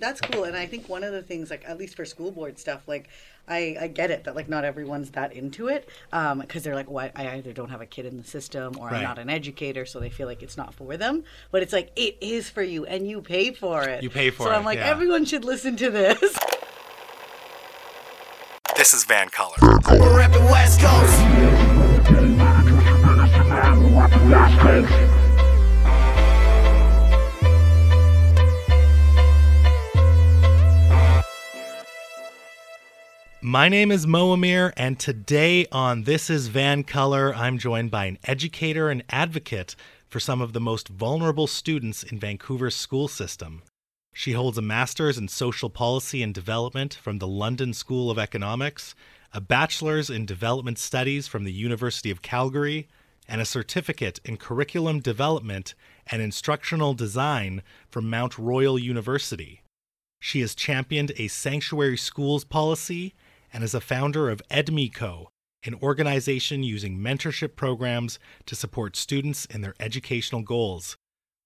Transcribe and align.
That's 0.00 0.20
cool. 0.20 0.44
And 0.44 0.56
I 0.56 0.66
think 0.66 0.88
one 0.88 1.04
of 1.04 1.12
the 1.12 1.22
things, 1.22 1.50
like, 1.50 1.64
at 1.66 1.78
least 1.78 1.96
for 1.96 2.04
school 2.04 2.30
board 2.30 2.58
stuff, 2.58 2.86
like, 2.86 3.08
I, 3.46 3.76
I 3.80 3.86
get 3.88 4.10
it 4.10 4.24
that, 4.24 4.36
like, 4.36 4.48
not 4.48 4.64
everyone's 4.64 5.10
that 5.12 5.32
into 5.32 5.68
it 5.68 5.88
because 6.10 6.32
um, 6.32 6.44
they're 6.62 6.74
like, 6.74 6.90
well, 6.90 7.10
I 7.14 7.28
either 7.36 7.52
don't 7.52 7.70
have 7.70 7.80
a 7.80 7.86
kid 7.86 8.06
in 8.06 8.16
the 8.16 8.24
system 8.24 8.76
or 8.78 8.88
Right. 8.88 8.96
I'm 8.96 9.02
not 9.02 9.18
an 9.18 9.30
educator, 9.30 9.86
so 9.86 10.00
they 10.00 10.10
feel 10.10 10.26
like 10.26 10.42
it's 10.42 10.56
not 10.56 10.74
for 10.74 10.96
them. 10.96 11.24
But 11.50 11.62
it's 11.62 11.72
like, 11.72 11.90
it 11.96 12.16
is 12.20 12.50
for 12.50 12.62
you 12.62 12.84
and 12.86 13.08
you 13.08 13.20
pay 13.22 13.52
for 13.52 13.84
it. 13.84 14.02
You 14.02 14.10
pay 14.10 14.30
for 14.30 14.44
so 14.44 14.50
it, 14.50 14.52
So 14.52 14.58
I'm 14.58 14.64
like, 14.64 14.78
yeah. 14.78 14.86
everyone 14.86 15.24
should 15.24 15.44
listen 15.44 15.76
to 15.76 15.90
this. 15.90 16.38
This 18.76 18.94
is 18.94 19.04
VANCOLOUR. 19.06 19.56
We're 19.98 20.22
reppin' 20.22 20.48
West 20.52 20.80
Coast. 20.80 21.18
My 33.48 33.70
name 33.70 33.90
is 33.90 34.06
Mo 34.06 34.32
Amir, 34.32 34.74
and 34.76 34.98
today 34.98 35.64
on 35.72 36.02
This 36.02 36.28
is 36.28 36.48
VANCOLOUR, 36.48 37.34
I'm 37.34 37.56
joined 37.56 37.90
by 37.90 38.04
an 38.04 38.18
educator 38.24 38.90
and 38.90 39.02
advocate 39.08 39.74
for 40.06 40.20
some 40.20 40.42
of 40.42 40.52
the 40.52 40.60
most 40.60 40.88
vulnerable 40.88 41.46
students 41.46 42.02
in 42.02 42.18
Vancouver's 42.18 42.76
school 42.76 43.08
system. 43.08 43.62
She 44.12 44.32
holds 44.32 44.58
a 44.58 44.62
master's 44.62 45.16
in 45.16 45.28
social 45.28 45.70
policy 45.70 46.22
and 46.22 46.34
development 46.34 46.92
from 46.92 47.20
the 47.20 47.26
London 47.26 47.72
School 47.72 48.10
of 48.10 48.18
Economics, 48.18 48.94
a 49.32 49.40
bachelor's 49.40 50.10
in 50.10 50.26
development 50.26 50.78
studies 50.78 51.26
from 51.26 51.44
the 51.44 51.52
University 51.52 52.10
of 52.10 52.20
Calgary, 52.20 52.86
and 53.26 53.40
a 53.40 53.46
certificate 53.46 54.20
in 54.26 54.36
curriculum 54.36 55.00
development 55.00 55.74
and 56.08 56.20
instructional 56.20 56.92
design 56.92 57.62
from 57.88 58.10
Mount 58.10 58.36
Royal 58.36 58.78
University. 58.78 59.62
She 60.20 60.42
has 60.42 60.54
championed 60.54 61.12
a 61.16 61.28
sanctuary 61.28 61.96
schools 61.96 62.44
policy 62.44 63.14
and 63.52 63.64
is 63.64 63.74
a 63.74 63.80
founder 63.80 64.30
of 64.30 64.42
EdMeCo, 64.50 65.26
an 65.64 65.74
organization 65.82 66.62
using 66.62 66.98
mentorship 66.98 67.56
programs 67.56 68.18
to 68.46 68.54
support 68.54 68.96
students 68.96 69.44
in 69.46 69.60
their 69.60 69.74
educational 69.80 70.42
goals. 70.42 70.96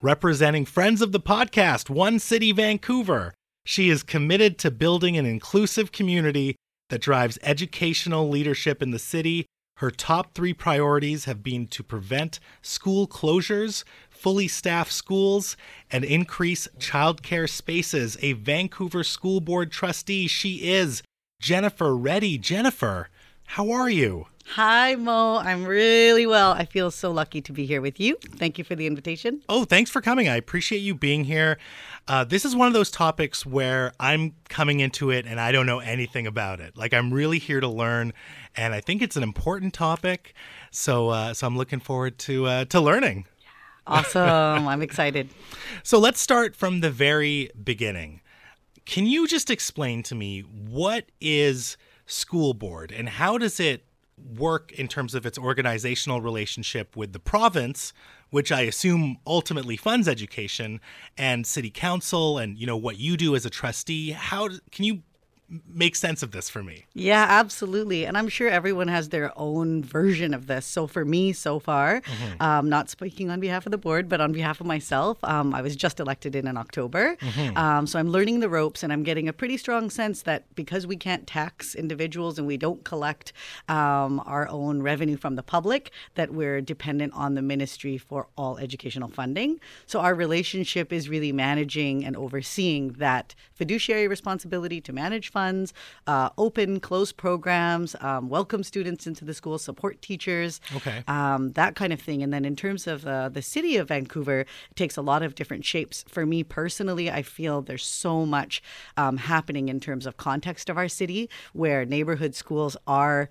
Representing 0.00 0.64
friends 0.64 1.00
of 1.00 1.12
the 1.12 1.20
podcast, 1.20 1.89
OneCity 1.89 2.55
Vancouver, 2.55 3.34
she 3.64 3.89
is 3.89 4.03
committed 4.03 4.58
to 4.58 4.70
building 4.70 5.17
an 5.17 5.27
inclusive 5.27 5.92
community 5.92 6.56
that 6.91 7.00
drives 7.00 7.39
educational 7.42 8.28
leadership 8.28 8.83
in 8.83 8.91
the 8.91 8.98
city. 8.98 9.47
Her 9.77 9.91
top 9.91 10.34
three 10.34 10.53
priorities 10.53 11.25
have 11.25 11.42
been 11.42 11.67
to 11.69 11.83
prevent 11.83 12.39
school 12.61 13.06
closures, 13.08 13.84
fully 14.11 14.47
staff 14.48 14.91
schools, 14.91 15.56
and 15.91 16.05
increase 16.05 16.69
childcare 16.78 17.48
spaces. 17.48 18.19
A 18.20 18.34
Vancouver 18.34 19.03
School 19.03 19.41
Board 19.41 19.70
trustee, 19.70 20.27
she 20.27 20.70
is 20.70 21.03
Jennifer 21.43 21.97
Reddy. 21.97 22.39
Jennifer, 22.39 23.09
how 23.47 23.73
are 23.73 23.91
you? 23.91 24.27
Hi, 24.51 24.95
Mo. 24.95 25.39
I'm 25.39 25.65
really 25.65 26.25
well. 26.25 26.53
I 26.53 26.65
feel 26.65 26.93
so 26.93 27.11
lucky 27.11 27.41
to 27.41 27.53
be 27.53 27.67
here 27.67 27.81
with 27.81 27.98
you. 27.98 28.17
Thank 28.37 28.59
you 28.59 28.65
for 28.65 28.77
the 28.77 28.87
invitation. 28.87 29.43
Oh, 29.48 29.65
thanks 29.65 29.91
for 29.91 30.01
coming. 30.01 30.29
I 30.29 30.37
appreciate 30.37 30.79
you 30.79 30.95
being 30.95 31.25
here. 31.25 31.59
Uh, 32.07 32.23
this 32.23 32.45
is 32.45 32.55
one 32.55 32.69
of 32.69 32.75
those 32.75 32.93
topics 32.93 33.45
where 33.45 33.93
I'm 33.98 34.37
coming 34.48 34.79
into 34.79 35.11
it 35.11 35.27
and 35.27 35.41
I 35.41 35.51
don't 35.51 35.67
know 35.67 35.81
anything 35.81 36.29
about 36.29 36.61
it. 36.61 36.77
Like 36.77 36.95
I'm 36.95 37.13
really 37.13 37.41
here 37.41 37.59
to 37.59 37.69
learn, 37.69 38.13
and 38.57 38.73
I 38.73 38.81
think 38.81 39.03
it's 39.03 39.17
an 39.17 39.25
important 39.25 39.75
topic. 39.75 40.35
So, 40.70 41.09
uh, 41.09 41.35
so 41.35 41.48
I'm 41.48 41.57
looking 41.57 41.81
forward 41.81 42.19
to 42.20 42.47
uh, 42.47 42.65
to 42.67 42.81
learning. 42.81 43.27
Awesome. 43.85 44.69
I'm 44.69 44.83
excited. 44.83 45.29
So 45.85 45.98
let's 45.98 46.20
start 46.20 46.55
from 46.55 46.81
the 46.81 46.91
very 46.93 47.51
beginning. 47.61 48.20
Can 48.84 49.06
you 49.06 49.27
just 49.27 49.50
explain 49.50 50.02
to 50.05 50.14
me 50.14 50.41
what 50.41 51.06
is 51.20 51.77
school 52.06 52.52
board 52.55 52.92
and 52.92 53.08
how 53.08 53.39
does 53.39 53.61
it 53.61 53.84
work 54.36 54.72
in 54.72 54.89
terms 54.89 55.14
of 55.14 55.24
its 55.27 55.39
organizational 55.39 56.20
relationship 56.20 56.96
with 56.96 57.12
the 57.12 57.18
province, 57.18 57.92
which 58.30 58.52
I 58.52 58.62
assume 58.62 59.18
ultimately 59.27 59.77
funds 59.77 60.08
education, 60.08 60.80
and 61.17 61.46
city 61.46 61.70
council, 61.70 62.39
and 62.39 62.58
you 62.58 62.67
know 62.67 62.77
what 62.77 62.98
you 62.98 63.17
do 63.17 63.34
as 63.34 63.46
a 63.46 63.51
trustee? 63.51 64.11
How 64.11 64.48
can 64.70 64.84
you 64.84 65.02
make 65.68 65.96
sense 65.96 66.23
of 66.23 66.30
this 66.30 66.48
for 66.48 66.63
me? 66.63 66.86
Yeah, 66.95 67.27
absolutely. 67.29 68.07
And 68.07 68.17
I'm 68.17 68.29
sure 68.29 68.48
everyone 68.48 68.89
has 68.89 69.11
their 69.11 69.33
own 69.39 69.83
version 69.83 70.33
of 70.35 70.46
this. 70.46 70.64
So 70.67 70.86
for 70.86 71.05
me, 71.05 71.33
so 71.33 71.58
far, 71.58 72.02
um, 72.40 72.68
not 72.68 72.89
speaking 72.89 73.30
on 73.30 73.40
behalf 73.40 73.67
of 73.67 73.73
the 73.73 73.79
board, 73.79 74.08
but 74.08 74.20
on 74.20 74.33
behalf 74.33 74.61
of 74.61 74.67
myself, 74.67 75.18
um, 75.24 75.55
I 75.55 75.61
was 75.63 75.77
just 75.77 76.01
elected 76.01 76.35
in 76.35 76.46
in 76.46 76.57
October. 76.57 77.17
Um, 77.57 77.86
so 77.86 77.98
I'm 77.98 78.08
learning 78.08 78.40
the 78.40 78.48
ropes 78.48 78.83
and 78.83 78.92
I'm 78.92 79.02
getting 79.02 79.29
a 79.29 79.33
pretty 79.33 79.57
strong 79.57 79.90
sense 79.90 80.23
that 80.23 80.55
because 80.55 80.86
we 80.86 80.96
can't 80.96 81.27
tax 81.27 81.74
individuals 81.74 82.39
and 82.39 82.46
we 82.46 82.57
don't 82.57 82.83
collect 82.84 83.33
um, 83.69 84.23
our 84.24 84.48
own 84.48 84.83
revenue 84.83 85.17
from 85.17 85.36
the 85.36 85.42
public, 85.42 85.90
that 86.14 86.33
we're 86.33 86.61
dependent 86.61 87.13
on 87.14 87.34
the 87.34 87.42
ministry 87.42 87.98
for 87.98 88.29
all 88.36 88.58
educational 88.58 89.08
funding. 89.08 89.61
So 89.86 90.01
our 90.01 90.14
relationship 90.14 90.92
is 90.92 91.08
really 91.08 91.33
managing 91.33 92.05
and 92.05 92.17
overseeing 92.17 92.92
that 92.95 93.34
fiduciary 93.52 94.08
responsibility 94.08 94.80
to 94.80 94.92
manage 94.92 95.30
funds, 95.30 95.42
uh, 96.07 96.29
open, 96.39 96.80
close 96.80 97.13
programs, 97.13 97.95
um, 98.01 98.29
welcome 98.29 98.63
students 98.63 99.07
into 99.07 99.25
the 99.25 99.35
school, 99.35 99.58
support 99.58 100.01
teachers, 100.03 100.61
Okay. 100.77 101.03
um, 101.08 101.53
that 101.53 101.75
kind 101.75 101.92
of 101.92 102.01
thing. 102.01 102.23
And 102.23 102.33
then 102.33 102.45
in 102.45 102.57
terms 102.57 102.86
of 102.86 103.07
uh, 103.07 103.29
the 103.29 103.42
city 103.42 103.77
of 103.77 103.89
Vancouver, 103.89 104.41
it 104.41 104.77
takes 104.77 104.97
a 104.97 105.02
lot 105.02 105.23
of 105.23 105.35
different 105.35 105.64
shapes. 105.64 106.05
For 106.08 106.25
me 106.27 106.45
personally, 106.45 107.11
I 107.11 107.23
feel 107.23 107.63
there's 107.63 107.86
so 107.86 108.27
much 108.27 108.63
um, 108.97 109.17
happening 109.17 109.69
in 109.69 109.81
terms 109.81 110.07
of 110.07 110.17
context 110.17 110.69
of 110.70 110.77
our 110.77 110.89
city 110.89 111.29
where 111.52 111.85
neighborhood 111.85 112.35
schools 112.35 112.77
are. 112.86 113.29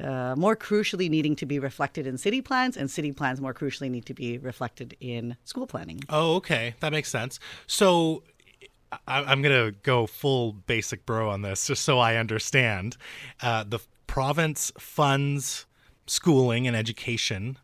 Uh, 0.00 0.34
more 0.36 0.56
crucially, 0.56 1.08
needing 1.10 1.34
to 1.34 1.46
be 1.46 1.58
reflected 1.58 2.06
in 2.06 2.16
city 2.18 2.40
plans, 2.40 2.76
and 2.76 2.88
city 2.90 3.10
plans 3.12 3.40
more 3.40 3.54
crucially 3.54 3.90
need 3.90 4.06
to 4.06 4.14
be 4.14 4.38
reflected 4.38 4.96
in 5.00 5.36
school 5.44 5.66
planning. 5.66 6.00
Oh, 6.08 6.36
okay. 6.36 6.74
That 6.80 6.92
makes 6.92 7.08
sense. 7.08 7.40
So 7.66 8.22
I, 8.92 9.22
I'm 9.22 9.42
going 9.42 9.72
to 9.72 9.78
go 9.82 10.06
full 10.06 10.52
basic 10.52 11.04
bro 11.06 11.30
on 11.30 11.42
this 11.42 11.66
just 11.66 11.84
so 11.84 11.98
I 11.98 12.16
understand. 12.16 12.96
Uh, 13.40 13.64
the 13.64 13.80
province 14.06 14.72
funds 14.78 15.66
schooling 16.06 16.66
and 16.66 16.76
education, 16.76 17.58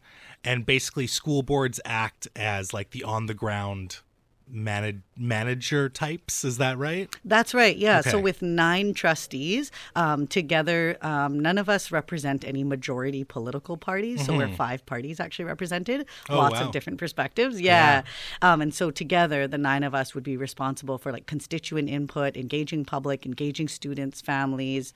and 0.45 0.67
basically 0.67 1.07
school 1.07 1.43
boards 1.43 1.81
act 1.85 2.29
as 2.37 2.75
like 2.75 2.91
the 2.91 3.03
on 3.03 3.27
the 3.27 3.35
ground 3.35 4.01
manage, 4.49 5.01
manager 5.17 5.89
types. 5.89 6.45
Is 6.45 6.59
that 6.59 6.79
right? 6.79 7.15
That's 7.25 7.55
right. 7.55 7.77
Yeah. 7.77 8.01
So 8.01 8.21
with 8.21 8.43
nine 8.43 8.95
trustees 8.95 9.71
um, 9.97 10.27
together, 10.27 10.97
um, 11.03 11.39
none 11.41 11.59
of 11.59 11.69
us 11.69 11.91
represent 11.91 12.45
any 12.45 12.65
majority 12.65 13.25
political 13.25 13.77
parties. 13.77 14.25
So 14.25 14.37
we're 14.37 14.49
five 14.49 14.85
parties 14.87 15.21
actually 15.21 15.47
represented. 15.47 16.03
Mm-hmm. 16.03 16.33
Oh, 16.33 16.37
Lots 16.37 16.55
wow. 16.61 16.67
of 16.67 16.73
different 16.73 16.99
perspectives. 16.99 17.61
Yeah. 17.61 18.03
Um, 18.43 18.61
and 18.61 18.75
so 18.75 18.91
together, 18.91 19.47
the 19.47 19.59
nine 19.59 19.83
of 19.83 19.95
us 19.95 20.15
would 20.15 20.25
be 20.25 20.37
responsible 20.37 20.99
for 20.99 21.13
like 21.13 21.27
constituent 21.27 21.89
input, 21.89 22.37
engaging 22.37 22.85
public, 22.85 23.27
engaging 23.27 23.69
students, 23.69 24.21
families. 24.21 24.93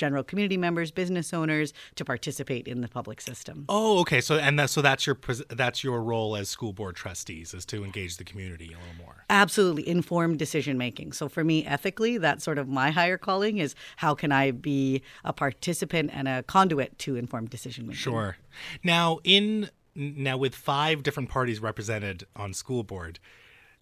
General 0.00 0.24
community 0.24 0.56
members, 0.56 0.90
business 0.90 1.34
owners 1.34 1.74
to 1.96 2.06
participate 2.06 2.66
in 2.66 2.80
the 2.80 2.88
public 2.88 3.20
system. 3.20 3.66
Oh, 3.68 4.00
okay. 4.00 4.22
So 4.22 4.38
and 4.38 4.58
that, 4.58 4.70
so 4.70 4.80
that's 4.80 5.06
your 5.06 5.18
that's 5.50 5.84
your 5.84 6.02
role 6.02 6.36
as 6.36 6.48
school 6.48 6.72
board 6.72 6.96
trustees 6.96 7.52
is 7.52 7.66
to 7.66 7.84
engage 7.84 8.16
the 8.16 8.24
community 8.24 8.68
a 8.68 8.78
little 8.78 8.94
more. 8.98 9.26
Absolutely 9.28 9.86
informed 9.86 10.38
decision 10.38 10.78
making. 10.78 11.12
So 11.12 11.28
for 11.28 11.44
me, 11.44 11.66
ethically, 11.66 12.16
that's 12.16 12.42
sort 12.42 12.56
of 12.56 12.66
my 12.66 12.90
higher 12.90 13.18
calling 13.18 13.58
is 13.58 13.74
how 13.96 14.14
can 14.14 14.32
I 14.32 14.52
be 14.52 15.02
a 15.22 15.34
participant 15.34 16.10
and 16.14 16.26
a 16.26 16.42
conduit 16.44 16.98
to 17.00 17.16
informed 17.16 17.50
decision 17.50 17.86
making. 17.86 17.98
Sure. 17.98 18.38
Now, 18.82 19.18
in 19.22 19.68
now 19.94 20.38
with 20.38 20.54
five 20.54 21.02
different 21.02 21.28
parties 21.28 21.60
represented 21.60 22.24
on 22.34 22.54
school 22.54 22.84
board, 22.84 23.18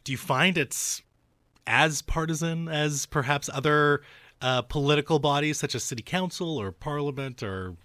do 0.03 0.11
you 0.11 0.19
find 0.19 0.59
it's 0.59 1.03
as 1.69 2.03
partisan 2.03 2.67
as 2.67 3.07
perhaps 3.07 3.49
other 3.53 4.01
uh, 4.41 4.63
political 4.63 5.19
bodies 5.19 5.59
such 5.59 5.75
as 5.75 5.85
city 5.85 6.03
council 6.03 6.59
or 6.59 6.73
parliament 6.73 7.43
or 7.43 7.77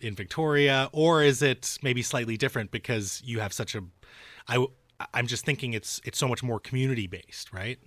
in 0.00 0.14
Victoria, 0.14 0.88
or 0.92 1.22
is 1.22 1.42
it 1.42 1.78
maybe 1.82 2.02
slightly 2.02 2.36
different 2.36 2.70
because 2.70 3.22
you 3.24 3.40
have 3.40 3.52
such 3.52 3.74
a 3.74 3.82
I 4.48 4.66
I'm 5.14 5.26
just 5.26 5.44
thinking 5.44 5.72
it's 5.72 6.00
it's 6.04 6.18
so 6.18 6.28
much 6.28 6.42
more 6.42 6.60
community 6.60 7.06
based, 7.06 7.52
right? 7.52 7.78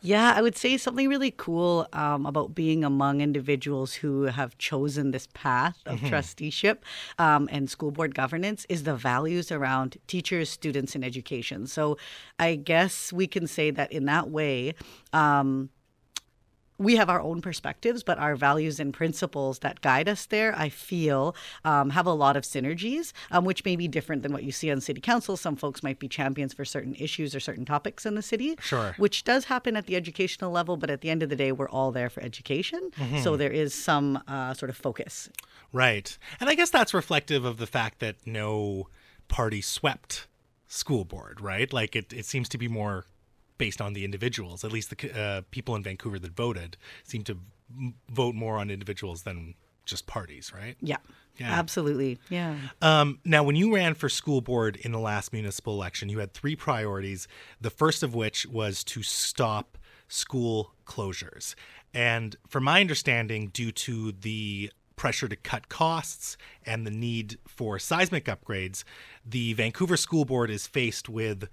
Yeah, 0.00 0.32
I 0.34 0.42
would 0.42 0.56
say 0.56 0.76
something 0.76 1.08
really 1.08 1.30
cool 1.30 1.86
um, 1.92 2.26
about 2.26 2.54
being 2.54 2.84
among 2.84 3.20
individuals 3.20 3.94
who 3.94 4.22
have 4.24 4.56
chosen 4.58 5.10
this 5.10 5.28
path 5.34 5.76
of 5.86 6.00
trusteeship 6.02 6.84
um, 7.18 7.48
and 7.52 7.70
school 7.70 7.90
board 7.90 8.14
governance 8.14 8.66
is 8.68 8.84
the 8.84 8.96
values 8.96 9.52
around 9.52 9.98
teachers, 10.06 10.50
students, 10.50 10.94
and 10.94 11.04
education. 11.04 11.66
So 11.66 11.96
I 12.38 12.56
guess 12.56 13.12
we 13.12 13.26
can 13.26 13.46
say 13.46 13.70
that 13.70 13.92
in 13.92 14.06
that 14.06 14.30
way, 14.30 14.74
um, 15.12 15.70
we 16.78 16.96
have 16.96 17.10
our 17.10 17.20
own 17.20 17.40
perspectives, 17.40 18.02
but 18.04 18.18
our 18.18 18.36
values 18.36 18.78
and 18.78 18.94
principles 18.94 19.58
that 19.60 19.80
guide 19.80 20.08
us 20.08 20.26
there, 20.26 20.56
I 20.56 20.68
feel, 20.68 21.34
um, 21.64 21.90
have 21.90 22.06
a 22.06 22.12
lot 22.12 22.36
of 22.36 22.44
synergies, 22.44 23.12
um, 23.32 23.44
which 23.44 23.64
may 23.64 23.74
be 23.74 23.88
different 23.88 24.22
than 24.22 24.32
what 24.32 24.44
you 24.44 24.52
see 24.52 24.70
on 24.70 24.80
city 24.80 25.00
council. 25.00 25.36
Some 25.36 25.56
folks 25.56 25.82
might 25.82 25.98
be 25.98 26.06
champions 26.08 26.54
for 26.54 26.64
certain 26.64 26.94
issues 26.94 27.34
or 27.34 27.40
certain 27.40 27.64
topics 27.64 28.06
in 28.06 28.14
the 28.14 28.22
city, 28.22 28.56
Sure. 28.60 28.94
which 28.96 29.24
does 29.24 29.46
happen 29.46 29.76
at 29.76 29.86
the 29.86 29.96
educational 29.96 30.52
level. 30.52 30.76
But 30.76 30.88
at 30.90 31.00
the 31.00 31.10
end 31.10 31.22
of 31.22 31.28
the 31.30 31.36
day, 31.36 31.50
we're 31.50 31.68
all 31.68 31.90
there 31.90 32.08
for 32.10 32.22
education, 32.22 32.90
so 33.22 33.36
there 33.36 33.50
is 33.50 33.74
some 33.74 34.22
uh, 34.28 34.54
sort 34.54 34.70
of 34.70 34.76
focus. 34.76 35.28
Right. 35.72 36.16
And 36.40 36.48
I 36.48 36.54
guess 36.54 36.70
that's 36.70 36.94
reflective 36.94 37.44
of 37.44 37.56
the 37.58 37.66
fact 37.66 37.98
that 37.98 38.16
no 38.24 38.88
party 39.26 39.60
swept 39.60 40.26
school 40.68 41.04
board, 41.04 41.40
right? 41.40 41.72
Like 41.72 41.96
it, 41.96 42.12
it 42.12 42.24
seems 42.24 42.48
to 42.50 42.58
be 42.58 42.68
more 42.68 43.04
based 43.58 43.80
on 43.80 43.92
the 43.92 44.04
individuals. 44.04 44.64
At 44.64 44.72
least 44.72 44.90
the 44.96 45.20
uh, 45.20 45.42
people 45.50 45.74
in 45.76 45.82
Vancouver 45.82 46.18
that 46.18 46.32
voted 46.34 46.76
seem 47.02 47.22
to 47.24 47.38
m- 47.76 47.94
vote 48.08 48.34
more 48.34 48.56
on 48.56 48.70
individuals 48.70 49.22
than 49.22 49.54
just 49.84 50.06
parties, 50.06 50.52
right? 50.54 50.76
Yeah, 50.80 50.98
Yeah. 51.38 51.50
absolutely. 51.58 52.18
Yeah. 52.28 52.56
Um, 52.82 53.20
now, 53.24 53.42
when 53.42 53.56
you 53.56 53.74
ran 53.74 53.94
for 53.94 54.08
school 54.08 54.40
board 54.40 54.76
in 54.76 54.92
the 54.92 54.98
last 54.98 55.32
municipal 55.32 55.74
election, 55.74 56.08
you 56.08 56.18
had 56.18 56.32
three 56.34 56.54
priorities. 56.56 57.26
The 57.60 57.70
first 57.70 58.02
of 58.02 58.14
which 58.14 58.46
was 58.46 58.84
to 58.84 59.02
stop 59.02 59.78
school 60.08 60.74
closures. 60.86 61.54
And 61.94 62.36
from 62.48 62.64
my 62.64 62.80
understanding, 62.80 63.48
due 63.48 63.72
to 63.72 64.12
the 64.12 64.70
pressure 64.96 65.28
to 65.28 65.36
cut 65.36 65.68
costs 65.68 66.36
and 66.66 66.86
the 66.86 66.90
need 66.90 67.38
for 67.46 67.78
seismic 67.78 68.26
upgrades, 68.26 68.84
the 69.24 69.52
Vancouver 69.54 69.96
School 69.96 70.24
Board 70.26 70.50
is 70.50 70.66
faced 70.66 71.08
with 71.08 71.48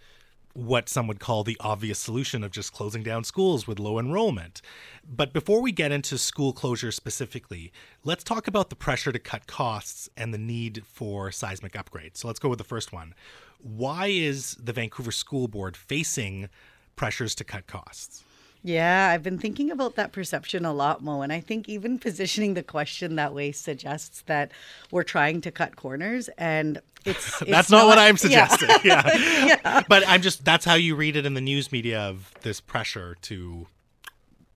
what 0.55 0.87
some 0.87 1.05
would 1.05 1.19
call 1.19 1.43
the 1.43 1.57
obvious 1.59 1.99
solution 1.99 2.41
of 2.41 2.49
just 2.49 2.71
closing 2.71 3.03
down 3.03 3.25
schools 3.25 3.67
with 3.67 3.77
low 3.77 3.99
enrollment. 3.99 4.61
But 5.05 5.33
before 5.33 5.61
we 5.61 5.73
get 5.73 5.91
into 5.91 6.17
school 6.17 6.53
closure 6.53 6.93
specifically, 6.93 7.73
let's 8.05 8.23
talk 8.23 8.47
about 8.47 8.69
the 8.69 8.75
pressure 8.75 9.11
to 9.11 9.19
cut 9.19 9.47
costs 9.47 10.09
and 10.15 10.33
the 10.33 10.37
need 10.37 10.83
for 10.85 11.29
seismic 11.29 11.73
upgrades. 11.73 12.17
So 12.17 12.27
let's 12.27 12.39
go 12.39 12.47
with 12.47 12.57
the 12.57 12.63
first 12.63 12.93
one. 12.93 13.13
Why 13.61 14.07
is 14.07 14.55
the 14.55 14.71
Vancouver 14.71 15.11
School 15.11 15.49
Board 15.49 15.75
facing 15.75 16.47
pressures 16.95 17.35
to 17.35 17.43
cut 17.43 17.67
costs? 17.67 18.23
Yeah, 18.63 19.09
I've 19.11 19.23
been 19.23 19.37
thinking 19.37 19.69
about 19.69 19.95
that 19.95 20.13
perception 20.13 20.63
a 20.65 20.73
lot, 20.73 21.03
Mo. 21.03 21.21
And 21.21 21.33
I 21.33 21.41
think 21.41 21.67
even 21.67 21.99
positioning 21.99 22.53
the 22.53 22.63
question 22.63 23.17
that 23.17 23.33
way 23.33 23.51
suggests 23.51 24.21
that 24.27 24.53
we're 24.89 25.03
trying 25.03 25.41
to 25.41 25.51
cut 25.51 25.75
corners. 25.75 26.29
And 26.37 26.79
it's, 27.05 27.41
it's 27.41 27.51
that's 27.51 27.69
not, 27.69 27.87
what 27.87 27.97
I'm 27.97 28.17
yeah. 28.29 28.47
suggesting. 28.47 28.69
Yeah. 28.83 29.83
But 29.87 30.03
I'm 30.07 30.21
just 30.21 30.45
that's 30.45 30.65
how 30.65 30.75
you 30.75 30.95
read 30.95 31.15
it 31.15 31.25
in 31.25 31.33
the 31.33 31.41
news 31.41 31.71
media 31.71 32.01
of 32.01 32.31
this 32.41 32.61
pressure 32.61 33.15
to 33.23 33.67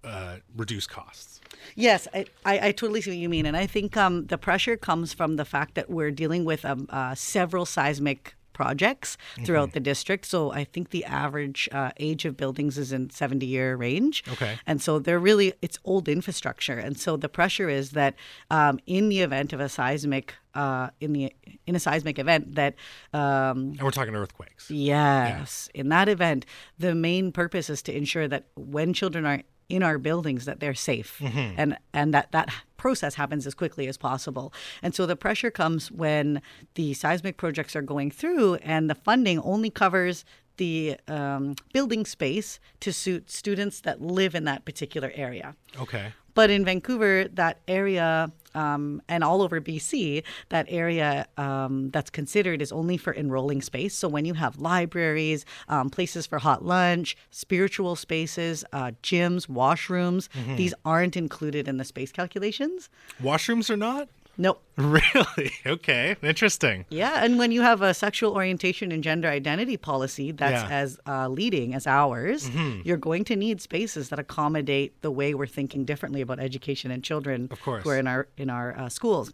uh, 0.04 0.38
reduce 0.56 0.88
costs. 0.88 1.42
Yes, 1.76 2.08
I, 2.14 2.26
I, 2.46 2.68
I 2.68 2.72
totally 2.72 3.02
see 3.02 3.12
what 3.12 3.18
you 3.18 3.30
mean. 3.30 3.46
And 3.46 3.56
I 3.56 3.66
think 3.66 3.96
um, 3.96 4.26
the 4.28 4.38
pressure 4.38 4.76
comes 4.78 5.14
from 5.14 5.36
the 5.36 5.46
fact 5.46 5.76
that 5.76 5.90
we're 5.90 6.12
dealing 6.12 6.46
with 6.46 6.66
um, 6.66 6.88
uh, 6.90 7.16
several 7.16 7.66
seismic 7.66 8.36
projects 8.60 9.18
throughout 9.46 9.72
the 9.72 9.80
district. 9.80 10.26
So 10.26 10.52
I 10.52 10.66
think 10.74 10.90
the 10.90 11.06
average 11.06 11.70
uh, 11.72 11.92
age 12.08 12.26
of 12.26 12.36
buildings 12.36 12.78
is 12.78 12.92
in 12.92 13.10
70 13.10 13.46
year 13.46 13.78
range. 13.78 14.18
Okay. 14.34 14.54
And 14.68 14.82
so 14.82 15.00
they're 15.00 15.24
really, 15.30 15.54
it's 15.62 15.78
old 15.86 16.10
infrastructure. 16.10 16.78
And 16.78 17.00
so 17.00 17.16
the 17.16 17.30
pressure 17.30 17.70
is 17.70 17.92
that 17.92 18.16
um, 18.52 18.76
in 18.86 19.08
the 19.08 19.22
event 19.22 19.54
of 19.54 19.62
a 19.62 19.70
seismic, 19.70 20.34
uh, 20.56 20.90
in 21.00 21.14
the 21.14 21.32
in 21.68 21.74
a 21.76 21.80
seismic 21.80 22.20
event, 22.20 22.56
that 22.56 22.74
um, 23.14 23.58
And 23.78 23.82
we're 23.82 23.92
talking 23.92 24.16
earthquakes. 24.16 24.70
Yes. 24.70 25.70
In 25.74 25.88
that 25.96 26.10
event, 26.10 26.46
the 26.78 26.94
main 26.94 27.32
purpose 27.32 27.70
is 27.70 27.82
to 27.84 27.96
ensure 27.96 28.28
that 28.28 28.44
when 28.56 28.94
children 28.94 29.26
are 29.26 29.42
in 29.70 29.84
our 29.84 29.98
buildings 30.00 30.46
that 30.46 30.60
they're 30.60 30.74
safe 30.92 31.22
and 31.62 31.78
and 31.94 32.14
that 32.16 32.32
that 32.32 32.50
process 32.80 33.14
happens 33.16 33.46
as 33.46 33.54
quickly 33.54 33.88
as 33.88 33.98
possible. 33.98 34.52
And 34.82 34.96
so 34.96 35.06
the 35.06 35.16
pressure 35.16 35.52
comes 35.52 35.92
when 35.92 36.42
the 36.74 36.96
seismic 36.96 37.38
projects 37.38 37.76
are 37.76 37.84
going 37.84 38.10
through 38.10 38.56
and 38.56 38.90
the 38.90 38.96
funding 38.96 39.40
only 39.42 39.70
covers 39.70 40.26
the 40.58 40.98
um, 41.08 41.56
building 41.74 42.06
space 42.06 42.60
to 42.80 42.92
suit 42.92 43.30
students 43.30 43.82
that 43.82 44.02
live 44.02 44.34
in 44.36 44.46
that 44.46 44.66
particular 44.66 45.12
area. 45.16 45.56
Okay. 45.80 46.12
But 46.34 46.50
in 46.50 46.66
Vancouver, 46.66 47.28
that 47.34 47.60
area 47.68 48.32
um, 48.56 49.02
and 49.08 49.24
all 49.24 49.42
over 49.42 49.60
BC, 49.62 50.24
that 50.50 50.66
area 50.70 51.26
um, 51.38 51.90
that's 51.92 52.10
considered 52.10 52.62
is 52.62 52.72
only 52.72 52.98
for 52.98 53.14
enrolling 53.14 53.62
space. 53.62 53.96
So 53.96 54.08
when 54.08 54.26
you 54.26 54.34
have 54.36 54.60
libraries, 54.60 55.46
um, 55.68 55.90
places 55.90 56.26
for 56.26 56.40
hot 56.40 56.66
lunch, 56.66 57.16
spiritual 57.32 57.96
spaces, 57.96 58.64
uh, 58.74 58.92
gyms, 59.04 59.48
washrooms, 59.48 60.30
these 60.56 60.74
aren't 60.86 61.16
included 61.18 61.68
in 61.68 61.78
the 61.78 61.86
space 61.86 62.12
calculations. 62.12 62.90
Washrooms 63.22 63.70
are 63.70 63.78
not? 63.78 64.10
Nope. 64.40 64.62
Really? 64.80 65.52
Okay. 65.66 66.16
Interesting. 66.24 66.86
Yeah, 66.90 67.24
and 67.24 67.38
when 67.38 67.52
you 67.52 67.62
have 67.62 67.82
a 67.82 67.94
sexual 67.94 68.34
orientation 68.34 68.92
and 68.94 69.04
gender 69.04 69.28
identity 69.28 69.76
policy 69.76 70.32
that's 70.32 70.52
Yeah. 70.54 70.64
Mm-hmm. 70.64 70.72
as 70.72 71.00
uh, 71.06 71.28
leading 71.28 71.76
as 71.76 71.86
ours, 71.86 72.50
you're 72.86 72.98
going 73.10 73.26
to 73.26 73.36
need 73.36 73.60
spaces 73.62 74.08
that 74.10 74.20
accommodate 74.20 75.00
the 75.02 75.12
way 75.12 75.34
we're 75.34 75.46
thinking 75.60 75.84
differently 75.86 76.22
about 76.22 76.40
education 76.40 76.90
and 76.92 77.04
children 77.04 77.50
Of 77.52 77.62
course. 77.62 77.84
who 77.84 77.90
are 77.90 78.00
in 78.00 78.08
our 78.08 78.28
in 78.38 78.50
our 78.50 78.70
uh, 78.80 78.88
schools. 78.90 79.32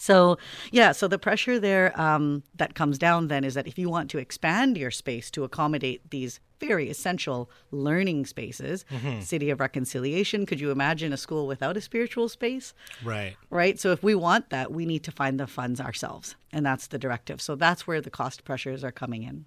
So 0.00 0.38
yeah, 0.72 0.90
so 0.92 1.06
the 1.06 1.18
pressure 1.18 1.60
there 1.60 1.88
um, 2.00 2.42
that 2.56 2.74
comes 2.74 2.98
down 2.98 3.28
then 3.28 3.44
is 3.44 3.54
that 3.54 3.66
if 3.68 3.78
you 3.78 3.88
want 3.88 4.10
to 4.10 4.18
expand 4.18 4.76
your 4.76 4.90
space 4.90 5.30
to 5.32 5.44
accommodate 5.44 6.00
these 6.10 6.40
very 6.60 6.88
essential 6.90 7.50
learning 7.70 8.26
spaces, 8.26 8.84
Mm-hmm. 8.90 9.20
City 9.20 9.50
of 9.50 9.60
Reconciliation, 9.60 10.46
could 10.46 10.60
you 10.60 10.70
imagine 10.70 11.12
a 11.12 11.16
school 11.16 11.46
without 11.46 11.76
a 11.76 11.80
spiritual 11.80 12.28
space? 12.28 12.74
Right. 13.04 13.36
right? 13.50 13.78
So 13.78 13.92
if 13.92 14.02
we 14.02 14.14
want 14.14 14.50
that, 14.50 14.72
we 14.72 14.84
need 14.84 15.02
to 15.04 15.12
find 15.12 15.38
the 15.40 15.46
funds 15.46 15.80
ourselves, 15.80 16.36
and 16.52 16.64
that's 16.66 16.86
the 16.86 16.98
directive. 16.98 17.40
So 17.40 17.54
that's 17.56 17.86
where 17.86 18.00
the 18.00 18.10
cost 18.10 18.44
pressures 18.44 18.84
are 18.84 18.92
coming 18.92 19.22
in. 19.22 19.46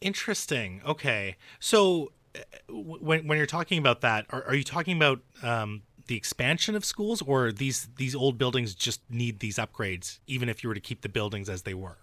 Interesting. 0.00 0.80
Okay. 0.86 1.36
So 1.58 2.12
uh, 2.34 2.40
when 2.68 3.26
when 3.26 3.38
you're 3.38 3.46
talking 3.46 3.78
about 3.78 4.00
that, 4.02 4.26
are, 4.30 4.44
are 4.44 4.54
you 4.54 4.64
talking 4.64 4.96
about 4.96 5.20
um, 5.42 5.82
the 6.06 6.16
expansion 6.16 6.74
of 6.76 6.84
schools, 6.84 7.22
or 7.22 7.50
these 7.52 7.88
these 7.96 8.14
old 8.14 8.38
buildings 8.38 8.74
just 8.74 9.00
need 9.10 9.40
these 9.40 9.56
upgrades, 9.56 10.18
even 10.26 10.48
if 10.48 10.62
you 10.62 10.68
were 10.68 10.74
to 10.74 10.80
keep 10.80 11.00
the 11.00 11.08
buildings 11.08 11.48
as 11.48 11.62
they 11.62 11.74
were? 11.74 11.98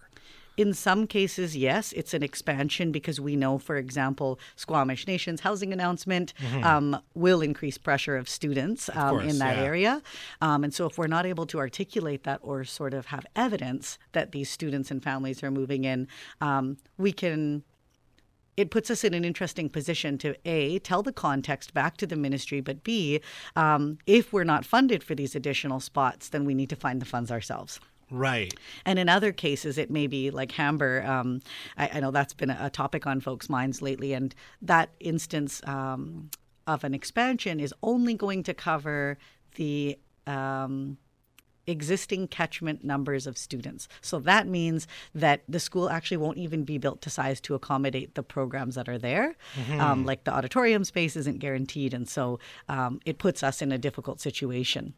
In 0.56 0.72
some 0.72 1.06
cases, 1.06 1.56
yes, 1.56 1.92
it's 1.92 2.14
an 2.14 2.22
expansion 2.22 2.92
because 2.92 3.20
we 3.20 3.34
know, 3.34 3.58
for 3.58 3.76
example, 3.76 4.38
Squamish 4.54 5.06
Nation's 5.06 5.40
housing 5.40 5.72
announcement 5.72 6.32
um, 6.62 7.00
will 7.14 7.40
increase 7.40 7.76
pressure 7.76 8.16
of 8.16 8.28
students 8.28 8.88
um, 8.94 9.16
course, 9.16 9.32
in 9.32 9.38
that 9.38 9.56
yeah. 9.56 9.62
area. 9.62 10.02
Um, 10.40 10.62
and 10.62 10.72
so, 10.72 10.86
if 10.86 10.96
we're 10.96 11.08
not 11.08 11.26
able 11.26 11.46
to 11.46 11.58
articulate 11.58 12.22
that 12.22 12.38
or 12.42 12.62
sort 12.64 12.94
of 12.94 13.06
have 13.06 13.26
evidence 13.34 13.98
that 14.12 14.30
these 14.32 14.48
students 14.48 14.90
and 14.90 15.02
families 15.02 15.42
are 15.42 15.50
moving 15.50 15.84
in, 15.84 16.06
um, 16.40 16.76
we 16.98 17.12
can 17.12 17.64
it 18.56 18.70
puts 18.70 18.88
us 18.88 19.02
in 19.02 19.14
an 19.14 19.24
interesting 19.24 19.68
position 19.68 20.16
to 20.18 20.36
a 20.44 20.78
tell 20.78 21.02
the 21.02 21.12
context 21.12 21.74
back 21.74 21.96
to 21.96 22.06
the 22.06 22.14
ministry 22.14 22.60
but 22.60 22.84
b 22.84 23.20
um, 23.56 23.98
if 24.06 24.32
we're 24.32 24.44
not 24.44 24.64
funded 24.64 25.02
for 25.02 25.14
these 25.14 25.34
additional 25.34 25.80
spots 25.80 26.28
then 26.28 26.44
we 26.44 26.54
need 26.54 26.70
to 26.70 26.76
find 26.76 27.02
the 27.02 27.06
funds 27.06 27.30
ourselves 27.32 27.80
Right. 28.10 28.54
and 28.84 28.98
in 28.98 29.08
other 29.08 29.32
cases, 29.32 29.78
it 29.78 29.90
may 29.90 30.06
be 30.06 30.30
like 30.30 30.52
Hamber. 30.52 31.04
Um, 31.06 31.40
I, 31.76 31.90
I 31.94 32.00
know 32.00 32.10
that's 32.10 32.34
been 32.34 32.50
a, 32.50 32.58
a 32.60 32.70
topic 32.70 33.06
on 33.06 33.20
folks' 33.20 33.48
minds 33.48 33.82
lately. 33.82 34.12
And 34.12 34.34
that 34.62 34.90
instance 35.00 35.60
um, 35.66 36.30
of 36.66 36.84
an 36.84 36.94
expansion 36.94 37.60
is 37.60 37.74
only 37.82 38.14
going 38.14 38.42
to 38.44 38.54
cover 38.54 39.18
the 39.56 39.98
um, 40.26 40.98
existing 41.66 42.28
catchment 42.28 42.84
numbers 42.84 43.26
of 43.26 43.38
students. 43.38 43.88
So 44.00 44.18
that 44.20 44.46
means 44.46 44.86
that 45.14 45.42
the 45.48 45.60
school 45.60 45.88
actually 45.88 46.18
won't 46.18 46.38
even 46.38 46.64
be 46.64 46.78
built 46.78 47.00
to 47.02 47.10
size 47.10 47.40
to 47.42 47.54
accommodate 47.54 48.14
the 48.14 48.22
programs 48.22 48.74
that 48.74 48.88
are 48.88 48.98
there. 48.98 49.34
Um, 49.80 50.04
like 50.04 50.24
the 50.24 50.32
auditorium 50.32 50.84
space 50.84 51.16
isn't 51.16 51.38
guaranteed. 51.38 51.94
And 51.94 52.08
so 52.08 52.38
um, 52.68 53.00
it 53.04 53.18
puts 53.18 53.42
us 53.42 53.62
in 53.62 53.72
a 53.72 53.78
difficult 53.78 54.20
situation. 54.20 54.94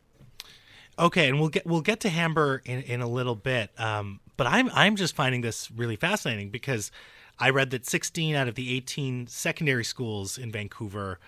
Okay, 0.98 1.28
and 1.28 1.38
we'll 1.38 1.50
get 1.50 1.66
we'll 1.66 1.82
get 1.82 2.00
to 2.00 2.08
Hamber 2.08 2.62
in, 2.64 2.80
in 2.82 3.00
a 3.02 3.08
little 3.08 3.34
bit. 3.34 3.70
Um, 3.78 4.20
but 4.36 4.46
I'm 4.46 4.70
I'm 4.72 4.96
just 4.96 5.14
finding 5.14 5.42
this 5.42 5.70
really 5.70 5.96
fascinating 5.96 6.50
because 6.50 6.90
I 7.38 7.50
read 7.50 7.70
that 7.70 7.84
16 7.84 8.34
out 8.34 8.48
of 8.48 8.54
the 8.54 8.74
18 8.74 9.26
secondary 9.26 9.84
schools 9.84 10.38
in 10.38 10.50
Vancouver 10.50 11.18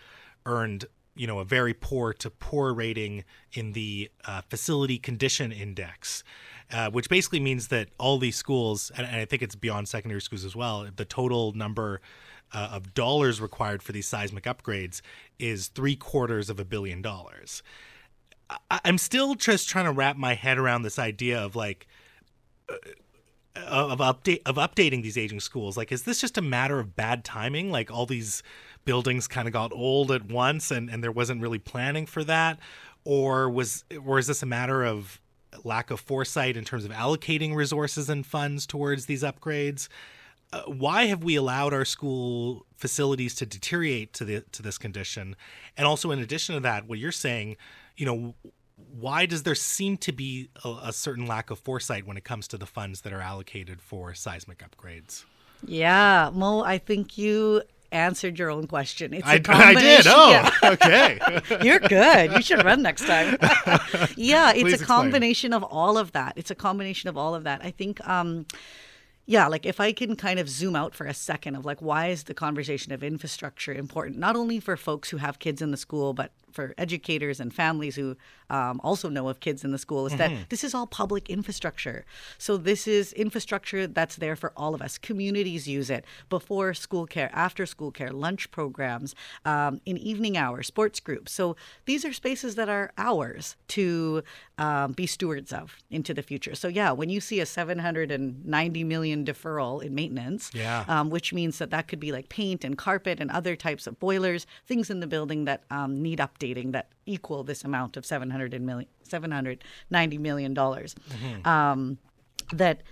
earned 0.46 0.86
you 1.14 1.26
know 1.26 1.38
a 1.38 1.44
very 1.44 1.74
poor 1.74 2.14
to 2.14 2.30
poor 2.30 2.72
rating 2.72 3.24
in 3.52 3.72
the 3.72 4.10
uh, 4.24 4.40
facility 4.48 4.98
condition 4.98 5.52
index. 5.52 6.24
Uh, 6.70 6.90
which 6.90 7.08
basically 7.08 7.40
means 7.40 7.68
that 7.68 7.88
all 7.96 8.18
these 8.18 8.36
schools, 8.36 8.92
and, 8.94 9.06
and 9.06 9.16
I 9.16 9.24
think 9.24 9.40
it's 9.40 9.54
beyond 9.54 9.88
secondary 9.88 10.20
schools 10.20 10.44
as 10.44 10.54
well, 10.54 10.86
the 10.94 11.06
total 11.06 11.54
number 11.54 12.02
uh, 12.52 12.68
of 12.72 12.92
dollars 12.92 13.40
required 13.40 13.82
for 13.82 13.92
these 13.92 14.06
seismic 14.06 14.44
upgrades 14.44 15.00
is 15.38 15.68
three 15.68 15.96
quarters 15.96 16.50
of 16.50 16.60
a 16.60 16.66
billion 16.66 17.00
dollars. 17.00 17.62
I- 18.50 18.80
I'm 18.84 18.98
still 18.98 19.34
just 19.34 19.68
trying 19.68 19.84
to 19.86 19.92
wrap 19.92 20.16
my 20.16 20.34
head 20.34 20.58
around 20.58 20.82
this 20.82 20.98
idea 20.98 21.38
of 21.38 21.56
like 21.56 21.86
uh, 22.68 22.76
of 23.56 23.98
update 23.98 24.42
of 24.46 24.56
updating 24.56 25.02
these 25.02 25.18
aging 25.18 25.40
schools. 25.40 25.76
Like, 25.76 25.92
is 25.92 26.04
this 26.04 26.20
just 26.20 26.38
a 26.38 26.42
matter 26.42 26.78
of 26.78 26.94
bad 26.96 27.24
timing? 27.24 27.70
Like 27.70 27.90
all 27.90 28.06
these 28.06 28.42
buildings 28.84 29.26
kind 29.26 29.46
of 29.48 29.52
got 29.52 29.72
old 29.72 30.10
at 30.12 30.26
once 30.26 30.70
and, 30.70 30.88
and 30.88 31.02
there 31.02 31.12
wasn't 31.12 31.42
really 31.42 31.58
planning 31.58 32.06
for 32.06 32.24
that? 32.24 32.58
Or 33.04 33.50
was 33.50 33.84
or 34.04 34.18
is 34.18 34.26
this 34.26 34.42
a 34.42 34.46
matter 34.46 34.84
of 34.84 35.20
lack 35.64 35.90
of 35.90 36.00
foresight 36.00 36.56
in 36.56 36.64
terms 36.64 36.84
of 36.84 36.90
allocating 36.90 37.54
resources 37.54 38.08
and 38.08 38.24
funds 38.24 38.66
towards 38.66 39.06
these 39.06 39.22
upgrades? 39.22 39.88
Uh, 40.50 40.62
why 40.62 41.06
have 41.06 41.22
we 41.22 41.36
allowed 41.36 41.74
our 41.74 41.84
school 41.84 42.64
facilities 42.76 43.34
to 43.34 43.44
deteriorate 43.44 44.14
to 44.14 44.24
the 44.24 44.40
to 44.52 44.62
this 44.62 44.78
condition? 44.78 45.36
And 45.76 45.86
also, 45.86 46.10
in 46.10 46.18
addition 46.18 46.54
to 46.54 46.60
that, 46.60 46.88
what 46.88 46.98
you're 46.98 47.12
saying, 47.12 47.56
you 47.98 48.06
know, 48.06 48.34
why 48.98 49.26
does 49.26 49.42
there 49.42 49.54
seem 49.54 49.96
to 49.98 50.12
be 50.12 50.48
a, 50.64 50.76
a 50.84 50.92
certain 50.92 51.26
lack 51.26 51.50
of 51.50 51.58
foresight 51.58 52.06
when 52.06 52.16
it 52.16 52.24
comes 52.24 52.48
to 52.48 52.56
the 52.56 52.64
funds 52.66 53.02
that 53.02 53.12
are 53.12 53.20
allocated 53.20 53.82
for 53.82 54.14
seismic 54.14 54.62
upgrades? 54.66 55.24
Yeah, 55.66 56.30
Mo, 56.32 56.62
I 56.62 56.78
think 56.78 57.18
you 57.18 57.62
answered 57.90 58.38
your 58.38 58.50
own 58.50 58.66
question. 58.66 59.12
It's 59.14 59.26
a 59.26 59.28
I, 59.28 59.32
I 59.34 59.38
combination. 59.40 59.82
did. 59.82 60.06
Oh, 60.06 60.30
Yeah. 60.30 60.50
okay. 60.64 61.18
You're 61.62 61.80
good. 61.80 62.32
You 62.32 62.42
should 62.42 62.64
run 62.64 62.82
next 62.82 63.06
time. 63.06 63.36
yeah, 64.16 64.50
it's 64.52 64.62
Please 64.62 64.72
a 64.72 64.74
explain. 64.76 64.86
combination 64.86 65.52
of 65.52 65.62
all 65.64 65.98
of 65.98 66.12
that. 66.12 66.34
It's 66.36 66.50
a 66.50 66.54
combination 66.54 67.08
of 67.08 67.16
all 67.16 67.34
of 67.34 67.44
that. 67.44 67.60
I 67.64 67.70
think 67.72 68.06
um 68.08 68.46
yeah, 69.30 69.46
like 69.46 69.66
if 69.66 69.78
I 69.78 69.92
can 69.92 70.16
kind 70.16 70.40
of 70.40 70.48
zoom 70.48 70.74
out 70.74 70.94
for 70.94 71.04
a 71.06 71.12
second 71.12 71.54
of 71.54 71.66
like 71.66 71.82
why 71.82 72.06
is 72.06 72.24
the 72.24 72.32
conversation 72.34 72.92
of 72.92 73.02
infrastructure 73.04 73.74
important 73.74 74.16
not 74.18 74.36
only 74.36 74.58
for 74.58 74.74
folks 74.74 75.10
who 75.10 75.18
have 75.18 75.38
kids 75.38 75.60
in 75.60 75.70
the 75.70 75.76
school 75.76 76.14
but 76.14 76.32
for 76.50 76.74
educators 76.78 77.38
and 77.38 77.52
families 77.52 77.94
who 77.94 78.16
um, 78.48 78.80
also 78.82 79.10
know 79.10 79.28
of 79.28 79.38
kids 79.40 79.64
in 79.64 79.70
the 79.70 79.78
school 79.78 80.06
is 80.06 80.14
Mm-hmm. 80.14 80.34
that 80.34 80.48
this 80.48 80.64
is 80.64 80.74
all 80.74 80.86
public 80.86 81.28
infrastructure. 81.28 82.06
So 82.38 82.56
this 82.56 82.88
is 82.88 83.12
infrastructure 83.12 83.86
that's 83.86 84.16
there 84.16 84.34
for 84.34 84.52
all 84.56 84.74
of 84.74 84.80
us. 84.80 84.96
Communities 84.96 85.68
use 85.68 85.90
it 85.90 86.06
before 86.30 86.72
school 86.72 87.06
care, 87.06 87.30
after 87.34 87.66
school 87.66 87.90
care, 87.90 88.10
lunch 88.10 88.50
programs, 88.50 89.14
um, 89.44 89.82
in 89.84 89.98
evening 89.98 90.38
hours, 90.38 90.66
sports 90.66 91.00
groups. 91.00 91.30
So 91.32 91.54
these 91.84 92.04
are 92.06 92.14
spaces 92.14 92.54
that 92.54 92.70
are 92.70 92.90
ours 92.96 93.56
to 93.68 94.22
um, 94.56 94.92
be 94.92 95.06
stewards 95.06 95.52
of 95.52 95.76
into 95.90 96.14
the 96.14 96.22
future. 96.22 96.54
So 96.54 96.68
yeah, 96.68 96.90
when 96.92 97.10
you 97.10 97.20
see 97.20 97.40
a 97.40 97.46
790 97.46 98.84
million 98.84 99.17
deferral 99.24 99.82
in 99.82 99.94
maintenance, 99.94 100.50
Yeah. 100.54 100.84
um, 100.88 101.10
which 101.10 101.32
means 101.32 101.58
that 101.58 101.70
that 101.70 101.88
could 101.88 102.00
be 102.00 102.12
like 102.12 102.28
paint 102.28 102.64
and 102.64 102.76
carpet 102.76 103.20
and 103.20 103.30
other 103.30 103.56
types 103.56 103.86
of 103.86 103.98
boilers, 103.98 104.46
things 104.66 104.90
in 104.90 105.00
the 105.00 105.06
building 105.06 105.44
that 105.44 105.64
um, 105.70 106.02
need 106.02 106.18
updating 106.18 106.72
that 106.72 106.88
equal 107.06 107.44
this 107.44 107.64
amount 107.64 107.96
of 107.96 108.04
700 108.04 108.54
and 108.54 108.66
million, 108.66 108.88
790 109.02 110.18
million 110.18 110.54
dollars. 110.54 110.94
Um, 111.44 111.98
that 112.52 112.82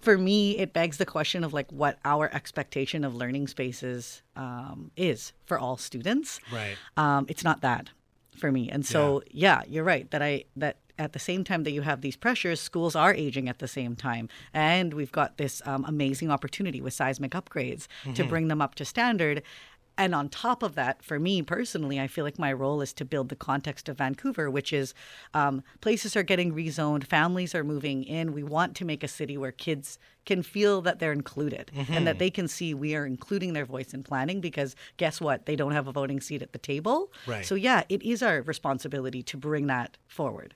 for 0.00 0.18
me, 0.18 0.58
it 0.58 0.72
begs 0.72 0.98
the 0.98 1.06
question 1.06 1.44
of 1.44 1.52
like 1.52 1.70
what 1.72 1.98
our 2.04 2.28
expectation 2.34 3.04
of 3.04 3.14
learning 3.14 3.48
spaces 3.48 4.22
um, 4.36 4.90
is 4.96 5.32
for 5.46 5.58
all 5.58 5.76
students. 5.76 6.40
Right. 6.52 6.76
Um, 6.96 7.24
it's 7.28 7.42
not 7.42 7.62
that 7.62 7.90
for 8.36 8.52
me, 8.52 8.68
and 8.68 8.84
so 8.84 9.22
yeah. 9.30 9.62
you're 9.66 9.84
right 9.84 10.10
that 10.10 10.20
I 10.20 10.44
that 10.56 10.76
at 10.98 11.12
the 11.12 11.18
same 11.18 11.44
time 11.44 11.64
that 11.64 11.72
you 11.72 11.82
have 11.82 12.00
these 12.00 12.16
pressures, 12.16 12.60
schools 12.60 12.94
are 12.94 13.14
aging 13.14 13.48
at 13.48 13.58
the 13.58 13.68
same 13.68 13.96
time, 13.96 14.28
and 14.52 14.94
we've 14.94 15.12
got 15.12 15.38
this 15.38 15.60
um, 15.66 15.84
amazing 15.86 16.30
opportunity 16.30 16.80
with 16.80 16.94
seismic 16.94 17.32
upgrades 17.32 17.86
to 18.14 18.24
bring 18.24 18.48
them 18.48 18.60
up 18.62 18.74
to 18.76 18.84
standard. 18.84 19.42
And 19.96 20.12
on 20.12 20.28
top 20.28 20.64
of 20.64 20.74
that, 20.74 21.04
for 21.04 21.20
me 21.20 21.40
personally, 21.42 22.00
I 22.00 22.08
feel 22.08 22.24
like 22.24 22.36
my 22.36 22.52
role 22.52 22.80
is 22.82 22.92
to 22.94 23.04
build 23.04 23.28
the 23.28 23.36
context 23.36 23.88
of 23.88 23.98
Vancouver, 23.98 24.50
which 24.50 24.72
is 24.72 24.92
um, 25.34 25.62
places 25.80 26.16
are 26.16 26.24
getting 26.24 26.52
rezoned, 26.52 27.04
families 27.04 27.54
are 27.54 27.62
moving 27.62 28.02
in. 28.02 28.32
We 28.32 28.42
want 28.42 28.74
to 28.76 28.84
make 28.84 29.04
a 29.04 29.08
city 29.08 29.36
where 29.36 29.52
kids 29.52 30.00
can 30.26 30.42
feel 30.42 30.80
that 30.82 30.98
they're 30.98 31.12
included 31.12 31.70
and 31.88 32.06
that 32.08 32.18
they 32.18 32.30
can 32.30 32.48
see 32.48 32.74
we 32.74 32.96
are 32.96 33.06
including 33.06 33.52
their 33.52 33.66
voice 33.66 33.94
in 33.94 34.02
planning 34.02 34.40
because 34.40 34.74
guess 34.96 35.20
what? 35.20 35.46
They 35.46 35.54
don't 35.54 35.72
have 35.72 35.86
a 35.86 35.92
voting 35.92 36.20
seat 36.20 36.42
at 36.42 36.52
the 36.52 36.58
table. 36.58 37.12
Right. 37.26 37.46
So, 37.46 37.54
yeah, 37.54 37.84
it 37.88 38.02
is 38.02 38.20
our 38.20 38.42
responsibility 38.42 39.22
to 39.22 39.36
bring 39.36 39.68
that 39.68 39.96
forward. 40.08 40.54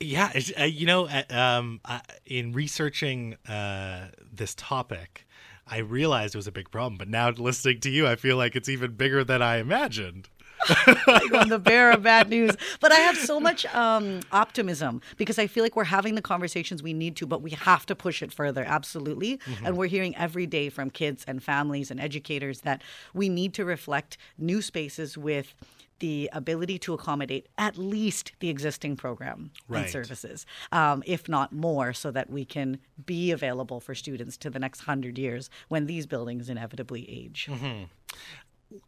Yeah, 0.00 0.32
uh, 0.58 0.64
you 0.64 0.86
know, 0.86 1.08
uh, 1.08 1.22
um, 1.30 1.80
I, 1.84 2.00
in 2.24 2.52
researching 2.52 3.34
uh, 3.48 4.08
this 4.32 4.54
topic, 4.54 5.26
I 5.66 5.78
realized 5.78 6.34
it 6.34 6.38
was 6.38 6.46
a 6.46 6.52
big 6.52 6.70
problem. 6.70 6.98
But 6.98 7.08
now 7.08 7.30
listening 7.30 7.80
to 7.80 7.90
you, 7.90 8.06
I 8.06 8.14
feel 8.14 8.36
like 8.36 8.54
it's 8.54 8.68
even 8.68 8.92
bigger 8.92 9.24
than 9.24 9.42
I 9.42 9.56
imagined. 9.56 10.28
I'm 10.68 11.48
the 11.48 11.58
bearer 11.62 11.92
of 11.92 12.02
bad 12.02 12.28
news. 12.28 12.52
But 12.80 12.92
I 12.92 12.96
have 12.96 13.16
so 13.16 13.40
much 13.40 13.66
um, 13.74 14.20
optimism 14.32 15.00
because 15.16 15.38
I 15.38 15.46
feel 15.46 15.64
like 15.64 15.76
we're 15.76 15.84
having 15.84 16.14
the 16.14 16.22
conversations 16.22 16.82
we 16.82 16.92
need 16.92 17.16
to, 17.16 17.26
but 17.26 17.42
we 17.42 17.50
have 17.50 17.86
to 17.86 17.94
push 17.94 18.22
it 18.22 18.32
further, 18.32 18.64
absolutely. 18.64 19.40
And 19.64 19.76
we're 19.76 19.86
hearing 19.86 20.16
every 20.16 20.46
day 20.46 20.68
from 20.68 20.90
kids 20.90 21.24
and 21.26 21.42
families 21.42 21.90
and 21.90 22.00
educators 22.00 22.62
that 22.62 22.82
we 23.14 23.28
need 23.28 23.54
to 23.54 23.64
reflect 23.64 24.16
new 24.36 24.62
spaces 24.62 25.16
with 25.16 25.54
the 26.00 26.28
ability 26.32 26.78
to 26.80 26.94
accommodate 26.94 27.48
at 27.58 27.76
least 27.76 28.32
the 28.40 28.48
existing 28.48 28.96
program 28.96 29.50
Right. 29.68 29.82
and 29.82 29.90
services, 29.90 30.46
um, 30.72 31.02
if 31.06 31.28
not 31.28 31.52
more, 31.52 31.92
so 31.92 32.10
that 32.10 32.30
we 32.30 32.44
can 32.44 32.78
be 33.04 33.30
available 33.30 33.80
for 33.80 33.94
students 33.94 34.36
to 34.38 34.50
the 34.50 34.58
next 34.58 34.80
hundred 34.80 35.18
years 35.18 35.50
when 35.68 35.86
these 35.86 36.06
buildings 36.06 36.48
inevitably 36.48 37.08
age. 37.08 37.48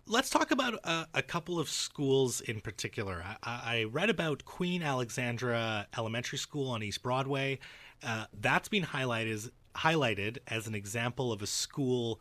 Let's 0.07 0.29
talk 0.29 0.51
about 0.51 0.79
uh, 0.85 1.07
a 1.15 1.23
couple 1.23 1.59
of 1.59 1.71
schools 1.71 2.43
in 2.43 2.61
particular. 2.61 3.25
I, 3.43 3.61
I 3.65 3.85
read 3.85 4.11
about 4.11 4.45
Queen 4.45 4.83
Alexandra 4.83 5.87
Elementary 5.97 6.37
School 6.39 6.71
on 6.71 6.83
East 6.83 7.03
Broadway. 7.03 7.59
Uh, 8.03 8.27
that's 8.39 8.69
been 8.69 8.83
highlighted 8.83 9.33
as, 9.33 9.51
highlighted 9.77 10.39
as 10.49 10.67
an 10.67 10.75
example 10.75 11.33
of 11.33 11.41
a 11.41 11.47
school 11.47 12.21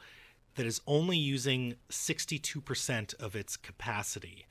that 0.56 0.66
is 0.66 0.80
only 0.88 1.18
using 1.18 1.76
62% 1.90 3.14
of 3.16 3.36
its 3.36 3.58
capacity. 3.58 4.46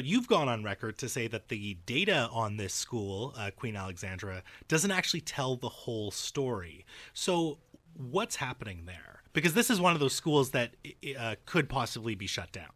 But 0.00 0.06
you've 0.06 0.28
gone 0.28 0.48
on 0.48 0.64
record 0.64 0.96
to 1.00 1.10
say 1.10 1.26
that 1.26 1.48
the 1.48 1.76
data 1.84 2.30
on 2.32 2.56
this 2.56 2.72
school, 2.72 3.34
uh, 3.36 3.50
Queen 3.54 3.76
Alexandra, 3.76 4.42
doesn't 4.66 4.90
actually 4.90 5.20
tell 5.20 5.56
the 5.56 5.68
whole 5.68 6.10
story. 6.10 6.86
So, 7.12 7.58
what's 7.98 8.36
happening 8.36 8.84
there? 8.86 9.20
Because 9.34 9.52
this 9.52 9.68
is 9.68 9.78
one 9.78 9.92
of 9.92 10.00
those 10.00 10.14
schools 10.14 10.52
that 10.52 10.70
uh, 11.18 11.34
could 11.44 11.68
possibly 11.68 12.14
be 12.14 12.26
shut 12.26 12.50
down. 12.50 12.70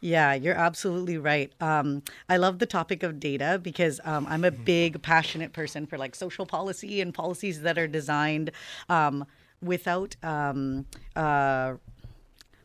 Yeah, 0.00 0.32
you're 0.34 0.54
absolutely 0.54 1.18
right. 1.18 1.52
Um, 1.60 2.04
I 2.28 2.36
love 2.36 2.60
the 2.60 2.66
topic 2.66 3.02
of 3.02 3.18
data 3.18 3.58
because 3.60 3.98
um, 4.04 4.28
I'm 4.30 4.44
a 4.44 4.52
big, 4.52 5.02
passionate 5.02 5.52
person 5.52 5.86
for 5.86 5.98
like 5.98 6.14
social 6.14 6.46
policy 6.46 7.00
and 7.00 7.12
policies 7.12 7.62
that 7.62 7.78
are 7.78 7.88
designed 7.88 8.52
um, 8.88 9.26
without 9.60 10.14
um, 10.22 10.86
uh, 11.16 11.74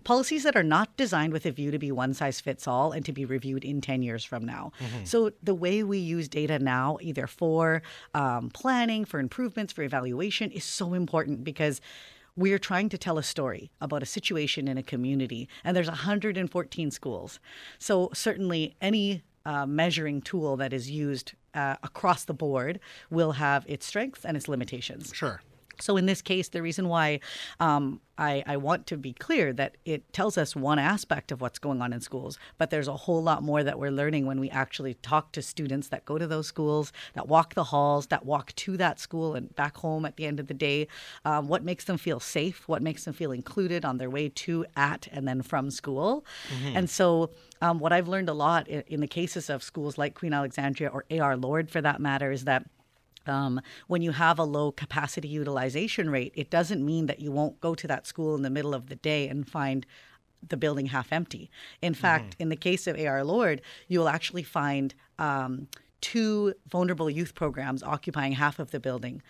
policies 0.05 0.43
that 0.43 0.55
are 0.55 0.63
not 0.63 0.95
designed 0.95 1.33
with 1.33 1.45
a 1.45 1.51
view 1.51 1.71
to 1.71 1.79
be 1.79 1.91
one 1.91 2.13
size 2.13 2.39
fits 2.39 2.67
all 2.67 2.93
and 2.93 3.03
to 3.05 3.12
be 3.12 3.25
reviewed 3.25 3.65
in 3.65 3.81
10 3.81 4.01
years 4.01 4.24
from 4.24 4.45
now. 4.45 4.71
So, 5.03 5.31
the 5.43 5.53
way 5.53 5.83
we 5.83 5.97
use 5.97 6.29
data 6.29 6.57
now, 6.59 6.97
either 7.01 7.27
for 7.27 7.81
um, 8.13 8.50
planning, 8.51 9.03
for 9.03 9.19
improvements, 9.19 9.74
for 9.74 9.83
evaluation, 9.83 10.51
is 10.51 10.63
so 10.63 10.93
important 10.93 11.43
because 11.43 11.81
we're 12.38 12.59
trying 12.59 12.89
to 12.89 12.97
tell 12.97 13.17
a 13.17 13.24
story 13.24 13.71
about 13.81 14.03
a 14.03 14.05
situation 14.05 14.67
in 14.67 14.77
a 14.77 14.83
community, 14.83 15.50
and 15.63 15.75
there's 15.75 15.88
114 15.88 16.91
schools. 16.91 17.39
So, 17.79 18.09
certainly, 18.13 18.75
any 18.81 19.24
uh, 19.45 19.65
measuring 19.65 20.21
tool 20.21 20.57
that 20.57 20.74
is 20.74 20.89
used 20.89 21.33
uh, 21.53 21.75
across 21.83 22.25
the 22.25 22.33
board 22.33 22.79
will 23.09 23.33
have 23.33 23.65
its 23.67 23.85
strengths 23.85 24.25
and 24.25 24.35
its 24.38 24.47
limitations. 24.47 25.12
Sure. 25.13 25.41
So 25.82 25.98
in 25.98 26.05
this 26.05 26.22
case, 26.22 26.50
the 26.50 26.62
reason 26.62 26.88
why 26.88 27.20
um, 27.60 28.01
I, 28.17 28.44
I 28.48 28.58
want 28.58 28.88
to 28.88 28.98
be 28.98 29.13
clear 29.13 29.51
that 29.53 29.75
it 29.84 30.12
tells 30.13 30.38
us 30.38 30.55
one 30.55 30.79
aspect 30.79 31.32
of 31.32 31.41
what's 31.41 31.60
going 31.60 31.82
on 31.82 31.91
in 31.91 32.01
schools, 32.01 32.39
but 32.58 32.70
there's 32.70 32.88
a 32.88 32.96
whole 32.96 33.22
lot 33.22 33.44
more 33.44 33.63
that 33.63 33.77
we're 33.77 33.91
learning 33.91 34.25
when 34.25 34.39
we 34.39 34.50
actually 34.50 34.94
talk 34.96 35.32
to 35.34 35.41
students 35.41 35.89
that 35.89 36.05
go 36.05 36.17
to 36.17 36.27
those 36.27 36.48
schools, 36.48 36.94
that 37.13 37.27
walk 37.27 37.53
the 37.55 37.65
halls, 37.65 38.08
that 38.08 38.25
walk 38.25 38.55
to 38.55 38.77
that 38.77 39.00
school 39.00 39.36
and 39.36 39.53
back 39.55 39.77
home 39.77 40.05
at 40.05 40.15
the 40.15 40.25
end 40.25 40.39
of 40.39 40.48
the 40.48 40.53
day. 40.53 40.88
Um, 41.25 41.48
what 41.48 41.63
makes 41.63 41.86
them 41.86 41.98
feel 41.98 42.20
safe? 42.20 42.67
What 42.67 42.82
makes 42.82 43.03
them 43.03 43.13
feel 43.13 43.32
included 43.32 43.84
on 43.84 43.98
their 43.98 44.10
way 44.10 44.29
to, 44.29 44.65
at, 44.77 45.08
and 45.12 45.27
then 45.27 45.41
from 45.41 45.70
school? 45.70 46.25
And 46.75 46.89
so 46.89 47.32
um, 47.62 47.79
what 47.79 47.91
I've 47.91 48.08
learned 48.08 48.29
a 48.29 48.34
lot 48.34 48.67
in, 48.67 48.84
in 48.88 49.00
the 49.01 49.08
cases 49.08 49.50
of 49.50 49.62
schools 49.63 49.98
like 49.98 50.15
Queen 50.15 50.34
Alexandria 50.34 50.89
or 50.89 51.05
AR 51.12 51.36
Lord, 51.36 51.70
for 51.70 51.82
that 51.82 52.00
matter, 52.00 52.32
is 52.32 52.46
that 52.46 52.65
um, 53.29 53.62
when 53.88 54.01
you 54.01 54.12
have 54.12 54.39
a 54.39 54.44
low 54.44 54.72
capacity 54.72 55.27
utilization 55.27 56.10
rate, 56.10 56.34
it 56.36 56.50
doesn't 56.50 56.84
mean 56.86 57.05
that 57.08 57.20
you 57.20 57.32
won't 57.32 57.60
go 57.60 57.75
to 57.75 57.88
that 57.88 58.08
school 58.08 58.36
in 58.36 58.41
the 58.41 58.50
middle 58.50 58.74
of 58.74 58.88
the 58.88 58.96
day 58.96 59.27
and 59.27 59.48
find 59.48 59.86
the 60.48 60.58
building 60.58 60.88
half 60.88 61.12
empty. 61.12 61.50
In 61.82 61.94
fact, 61.94 62.36
in 62.39 62.50
the 62.50 62.55
case 62.55 62.88
of 62.88 63.00
AR 63.00 63.24
Lord, 63.24 63.62
you 63.88 64.00
will 64.00 64.10
actually 64.10 64.44
find 64.44 64.94
um, 65.17 65.67
two 66.01 66.53
vulnerable 66.70 67.10
youth 67.10 67.34
programs 67.34 67.82
occupying 67.82 68.34
half 68.34 68.60
of 68.60 68.72
the 68.72 68.79
building. 68.79 69.22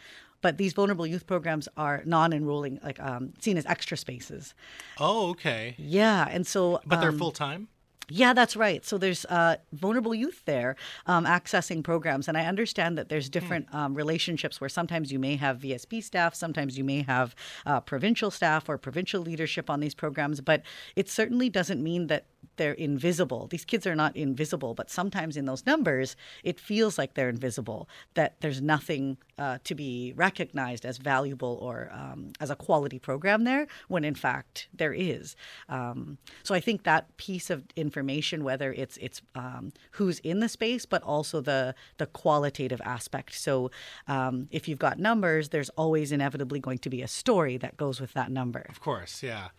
But 0.41 0.57
these 0.57 0.73
vulnerable 0.73 1.07
youth 1.07 1.25
programs 1.25 1.67
are 1.77 2.03
non-enrolling, 2.05 2.79
like 2.83 2.99
um, 2.99 3.33
seen 3.39 3.57
as 3.57 3.65
extra 3.65 3.97
spaces. 3.97 4.53
Oh, 4.99 5.29
okay. 5.29 5.75
Yeah, 5.77 6.27
and 6.29 6.45
so 6.45 6.81
But 6.85 6.99
they're 6.99 7.09
um, 7.09 7.17
full 7.17 7.31
time? 7.31 7.69
Yeah, 8.09 8.33
that's 8.33 8.55
right. 8.55 8.85
So 8.85 8.97
there's 8.97 9.25
uh, 9.25 9.57
vulnerable 9.73 10.13
youth 10.13 10.43
there 10.45 10.75
um, 11.07 11.25
accessing 11.25 11.83
programs, 11.83 12.27
and 12.27 12.37
I 12.37 12.45
understand 12.45 12.97
that 12.97 13.09
there's 13.09 13.29
different 13.29 13.73
um, 13.73 13.95
relationships 13.95 14.61
where 14.61 14.69
sometimes 14.69 15.11
you 15.11 15.19
may 15.19 15.35
have 15.37 15.59
VSB 15.59 16.03
staff, 16.03 16.35
sometimes 16.35 16.77
you 16.77 16.83
may 16.83 17.01
have 17.03 17.35
uh, 17.65 17.79
provincial 17.79 18.31
staff 18.31 18.69
or 18.69 18.77
provincial 18.77 19.21
leadership 19.21 19.69
on 19.69 19.79
these 19.79 19.95
programs, 19.95 20.41
but 20.41 20.61
it 20.95 21.09
certainly 21.09 21.49
doesn't 21.49 21.81
mean 21.81 22.07
that 22.07 22.25
they're 22.57 22.73
invisible. 22.73 23.47
These 23.47 23.65
kids 23.65 23.85
are 23.87 23.95
not 23.95 24.15
invisible, 24.15 24.73
but 24.73 24.89
sometimes 24.89 25.37
in 25.37 25.45
those 25.45 25.65
numbers, 25.65 26.15
it 26.43 26.59
feels 26.59 26.97
like 26.97 27.13
they're 27.13 27.29
invisible. 27.29 27.87
That 28.13 28.35
there's 28.41 28.61
nothing 28.61 29.17
uh, 29.37 29.59
to 29.63 29.75
be 29.75 30.13
recognized 30.15 30.85
as 30.85 30.97
valuable 30.97 31.59
or 31.61 31.89
um, 31.91 32.31
as 32.39 32.49
a 32.49 32.55
quality 32.55 32.99
program 32.99 33.43
there, 33.43 33.67
when 33.87 34.03
in 34.03 34.15
fact 34.15 34.67
there 34.73 34.93
is. 34.93 35.35
Um, 35.69 36.17
so 36.43 36.55
I 36.55 36.59
think 36.59 36.83
that 36.83 37.15
piece 37.17 37.49
of 37.49 37.63
information, 37.75 38.43
whether 38.43 38.71
it's 38.73 38.97
it's 38.97 39.21
um, 39.35 39.71
who's 39.91 40.19
in 40.19 40.39
the 40.39 40.49
space, 40.49 40.85
but 40.85 41.03
also 41.03 41.41
the 41.41 41.75
the 41.97 42.05
qualitative 42.05 42.81
aspect. 42.83 43.33
So 43.35 43.71
um, 44.07 44.47
if 44.51 44.67
you've 44.67 44.79
got 44.79 44.99
numbers, 44.99 45.49
there's 45.49 45.69
always 45.69 46.11
inevitably 46.11 46.59
going 46.59 46.79
to 46.79 46.89
be 46.89 47.01
a 47.01 47.07
story 47.07 47.57
that 47.57 47.77
goes 47.77 47.99
with 47.99 48.13
that 48.13 48.31
number. 48.31 48.65
Of 48.69 48.79
course, 48.79 49.23
yeah. 49.23 49.49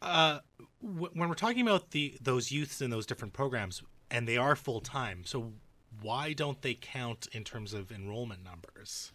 Uh, 0.00 0.38
w- 0.82 1.10
when 1.12 1.28
we're 1.28 1.34
talking 1.34 1.62
about 1.66 1.90
the 1.90 2.16
those 2.20 2.52
youths 2.52 2.80
in 2.80 2.90
those 2.90 3.06
different 3.06 3.34
programs, 3.34 3.82
and 4.10 4.26
they 4.28 4.36
are 4.36 4.56
full 4.56 4.80
time, 4.80 5.22
so 5.24 5.52
why 6.00 6.32
don't 6.32 6.62
they 6.62 6.74
count 6.74 7.26
in 7.32 7.44
terms 7.44 7.74
of 7.74 7.90
enrollment 7.90 8.44
numbers? 8.44 9.12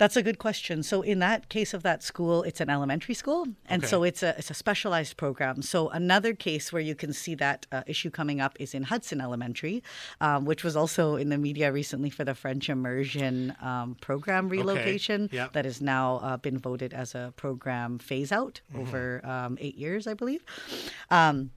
That's 0.00 0.16
a 0.16 0.22
good 0.28 0.38
question. 0.46 0.82
So 0.82 1.02
in 1.02 1.18
that 1.18 1.40
case 1.50 1.74
of 1.74 1.82
that 1.82 2.02
school, 2.02 2.42
it's 2.48 2.60
an 2.66 2.70
elementary 2.70 3.12
school, 3.22 3.44
and 3.72 3.82
Okay. 3.82 3.90
so 3.90 4.02
it's 4.02 4.22
a 4.22 4.30
it's 4.40 4.50
a 4.50 4.54
specialized 4.54 5.14
program. 5.24 5.60
So 5.60 5.78
another 6.02 6.32
case 6.48 6.72
where 6.72 6.80
you 6.90 6.94
can 7.02 7.12
see 7.12 7.34
that 7.46 7.58
uh, 7.70 7.82
issue 7.86 8.10
coming 8.20 8.40
up 8.40 8.54
is 8.58 8.70
in 8.78 8.84
Hudson 8.92 9.20
Elementary, 9.20 9.82
um, 10.26 10.46
which 10.50 10.62
was 10.64 10.74
also 10.74 11.16
in 11.22 11.28
the 11.28 11.36
media 11.48 11.70
recently 11.70 12.08
for 12.08 12.24
the 12.24 12.34
French 12.34 12.70
immersion 12.70 13.54
um, 13.70 13.88
program 14.00 14.48
relocation 14.48 15.28
Yeah. 15.32 15.48
that 15.52 15.64
has 15.66 15.78
now 15.82 16.06
uh, 16.28 16.38
been 16.46 16.58
voted 16.58 16.94
as 16.94 17.14
a 17.14 17.24
program 17.36 17.98
phase 17.98 18.32
out 18.32 18.62
Mm-hmm. 18.72 18.80
over 18.82 19.02
um, 19.34 19.58
eight 19.60 19.76
years, 19.84 20.06
I 20.06 20.14
believe. 20.14 20.42
Um, 21.10 21.50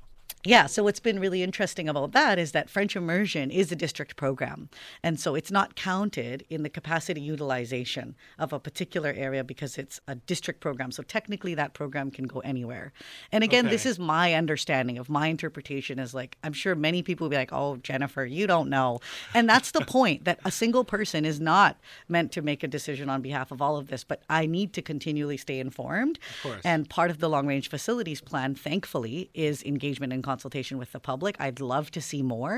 yeah, 0.46 0.66
so 0.66 0.84
what's 0.84 1.00
been 1.00 1.20
really 1.20 1.42
interesting 1.42 1.88
about 1.88 2.12
that 2.12 2.38
is 2.38 2.52
that 2.52 2.70
French 2.70 2.96
immersion 2.96 3.50
is 3.50 3.72
a 3.72 3.76
district 3.76 4.16
program. 4.18 4.70
And 5.02 5.20
so 5.20 5.36
it's 5.36 5.52
not 5.52 5.76
counted 5.76 6.46
in 6.50 6.64
the 6.64 6.70
capacity 6.70 7.22
utilization 7.22 8.16
of 8.38 8.52
a 8.52 8.60
particular 8.60 9.14
area 9.16 9.44
because 9.44 9.78
it's 9.78 10.02
a 10.08 10.16
district 10.16 10.60
program. 10.60 10.92
So 10.92 11.02
technically 11.02 11.56
that 11.56 11.74
program 11.74 12.12
can 12.12 12.26
go 12.26 12.40
anywhere. 12.42 12.92
And 13.32 13.44
again, 13.44 13.68
this 13.68 13.86
is 13.86 13.98
my 13.98 14.34
understanding 14.34 14.98
of 14.98 15.10
my 15.10 15.28
interpretation 15.28 15.98
is 15.98 16.14
like 16.14 16.38
I'm 16.44 16.54
sure 16.54 16.76
many 16.76 17.04
people 17.04 17.26
will 17.26 17.30
be 17.30 17.38
like, 17.38 17.54
"Oh, 17.54 17.78
Jennifer, 17.78 18.26
you 18.26 18.46
don't 18.46 18.70
know." 18.70 19.00
And 19.34 19.50
that's 19.50 19.72
the 19.72 19.82
point 19.82 20.26
that 20.26 20.40
a 20.44 20.52
single 20.52 20.84
person 20.84 21.26
is 21.26 21.40
not 21.40 21.78
meant 22.10 22.32
to 22.34 22.42
make 22.42 22.64
a 22.64 22.68
decision 22.68 23.10
on 23.10 23.22
behalf 23.22 23.52
of 23.52 23.62
all 23.62 23.78
of 23.78 23.88
this, 23.88 24.04
but 24.04 24.24
I 24.30 24.46
need 24.46 24.74
to 24.74 24.82
continually 24.82 25.38
stay 25.38 25.60
informed. 25.60 26.20
course. 26.42 26.62
And 26.66 26.90
part 26.90 27.12
of 27.12 27.20
the 27.20 27.30
long 27.30 27.48
range 27.48 27.70
facilities 27.70 28.20
plan, 28.20 28.56
thankfully, 28.56 29.30
is 29.34 29.64
engagement 29.64 30.12
and 30.12 30.24
consultation 30.34 30.76
with 30.82 30.92
the 30.96 31.00
public. 31.12 31.34
I'd 31.46 31.60
love 31.76 31.88
to 31.98 32.02
see 32.10 32.22
more. 32.36 32.58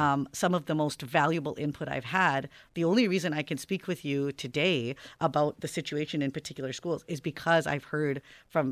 Um, 0.00 0.20
some 0.42 0.52
of 0.58 0.62
the 0.70 0.76
most 0.84 1.00
valuable 1.02 1.54
input 1.66 1.86
I've 1.96 2.10
had, 2.22 2.40
the 2.78 2.84
only 2.90 3.04
reason 3.14 3.28
I 3.40 3.42
can 3.50 3.58
speak 3.66 3.82
with 3.90 4.00
you 4.04 4.32
today 4.44 4.94
about 5.28 5.52
the 5.62 5.68
situation 5.78 6.18
in 6.26 6.30
particular 6.38 6.72
schools 6.80 7.00
is 7.14 7.20
because 7.20 7.66
I've 7.72 7.86
heard 7.94 8.16
from 8.48 8.64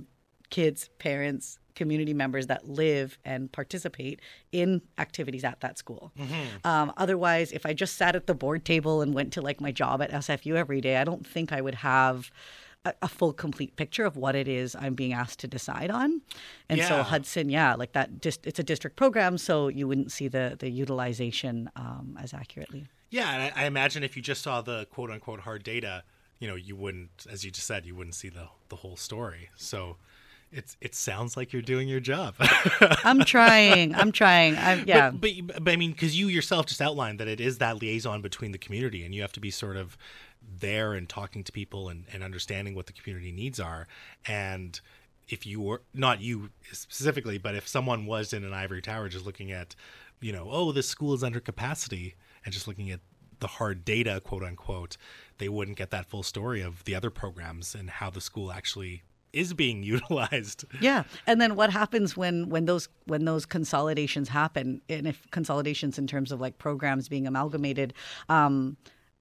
kids, 0.50 0.80
parents, 0.98 1.58
community 1.74 2.14
members 2.14 2.46
that 2.46 2.62
live 2.82 3.18
and 3.24 3.40
participate 3.60 4.20
in 4.52 4.80
activities 4.98 5.44
at 5.44 5.58
that 5.60 5.76
school. 5.82 6.12
Um, 6.64 6.92
otherwise, 7.04 7.48
if 7.58 7.66
I 7.66 7.72
just 7.74 7.94
sat 7.96 8.16
at 8.16 8.26
the 8.26 8.34
board 8.34 8.64
table 8.64 9.02
and 9.02 9.12
went 9.12 9.32
to 9.34 9.40
like 9.48 9.60
my 9.60 9.72
job 9.72 9.96
at 10.04 10.10
SFU 10.10 10.54
every 10.54 10.80
day, 10.80 10.96
I 10.96 11.04
don't 11.04 11.26
think 11.34 11.52
I 11.52 11.60
would 11.60 11.76
have 11.94 12.30
a, 12.86 12.94
a 13.02 13.08
full 13.08 13.32
complete 13.32 13.76
picture 13.76 14.04
of 14.04 14.16
what 14.16 14.34
it 14.34 14.48
is 14.48 14.76
I'm 14.76 14.94
being 14.94 15.12
asked 15.12 15.40
to 15.40 15.48
decide 15.48 15.90
on. 15.90 16.22
And 16.68 16.80
so 16.82 17.02
Hudson, 17.02 17.48
yeah, 17.48 17.74
like 17.74 17.92
that 17.92 18.22
just 18.22 18.46
it's 18.46 18.58
a 18.58 18.62
district 18.62 18.96
program, 18.96 19.38
so 19.38 19.68
you 19.68 19.86
wouldn't 19.88 20.12
see 20.12 20.28
the 20.28 20.56
the 20.58 20.70
utilization 20.70 21.70
um, 21.76 22.18
as 22.22 22.32
accurately. 22.32 22.86
Yeah, 23.10 23.32
and 23.32 23.42
I, 23.42 23.62
I 23.62 23.66
imagine 23.66 24.02
if 24.02 24.16
you 24.16 24.22
just 24.22 24.42
saw 24.42 24.62
the 24.62 24.86
quote 24.86 25.10
unquote 25.10 25.40
hard 25.40 25.62
data, 25.62 26.04
you 26.38 26.48
know, 26.48 26.54
you 26.54 26.76
wouldn't, 26.76 27.26
as 27.30 27.44
you 27.44 27.50
just 27.50 27.66
said, 27.66 27.86
you 27.86 27.94
wouldn't 27.94 28.14
see 28.14 28.28
the 28.28 28.48
the 28.68 28.76
whole 28.76 28.96
story. 28.96 29.50
So 29.56 29.96
it's 30.52 30.76
it 30.80 30.94
sounds 30.94 31.36
like 31.36 31.52
you're 31.52 31.62
doing 31.62 31.88
your 31.88 32.00
job. 32.00 32.34
I'm 33.04 33.24
trying. 33.24 33.94
I'm 33.94 34.12
trying. 34.12 34.56
I'm 34.56 34.84
yeah. 34.86 35.10
But, 35.10 35.32
but, 35.44 35.64
but 35.64 35.72
I 35.72 35.76
mean, 35.76 35.92
because 35.92 36.18
you 36.18 36.28
yourself 36.28 36.66
just 36.66 36.80
outlined 36.80 37.20
that 37.20 37.28
it 37.28 37.40
is 37.40 37.58
that 37.58 37.80
liaison 37.80 38.22
between 38.22 38.52
the 38.52 38.58
community, 38.58 39.04
and 39.04 39.14
you 39.14 39.22
have 39.22 39.32
to 39.32 39.40
be 39.40 39.50
sort 39.50 39.76
of 39.76 39.96
there 40.60 40.94
and 40.94 41.08
talking 41.08 41.42
to 41.44 41.52
people 41.52 41.88
and, 41.88 42.04
and 42.12 42.22
understanding 42.22 42.74
what 42.74 42.86
the 42.86 42.92
community 42.92 43.32
needs 43.32 43.58
are. 43.58 43.88
And 44.26 44.80
if 45.28 45.46
you 45.46 45.60
were 45.60 45.82
not 45.92 46.20
you 46.20 46.50
specifically, 46.72 47.38
but 47.38 47.54
if 47.54 47.66
someone 47.66 48.06
was 48.06 48.32
in 48.32 48.44
an 48.44 48.52
ivory 48.52 48.82
tower 48.82 49.08
just 49.08 49.26
looking 49.26 49.50
at, 49.50 49.74
you 50.20 50.32
know, 50.32 50.48
oh, 50.50 50.72
this 50.72 50.88
school 50.88 51.14
is 51.14 51.24
under 51.24 51.40
capacity, 51.40 52.14
and 52.44 52.54
just 52.54 52.68
looking 52.68 52.90
at 52.90 53.00
the 53.40 53.46
hard 53.46 53.84
data, 53.84 54.20
quote 54.24 54.42
unquote, 54.42 54.96
they 55.38 55.48
wouldn't 55.48 55.76
get 55.76 55.90
that 55.90 56.06
full 56.06 56.22
story 56.22 56.62
of 56.62 56.84
the 56.84 56.94
other 56.94 57.10
programs 57.10 57.74
and 57.74 57.90
how 57.90 58.08
the 58.08 58.20
school 58.20 58.52
actually 58.52 59.02
is 59.36 59.52
being 59.54 59.82
utilized. 59.94 60.64
Yeah, 60.80 61.04
and 61.26 61.40
then 61.40 61.54
what 61.56 61.70
happens 61.70 62.16
when 62.16 62.48
when 62.48 62.64
those 62.64 62.88
when 63.04 63.24
those 63.24 63.46
consolidations 63.46 64.28
happen, 64.28 64.80
and 64.88 65.06
if 65.06 65.30
consolidations 65.30 65.98
in 65.98 66.06
terms 66.06 66.32
of 66.32 66.40
like 66.40 66.58
programs 66.58 67.08
being 67.08 67.26
amalgamated, 67.26 67.94
um, 68.28 68.76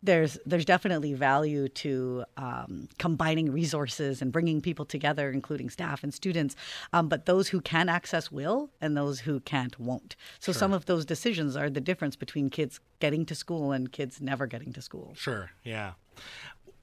there's 0.05 0.37
there's 0.45 0.65
definitely 0.65 1.13
value 1.13 1.67
to 1.67 2.23
um, 2.37 2.87
combining 2.99 3.51
resources 3.51 4.21
and 4.21 4.31
bringing 4.31 4.61
people 4.61 4.85
together, 4.85 5.31
including 5.31 5.69
staff 5.69 6.03
and 6.03 6.13
students. 6.13 6.55
Um, 6.93 7.09
but 7.09 7.25
those 7.25 7.49
who 7.49 7.59
can 7.61 7.89
access 7.89 8.31
will, 8.31 8.69
and 8.79 8.95
those 8.95 9.19
who 9.21 9.39
can't 9.41 9.77
won't. 9.79 10.15
So 10.39 10.51
some 10.51 10.73
of 10.73 10.85
those 10.85 11.05
decisions 11.05 11.55
are 11.55 11.69
the 11.69 11.81
difference 11.81 12.15
between 12.15 12.49
kids 12.49 12.79
getting 12.99 13.25
to 13.25 13.35
school 13.35 13.71
and 13.71 13.91
kids 13.91 14.21
never 14.21 14.47
getting 14.47 14.73
to 14.73 14.81
school. 14.81 15.13
Sure, 15.15 15.51
yeah. 15.63 15.93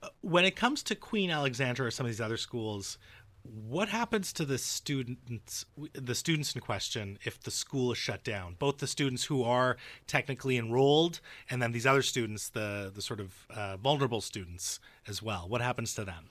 Uh, 0.02 0.08
When 0.20 0.44
it 0.44 0.56
comes 0.56 0.82
to 0.84 0.94
Queen 0.94 1.30
Alexandra 1.30 1.86
or 1.86 1.90
some 1.90 2.06
of 2.06 2.10
these 2.10 2.20
other 2.20 2.36
schools, 2.36 2.98
what 3.44 3.88
happens 3.88 4.32
to 4.34 4.44
the 4.44 4.58
students 4.58 5.64
the 5.92 6.14
students 6.14 6.54
in 6.54 6.60
question 6.60 7.18
if 7.24 7.40
the 7.40 7.50
school 7.50 7.92
is 7.92 7.98
shut 7.98 8.24
down? 8.24 8.56
Both 8.58 8.78
the 8.78 8.86
students 8.86 9.24
who 9.24 9.42
are 9.42 9.76
technically 10.06 10.56
enrolled 10.56 11.20
and 11.50 11.60
then 11.60 11.72
these 11.72 11.86
other 11.86 12.02
students, 12.02 12.48
the 12.48 12.90
the 12.94 13.02
sort 13.02 13.20
of 13.20 13.46
uh, 13.50 13.76
vulnerable 13.76 14.20
students 14.20 14.80
as 15.08 15.22
well. 15.22 15.48
What 15.48 15.60
happens 15.60 15.94
to 15.94 16.04
them? 16.04 16.28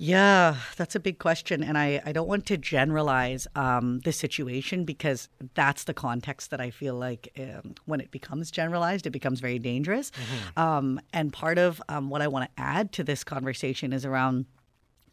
Yeah, 0.00 0.54
that's 0.76 0.94
a 0.94 1.00
big 1.00 1.18
question. 1.18 1.64
And 1.64 1.76
I, 1.76 2.00
I 2.06 2.12
don't 2.12 2.28
want 2.28 2.46
to 2.46 2.56
generalize 2.56 3.48
um, 3.56 3.98
the 4.04 4.12
situation 4.12 4.84
because 4.84 5.28
that's 5.54 5.84
the 5.84 5.94
context 5.94 6.52
that 6.52 6.60
I 6.60 6.70
feel 6.70 6.94
like 6.94 7.32
um, 7.36 7.74
when 7.84 8.00
it 8.00 8.12
becomes 8.12 8.52
generalized, 8.52 9.08
it 9.08 9.10
becomes 9.10 9.40
very 9.40 9.58
dangerous. 9.58 10.12
Um, 10.56 11.00
and 11.12 11.32
part 11.32 11.58
of 11.58 11.82
um, 11.88 12.10
what 12.10 12.22
I 12.22 12.28
want 12.28 12.48
to 12.48 12.62
add 12.62 12.92
to 12.92 13.02
this 13.02 13.24
conversation 13.24 13.92
is 13.92 14.04
around 14.04 14.46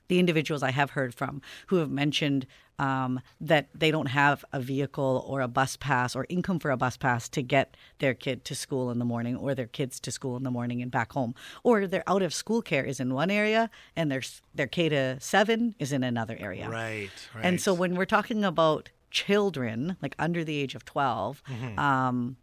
the 0.08 0.20
individuals 0.20 0.64
I 0.64 0.72
have 0.72 0.92
heard 0.92 1.14
from 1.14 1.42
who 1.68 1.78
have 1.78 1.90
mentioned 1.90 2.46
um, 2.78 3.22
that 3.40 3.70
they 3.74 3.92
don't 3.92 4.08
have 4.08 4.44
a 4.52 4.60
vehicle 4.60 5.26
or 5.28 5.42
a 5.42 5.48
bus 5.48 5.78
pass 5.78 6.16
or 6.16 6.26
income 6.30 6.60
for 6.60 6.72
a 6.72 6.78
bus 6.78 6.98
pass 6.98 7.30
to 7.30 7.42
get 7.42 7.78
their 8.00 8.14
kid 8.14 8.44
to 8.46 8.56
school 8.56 8.92
in 8.92 9.00
the 9.00 9.06
morning 9.06 9.36
or 9.36 9.56
their 9.56 9.68
kids 9.68 10.00
to 10.02 10.12
school 10.12 10.36
in 10.36 10.44
the 10.44 10.52
morning 10.52 10.82
and 10.82 10.92
back 10.92 11.14
home, 11.14 11.34
or 11.64 11.88
their 11.88 12.04
out 12.08 12.22
of 12.22 12.34
school 12.34 12.62
care 12.62 12.84
is 12.84 13.00
in 13.00 13.14
one 13.14 13.32
area 13.32 13.70
and 13.96 14.12
their 14.12 14.22
their 14.54 14.68
K 14.68 14.90
to 14.90 15.18
seven 15.20 15.76
is 15.80 15.92
in 15.92 16.04
another 16.04 16.38
area. 16.40 16.70
Right, 16.70 17.10
right. 17.34 17.46
And 17.46 17.62
so 17.62 17.74
when 17.74 17.96
we're 17.96 18.06
talking 18.06 18.44
about 18.44 18.90
children, 19.12 19.96
like 20.02 20.16
under 20.20 20.44
the 20.44 20.58
age 20.58 20.76
of 20.76 20.84
12, 20.84 21.42
um, 21.78 22.36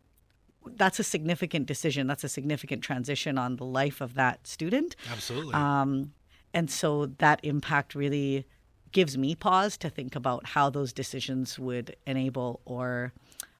that's 0.64 0.98
a 0.98 1.04
significant 1.04 1.66
decision. 1.66 2.06
That's 2.06 2.24
a 2.24 2.28
significant 2.28 2.82
transition 2.82 3.36
on 3.36 3.56
the 3.56 3.64
life 3.64 4.00
of 4.00 4.14
that 4.14 4.46
student. 4.46 4.96
absolutely. 5.10 5.54
Um, 5.54 6.12
and 6.54 6.70
so 6.70 7.06
that 7.06 7.40
impact 7.42 7.94
really 7.94 8.46
gives 8.92 9.16
me 9.16 9.34
pause 9.34 9.76
to 9.78 9.88
think 9.88 10.14
about 10.14 10.46
how 10.46 10.68
those 10.70 10.92
decisions 10.92 11.58
would 11.58 11.96
enable 12.06 12.60
or 12.64 13.12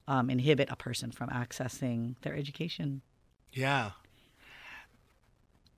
um, 0.07 0.29
inhibit 0.29 0.69
a 0.69 0.75
person 0.75 1.11
from 1.11 1.29
accessing 1.29 2.15
their 2.21 2.35
education. 2.35 3.01
Yeah. 3.51 3.91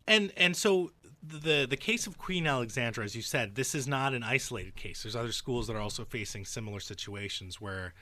And 0.08 0.32
and 0.38 0.56
so 0.56 0.92
the 1.24 1.66
the 1.68 1.78
case 1.78 2.06
of 2.06 2.18
Queen 2.18 2.46
Alexandra, 2.46 3.04
as 3.04 3.16
you 3.16 3.22
said, 3.22 3.56
this 3.56 3.74
is 3.74 3.88
not 3.88 4.14
an 4.14 4.24
isolated 4.24 4.76
case. 4.76 5.04
There's 5.04 5.16
other 5.16 5.32
schools 5.32 5.68
that 5.68 5.76
are 5.76 5.82
also 5.82 6.06
facing 6.06 6.46
similar 6.46 6.80
situations 6.80 7.60
where 7.60 7.94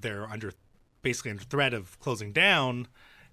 they're 0.00 0.28
under 0.28 0.52
basically 1.02 1.30
under 1.30 1.44
threat 1.44 1.72
of 1.72 1.98
closing 2.00 2.32
down 2.32 2.88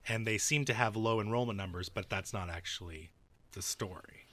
and 0.08 0.26
they 0.28 0.38
seem 0.38 0.66
to 0.66 0.74
have 0.74 0.96
low 0.96 1.20
enrollment 1.20 1.58
numbers, 1.58 1.90
but 1.90 2.10
that's 2.10 2.32
not 2.32 2.50
actually 2.50 3.12
the 3.54 3.62
story. 3.62 4.25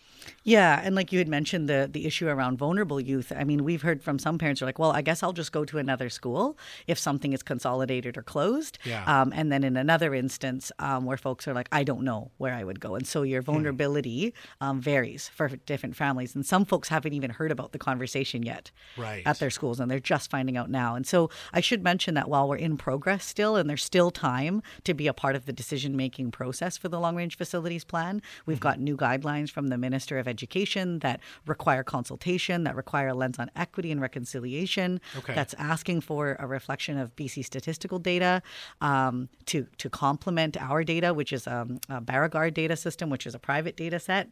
Yeah, 0.44 0.80
and 0.82 0.94
like 0.94 1.12
you 1.12 1.18
had 1.18 1.28
mentioned 1.28 1.68
the 1.68 1.88
the 1.90 2.06
issue 2.06 2.28
around 2.28 2.58
vulnerable 2.58 3.00
youth. 3.00 3.32
I 3.37 3.44
mean, 3.44 3.64
we've 3.64 3.82
heard 3.82 4.02
from 4.02 4.18
some 4.18 4.38
parents 4.38 4.61
who 4.61 4.64
are 4.64 4.68
like, 4.68 4.78
"Well, 4.78 4.90
I 4.92 5.02
guess 5.02 5.22
I'll 5.22 5.32
just 5.32 5.52
go 5.52 5.64
to 5.64 5.78
another 5.78 6.08
school 6.08 6.58
if 6.87 6.98
something 6.98 7.32
is 7.32 7.42
consolidated 7.42 8.16
or 8.16 8.22
closed." 8.22 8.78
Yeah. 8.85 9.04
Um, 9.06 9.32
and 9.35 9.52
then 9.52 9.62
in 9.64 9.76
another 9.76 10.14
instance, 10.14 10.72
um, 10.78 11.04
where 11.04 11.16
folks 11.16 11.46
are 11.46 11.54
like, 11.54 11.68
"I 11.72 11.85
don't 11.85 12.02
know 12.02 12.30
where 12.38 12.54
I 12.54 12.64
would 12.64 12.80
go," 12.80 12.94
and 12.96 13.06
so 13.06 13.22
your 13.22 13.42
vulnerability 13.42 14.35
um, 14.61 14.80
varies 14.80 15.28
for 15.28 15.48
different 15.48 15.96
families. 15.96 16.35
And 16.35 16.44
some 16.44 16.64
folks 16.64 16.88
haven't 16.88 17.12
even 17.12 17.30
heard 17.30 17.50
about 17.52 17.72
the 17.72 17.78
conversation 17.78 18.42
yet 18.42 18.70
Right. 18.96 19.22
at 19.26 19.38
their 19.38 19.50
schools, 19.50 19.80
and 19.80 19.90
they're 19.90 20.00
just 20.00 20.30
finding 20.30 20.56
out 20.56 20.70
now. 20.70 20.94
And 20.94 21.06
so 21.06 21.30
I 21.52 21.61
should 21.61 21.82
mention 21.82 22.14
that 22.14 22.28
while 22.28 22.48
we're 22.48 22.56
in 22.56 22.76
progress 22.76 23.24
still, 23.24 23.56
and 23.56 23.68
there's 23.70 23.85
still 23.85 24.11
time 24.11 24.62
to 24.85 24.94
be 24.94 25.06
a 25.06 25.12
part 25.14 25.37
of 25.37 25.46
the 25.46 25.52
decision 25.52 25.96
making 25.96 26.30
process 26.32 26.76
for 26.76 26.88
the 26.88 26.98
long 27.00 27.16
range 27.16 27.37
facilities 27.37 27.85
plan, 27.85 28.22
we've 28.46 28.61
got 28.61 28.80
new 28.80 28.96
guidelines 28.96 29.50
from 29.50 29.68
the 29.68 29.78
Minister 29.78 30.12
of 30.18 30.29
Education 30.29 31.01
that 31.01 31.20
require 31.46 31.83
consultation, 31.83 32.64
that 32.64 32.77
require 32.77 33.09
a 33.09 33.14
lens 33.14 33.38
on 33.38 33.51
equity 33.57 33.90
and 33.90 34.01
reconciliation. 34.01 35.01
Okay. 35.16 35.35
That's 35.35 35.55
asking 35.55 36.03
for 36.03 36.37
a 36.38 36.46
reflection 36.46 36.98
of 36.98 37.14
BC 37.16 37.44
statistical 37.44 37.98
data 37.98 38.42
um, 38.81 39.29
to 39.46 39.66
to 39.79 39.90
complement 39.90 40.57
our 40.61 40.85
data, 40.85 41.14
which 41.14 41.33
is 41.33 41.46
um, 41.46 41.79
a 41.88 42.01
Baragar 42.01 42.53
data 42.53 42.77
system, 42.77 43.11
which 43.11 43.27
is 43.27 43.35
a 43.35 43.38
private 43.38 43.77
data 43.77 43.98
set. 43.98 44.29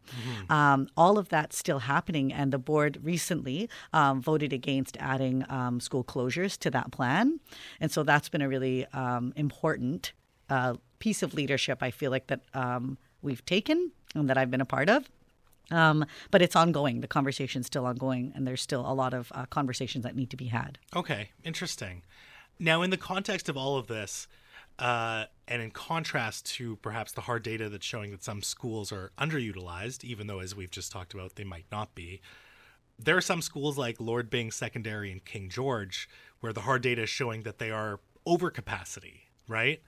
Um, 0.48 0.88
all 0.96 1.18
of 1.18 1.28
that's 1.28 1.56
still 1.56 1.80
happening, 1.80 2.32
and 2.32 2.52
the 2.52 2.58
board 2.58 2.98
recently 3.02 3.68
um, 3.92 4.20
voted 4.20 4.52
against 4.52 4.96
adding 4.98 5.44
um, 5.48 5.80
school 5.80 6.04
closures 6.04 6.56
to 6.58 6.70
that 6.70 6.90
plan, 6.90 7.40
and 7.80 7.90
so 7.90 8.02
that's 8.02 8.28
been 8.28 8.42
a 8.42 8.48
really 8.48 8.86
um, 8.92 9.32
important 9.36 10.12
uh, 10.48 10.74
piece 10.98 11.22
of 11.22 11.34
leadership. 11.34 11.82
I 11.82 11.90
feel 11.90 12.10
like 12.10 12.26
that 12.28 12.40
um, 12.54 12.98
we've 13.22 13.44
taken 13.44 13.92
and 14.14 14.28
that 14.28 14.38
I've 14.38 14.50
been 14.50 14.60
a 14.60 14.66
part 14.66 14.88
of. 14.88 15.10
Um, 15.70 16.04
but 16.30 16.42
it's 16.42 16.56
ongoing. 16.56 17.00
The 17.00 17.08
conversation's 17.08 17.66
still 17.66 17.86
ongoing, 17.86 18.32
and 18.34 18.46
there's 18.46 18.62
still 18.62 18.80
a 18.80 18.92
lot 18.92 19.14
of 19.14 19.30
uh, 19.34 19.46
conversations 19.46 20.04
that 20.04 20.16
need 20.16 20.30
to 20.30 20.36
be 20.36 20.46
had. 20.46 20.78
Okay, 20.94 21.30
interesting. 21.44 22.02
Now, 22.58 22.82
in 22.82 22.90
the 22.90 22.96
context 22.96 23.48
of 23.48 23.56
all 23.56 23.78
of 23.78 23.86
this, 23.86 24.26
uh, 24.78 25.24
and 25.46 25.62
in 25.62 25.70
contrast 25.70 26.46
to 26.46 26.76
perhaps 26.76 27.12
the 27.12 27.22
hard 27.22 27.42
data 27.42 27.68
that's 27.68 27.86
showing 27.86 28.10
that 28.10 28.24
some 28.24 28.42
schools 28.42 28.90
are 28.92 29.12
underutilized, 29.18 30.04
even 30.04 30.26
though, 30.26 30.40
as 30.40 30.56
we've 30.56 30.70
just 30.70 30.90
talked 30.90 31.14
about, 31.14 31.36
they 31.36 31.44
might 31.44 31.66
not 31.70 31.94
be, 31.94 32.20
there 32.98 33.16
are 33.16 33.22
some 33.22 33.42
schools 33.42 33.78
like 33.78 34.00
Lord 34.00 34.30
Byng 34.30 34.50
Secondary 34.50 35.10
and 35.10 35.24
King 35.24 35.48
George 35.48 36.08
where 36.40 36.52
the 36.52 36.62
hard 36.62 36.82
data 36.82 37.02
is 37.02 37.10
showing 37.10 37.42
that 37.42 37.58
they 37.58 37.70
are 37.70 38.00
over 38.26 38.50
capacity, 38.50 39.28
right? 39.48 39.82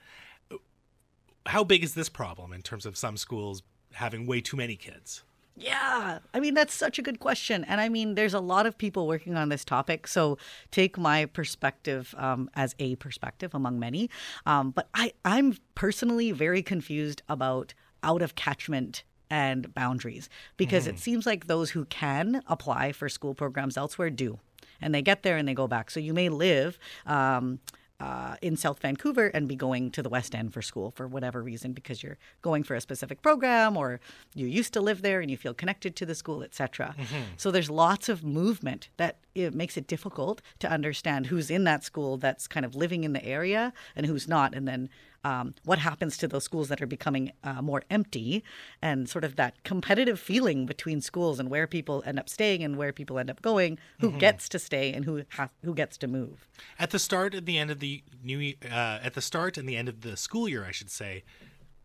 How 1.45 1.63
big 1.63 1.83
is 1.83 1.93
this 1.93 2.09
problem 2.09 2.53
in 2.53 2.61
terms 2.61 2.85
of 2.85 2.97
some 2.97 3.17
schools 3.17 3.63
having 3.93 4.25
way 4.25 4.41
too 4.41 4.57
many 4.57 4.75
kids? 4.75 5.23
Yeah, 5.55 6.19
I 6.33 6.39
mean 6.39 6.55
that's 6.55 6.73
such 6.73 6.97
a 6.97 7.03
good 7.03 7.19
question, 7.19 7.63
and 7.65 7.79
I 7.79 7.87
mean 7.87 8.15
there's 8.15 8.33
a 8.33 8.39
lot 8.39 8.65
of 8.65 8.75
people 8.75 9.07
working 9.07 9.35
on 9.35 9.49
this 9.49 9.63
topic. 9.63 10.07
So 10.07 10.39
take 10.71 10.97
my 10.97 11.25
perspective 11.25 12.15
um, 12.17 12.49
as 12.55 12.75
a 12.79 12.95
perspective 12.95 13.53
among 13.53 13.79
many, 13.79 14.09
um, 14.47 14.71
but 14.71 14.89
I 14.95 15.13
I'm 15.23 15.57
personally 15.75 16.31
very 16.31 16.63
confused 16.63 17.21
about 17.29 17.75
out 18.01 18.23
of 18.23 18.33
catchment 18.33 19.03
and 19.29 19.73
boundaries 19.73 20.27
because 20.57 20.87
it 20.87 20.99
seems 20.99 21.25
like 21.25 21.47
those 21.47 21.71
who 21.71 21.85
can 21.85 22.41
apply 22.47 22.91
for 22.91 23.07
school 23.07 23.35
programs 23.35 23.77
elsewhere 23.77 24.09
do, 24.09 24.39
and 24.81 24.93
they 24.93 25.03
get 25.03 25.21
there 25.21 25.37
and 25.37 25.47
they 25.47 25.53
go 25.53 25.67
back. 25.67 25.91
So 25.91 25.99
you 25.99 26.15
may 26.15 26.29
live. 26.29 26.79
Um, 27.05 27.59
uh, 28.03 28.35
in 28.41 28.57
South 28.57 28.79
Vancouver 28.79 29.27
and 29.27 29.47
be 29.47 29.55
going 29.55 29.89
to 29.89 30.03
the 30.03 30.09
West 30.09 30.35
End 30.35 30.53
for 30.53 30.61
school 30.61 30.91
for 30.91 31.07
whatever 31.07 31.41
reason 31.41 31.71
because 31.71 32.03
you're 32.03 32.17
going 32.41 32.61
for 32.63 32.75
a 32.75 32.81
specific 32.81 33.21
program 33.21 33.77
or 33.77 34.01
you 34.35 34.45
used 34.45 34.73
to 34.73 34.81
live 34.81 35.01
there 35.01 35.21
and 35.21 35.31
you 35.31 35.37
feel 35.37 35.53
connected 35.53 35.95
to 35.95 36.05
the 36.05 36.13
school, 36.13 36.43
etc. 36.43 36.95
So 37.37 37.49
there's 37.49 37.69
lots 37.69 38.09
of 38.09 38.21
movement 38.21 38.89
that 38.97 39.19
it 39.33 39.53
makes 39.53 39.77
it 39.77 39.87
difficult 39.87 40.41
to 40.59 40.69
understand 40.69 41.27
who's 41.27 41.49
in 41.49 41.63
that 41.63 41.85
school 41.85 42.17
that's 42.17 42.45
kind 42.45 42.65
of 42.65 42.75
living 42.75 43.05
in 43.05 43.13
the 43.13 43.25
area 43.25 43.71
and 43.95 44.05
who's 44.05 44.27
not, 44.27 44.53
and 44.53 44.67
then 44.67 44.89
um, 45.23 45.55
what 45.63 45.79
happens 45.79 46.17
to 46.17 46.27
those 46.27 46.43
schools 46.43 46.67
that 46.69 46.81
are 46.81 46.87
becoming 46.87 47.31
uh, 47.43 47.61
more 47.61 47.83
empty 47.89 48.43
and 48.81 49.09
sort 49.09 49.23
of 49.23 49.35
that 49.37 49.63
competitive 49.63 50.19
feeling 50.19 50.65
between 50.65 51.01
schools 51.01 51.39
and 51.39 51.49
where 51.49 51.67
people 51.67 52.03
end 52.05 52.19
up 52.19 52.29
staying 52.29 52.63
and 52.63 52.77
where 52.77 52.91
people 52.91 53.17
end 53.19 53.29
up 53.29 53.41
going, 53.41 53.79
who 53.99 54.11
gets 54.11 54.49
to 54.49 54.59
stay 54.59 54.91
and 54.93 55.05
who 55.05 55.23
ha- 55.31 55.49
who 55.63 55.73
gets 55.73 55.97
to 55.97 56.07
move. 56.07 56.47
At 56.77 56.91
the 56.91 56.99
start 56.99 57.33
and 57.33 57.45
the 57.45 57.57
end 57.57 57.71
of 57.71 57.79
the 57.79 58.03
new 58.23 58.53
uh, 58.65 58.99
at 59.01 59.13
the 59.13 59.21
start 59.21 59.57
and 59.57 59.67
the 59.67 59.77
end 59.77 59.89
of 59.89 60.01
the 60.01 60.17
school 60.17 60.49
year, 60.49 60.65
I 60.65 60.71
should 60.71 60.91
say, 60.91 61.23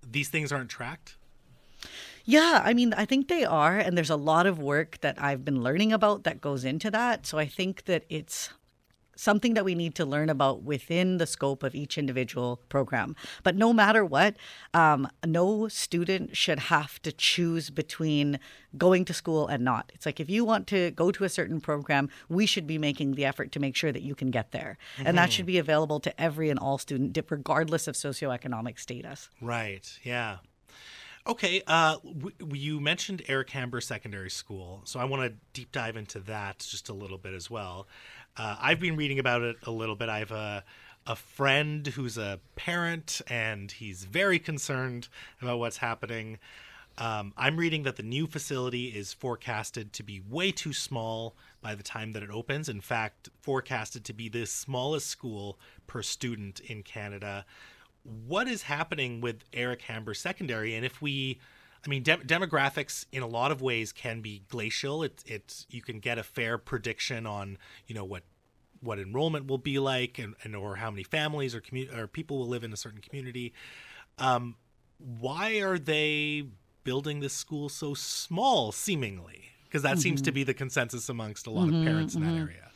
these 0.02 0.28
things 0.28 0.52
aren't 0.52 0.70
tracked. 0.70 1.16
Yeah, 2.24 2.60
I 2.62 2.74
mean, 2.74 2.92
I 2.92 3.06
think 3.06 3.28
they 3.28 3.44
are. 3.44 3.78
And 3.78 3.96
there's 3.96 4.10
a 4.10 4.16
lot 4.16 4.46
of 4.46 4.58
work 4.58 5.00
that 5.00 5.20
I've 5.22 5.44
been 5.44 5.62
learning 5.62 5.92
about 5.92 6.24
that 6.24 6.40
goes 6.40 6.64
into 6.64 6.90
that. 6.90 7.26
So 7.26 7.38
I 7.38 7.46
think 7.46 7.84
that 7.86 8.04
it's 8.10 8.50
something 9.18 9.54
that 9.54 9.64
we 9.64 9.74
need 9.74 9.96
to 9.96 10.06
learn 10.06 10.30
about 10.30 10.62
within 10.62 11.18
the 11.18 11.26
scope 11.26 11.64
of 11.64 11.74
each 11.74 11.98
individual 11.98 12.60
program. 12.68 13.16
But 13.42 13.56
no 13.56 13.72
matter 13.72 14.04
what, 14.04 14.36
um, 14.72 15.08
no 15.26 15.66
student 15.66 16.36
should 16.36 16.60
have 16.60 17.02
to 17.02 17.10
choose 17.10 17.68
between 17.68 18.38
going 18.76 19.04
to 19.06 19.12
school 19.12 19.48
and 19.48 19.64
not. 19.64 19.90
It's 19.94 20.06
like 20.06 20.20
if 20.20 20.30
you 20.30 20.44
want 20.44 20.68
to 20.68 20.92
go 20.92 21.10
to 21.10 21.24
a 21.24 21.28
certain 21.28 21.60
program, 21.60 22.08
we 22.28 22.46
should 22.46 22.66
be 22.66 22.78
making 22.78 23.14
the 23.14 23.24
effort 23.24 23.50
to 23.52 23.60
make 23.60 23.74
sure 23.74 23.90
that 23.90 24.02
you 24.02 24.14
can 24.14 24.30
get 24.30 24.52
there. 24.52 24.78
And 25.04 25.18
that 25.18 25.32
should 25.32 25.46
be 25.46 25.58
available 25.58 25.98
to 26.00 26.20
every 26.20 26.48
and 26.48 26.58
all 26.58 26.78
student, 26.78 27.18
regardless 27.28 27.88
of 27.88 27.96
socioeconomic 27.96 28.78
status. 28.78 29.30
Right. 29.40 29.98
Yeah. 30.04 30.38
Okay. 31.28 31.62
Uh, 31.66 31.96
w- 31.98 32.32
you 32.54 32.80
mentioned 32.80 33.22
Eric 33.28 33.50
Hamber 33.50 33.82
Secondary 33.82 34.30
School, 34.30 34.80
so 34.84 34.98
I 34.98 35.04
want 35.04 35.30
to 35.30 35.38
deep 35.52 35.72
dive 35.72 35.96
into 35.96 36.20
that 36.20 36.60
just 36.60 36.88
a 36.88 36.94
little 36.94 37.18
bit 37.18 37.34
as 37.34 37.50
well. 37.50 37.86
Uh, 38.36 38.56
I've 38.60 38.80
been 38.80 38.96
reading 38.96 39.18
about 39.18 39.42
it 39.42 39.56
a 39.64 39.70
little 39.70 39.96
bit. 39.96 40.08
I 40.08 40.20
have 40.20 40.32
a 40.32 40.64
a 41.06 41.16
friend 41.16 41.86
who's 41.86 42.18
a 42.18 42.38
parent, 42.54 43.22
and 43.28 43.72
he's 43.72 44.04
very 44.04 44.38
concerned 44.38 45.08
about 45.40 45.58
what's 45.58 45.78
happening. 45.78 46.38
Um, 46.98 47.32
I'm 47.36 47.56
reading 47.56 47.84
that 47.84 47.96
the 47.96 48.02
new 48.02 48.26
facility 48.26 48.88
is 48.88 49.14
forecasted 49.14 49.92
to 49.94 50.02
be 50.02 50.20
way 50.28 50.50
too 50.52 50.74
small 50.74 51.34
by 51.62 51.74
the 51.74 51.82
time 51.82 52.12
that 52.12 52.22
it 52.22 52.30
opens. 52.30 52.68
In 52.68 52.82
fact, 52.82 53.30
forecasted 53.40 54.04
to 54.04 54.12
be 54.12 54.28
the 54.28 54.44
smallest 54.46 55.06
school 55.06 55.58
per 55.86 56.02
student 56.02 56.60
in 56.60 56.82
Canada. 56.82 57.46
What 58.02 58.48
is 58.48 58.62
happening 58.62 59.20
with 59.20 59.44
Eric 59.52 59.82
Hamber 59.82 60.14
Secondary? 60.14 60.74
And 60.74 60.84
if 60.84 61.02
we, 61.02 61.38
I 61.84 61.88
mean, 61.88 62.02
dem- 62.02 62.22
demographics 62.22 63.04
in 63.12 63.22
a 63.22 63.26
lot 63.26 63.50
of 63.50 63.60
ways 63.60 63.92
can 63.92 64.20
be 64.20 64.42
glacial. 64.48 65.02
It, 65.02 65.22
it's 65.26 65.66
you 65.70 65.82
can 65.82 66.00
get 66.00 66.18
a 66.18 66.22
fair 66.22 66.58
prediction 66.58 67.26
on 67.26 67.58
you 67.86 67.94
know 67.94 68.04
what 68.04 68.22
what 68.80 68.98
enrollment 68.98 69.46
will 69.46 69.58
be 69.58 69.78
like 69.78 70.18
and, 70.18 70.34
and 70.44 70.54
or 70.54 70.76
how 70.76 70.90
many 70.90 71.02
families 71.02 71.54
or 71.54 71.60
commu- 71.60 71.94
or 71.96 72.06
people 72.06 72.38
will 72.38 72.46
live 72.46 72.64
in 72.64 72.72
a 72.72 72.76
certain 72.76 73.00
community. 73.00 73.52
Um, 74.18 74.56
why 74.98 75.60
are 75.60 75.78
they 75.78 76.44
building 76.84 77.20
this 77.20 77.32
school 77.32 77.68
so 77.68 77.94
small, 77.94 78.72
seemingly? 78.72 79.50
Because 79.64 79.82
that 79.82 79.98
seems 79.98 80.22
to 80.22 80.32
be 80.32 80.44
the 80.44 80.54
consensus 80.54 81.08
amongst 81.08 81.46
a 81.46 81.50
lot 81.50 81.68
of 81.68 81.74
parents 81.84 82.14
in 82.14 82.22
that 82.22 82.34
area. 82.34 82.70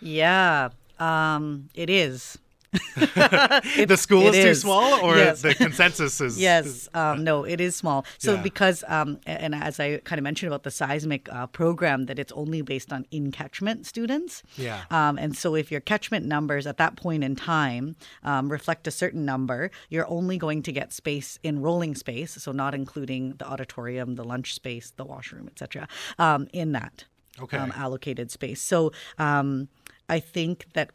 Yeah, 0.00 0.70
um, 0.98 1.68
it 1.74 1.90
is. 1.90 2.38
the 2.96 3.96
school 3.98 4.28
is 4.28 4.36
too 4.36 4.54
small, 4.54 5.00
or 5.00 5.16
Yes. 5.16 5.42
the 5.42 5.54
consensus 5.54 6.20
is 6.20 6.38
Yes, 6.48 6.88
um, 6.94 7.24
no, 7.24 7.44
it 7.44 7.60
is 7.60 7.74
small. 7.76 8.04
So 8.18 8.34
Yeah. 8.34 8.42
because, 8.42 8.84
um, 8.88 9.18
and 9.26 9.54
as 9.54 9.80
I 9.80 9.98
kind 9.98 10.18
of 10.18 10.24
mentioned 10.24 10.48
about 10.48 10.62
the 10.64 10.70
seismic 10.70 11.32
uh, 11.32 11.46
program, 11.46 12.06
that 12.06 12.18
it's 12.18 12.32
only 12.32 12.62
based 12.62 12.92
on 12.92 13.06
in 13.10 13.30
catchment 13.32 13.86
students. 13.86 14.42
Yeah. 14.56 14.82
Um, 14.90 15.18
and 15.18 15.36
so 15.36 15.54
if 15.54 15.70
your 15.70 15.80
catchment 15.80 16.26
numbers 16.26 16.66
at 16.66 16.76
that 16.76 16.96
point 16.96 17.24
in 17.24 17.36
time 17.36 17.96
um, 18.22 18.50
reflect 18.50 18.86
a 18.86 18.90
certain 18.90 19.24
number, 19.24 19.70
you're 19.88 20.08
only 20.08 20.36
going 20.38 20.62
to 20.62 20.72
get 20.72 20.92
space 20.92 21.38
in 21.42 21.60
rolling 21.62 21.94
space, 21.94 22.34
so 22.42 22.52
not 22.52 22.74
including 22.74 23.34
the 23.38 23.46
auditorium, 23.48 24.14
the 24.16 24.24
lunch 24.24 24.54
space, 24.54 24.92
the 24.96 25.04
washroom, 25.04 25.48
etc. 25.48 25.88
Um, 26.18 26.48
in 26.52 26.72
that 26.72 27.04
Okay. 27.40 27.56
um, 27.56 27.72
allocated 27.76 28.30
space. 28.32 28.60
So 28.60 28.90
um, 29.16 29.68
I 30.08 30.18
think 30.18 30.66
that 30.74 30.90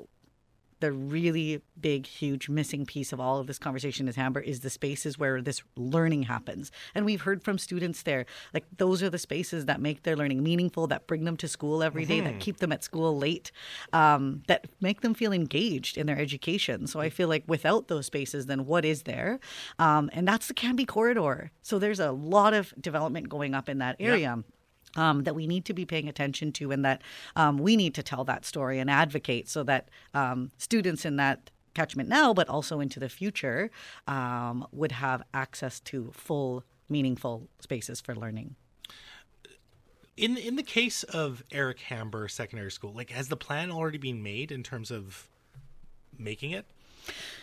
the 0.83 0.91
really 0.91 1.61
big, 1.79 2.05
huge 2.05 2.49
missing 2.49 2.85
piece 2.85 3.13
of 3.13 3.19
all 3.21 3.39
of 3.39 3.47
this 3.47 3.57
conversation 3.57 4.09
is 4.09 4.17
Hamber 4.17 4.41
is 4.41 4.59
the 4.59 4.69
spaces 4.69 5.17
where 5.17 5.41
this 5.41 5.63
learning 5.77 6.23
happens. 6.23 6.73
And 6.93 7.05
we've 7.05 7.21
heard 7.21 7.41
from 7.41 7.57
students 7.57 8.03
there, 8.03 8.25
like 8.53 8.65
those 8.75 9.01
are 9.01 9.09
the 9.09 9.17
spaces 9.17 9.63
that 9.67 9.79
make 9.79 10.03
their 10.03 10.17
learning 10.17 10.43
meaningful, 10.43 10.87
that 10.87 11.07
bring 11.07 11.23
them 11.23 11.37
to 11.37 11.47
school 11.47 11.83
every 11.83 12.03
day, 12.03 12.19
that 12.19 12.41
keep 12.41 12.57
them 12.57 12.73
at 12.73 12.83
school 12.83 13.17
late, 13.17 13.49
um, 13.93 14.43
that 14.47 14.67
make 14.81 14.99
them 14.99 15.13
feel 15.13 15.31
engaged 15.31 15.97
in 15.97 16.05
their 16.05 16.19
education. 16.19 16.85
So 16.85 16.99
I 16.99 17.09
feel 17.09 17.29
like 17.29 17.45
without 17.47 17.87
those 17.87 18.07
spaces, 18.07 18.47
then 18.47 18.65
what 18.65 18.83
is 18.83 19.03
there? 19.03 19.39
Um, 19.79 20.09
and 20.11 20.27
that's 20.27 20.47
the 20.47 20.53
Cambie 20.53 20.85
corridor. 20.85 21.51
So 21.61 21.79
there's 21.79 22.01
a 22.01 22.11
lot 22.11 22.53
of 22.53 22.73
development 22.81 23.29
going 23.29 23.53
up 23.53 23.69
in 23.69 23.77
that 23.77 23.95
area 24.01 24.43
um, 24.95 25.23
that 25.23 25.35
we 25.35 25.47
need 25.47 25.65
to 25.65 25.73
be 25.73 25.85
paying 25.85 26.07
attention 26.07 26.51
to, 26.53 26.71
and 26.71 26.83
that 26.85 27.01
um, 27.35 27.57
we 27.57 27.75
need 27.75 27.93
to 27.95 28.03
tell 28.03 28.23
that 28.25 28.45
story 28.45 28.79
and 28.79 28.89
advocate 28.89 29.49
so 29.49 29.63
that 29.63 29.89
um, 30.13 30.51
students 30.57 31.05
in 31.05 31.15
that 31.17 31.49
catchment 31.73 32.07
now, 32.07 32.33
but 32.33 32.47
also 32.47 32.79
into 32.79 32.99
the 32.99 33.09
future, 33.09 33.71
um, 34.07 34.65
would 34.71 34.91
have 34.91 35.23
access 35.33 35.79
to 35.79 36.11
full, 36.13 36.63
meaningful 36.89 37.47
spaces 37.59 37.99
for 37.99 38.15
learning. 38.15 38.55
In 40.15 40.37
in 40.37 40.57
the 40.57 40.63
case 40.63 41.01
of 41.03 41.43
Eric 41.51 41.79
Hamber 41.79 42.27
Secondary 42.27 42.71
School, 42.71 42.93
like 42.93 43.09
has 43.09 43.29
the 43.29 43.37
plan 43.37 43.71
already 43.71 43.97
been 43.97 44.21
made 44.21 44.51
in 44.51 44.61
terms 44.61 44.91
of 44.91 45.27
making 46.19 46.51
it? 46.51 46.67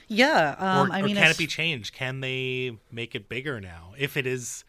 Yeah, 0.06 0.54
um, 0.58 0.90
or, 0.90 0.94
I 0.94 1.00
or 1.00 1.04
mean, 1.04 1.16
can 1.16 1.30
it 1.30 1.38
be 1.38 1.48
changed? 1.48 1.92
Can 1.94 2.20
they 2.20 2.78
make 2.90 3.14
it 3.14 3.28
bigger 3.28 3.60
now 3.60 3.94
if 3.98 4.16
it 4.16 4.26
is 4.26 4.64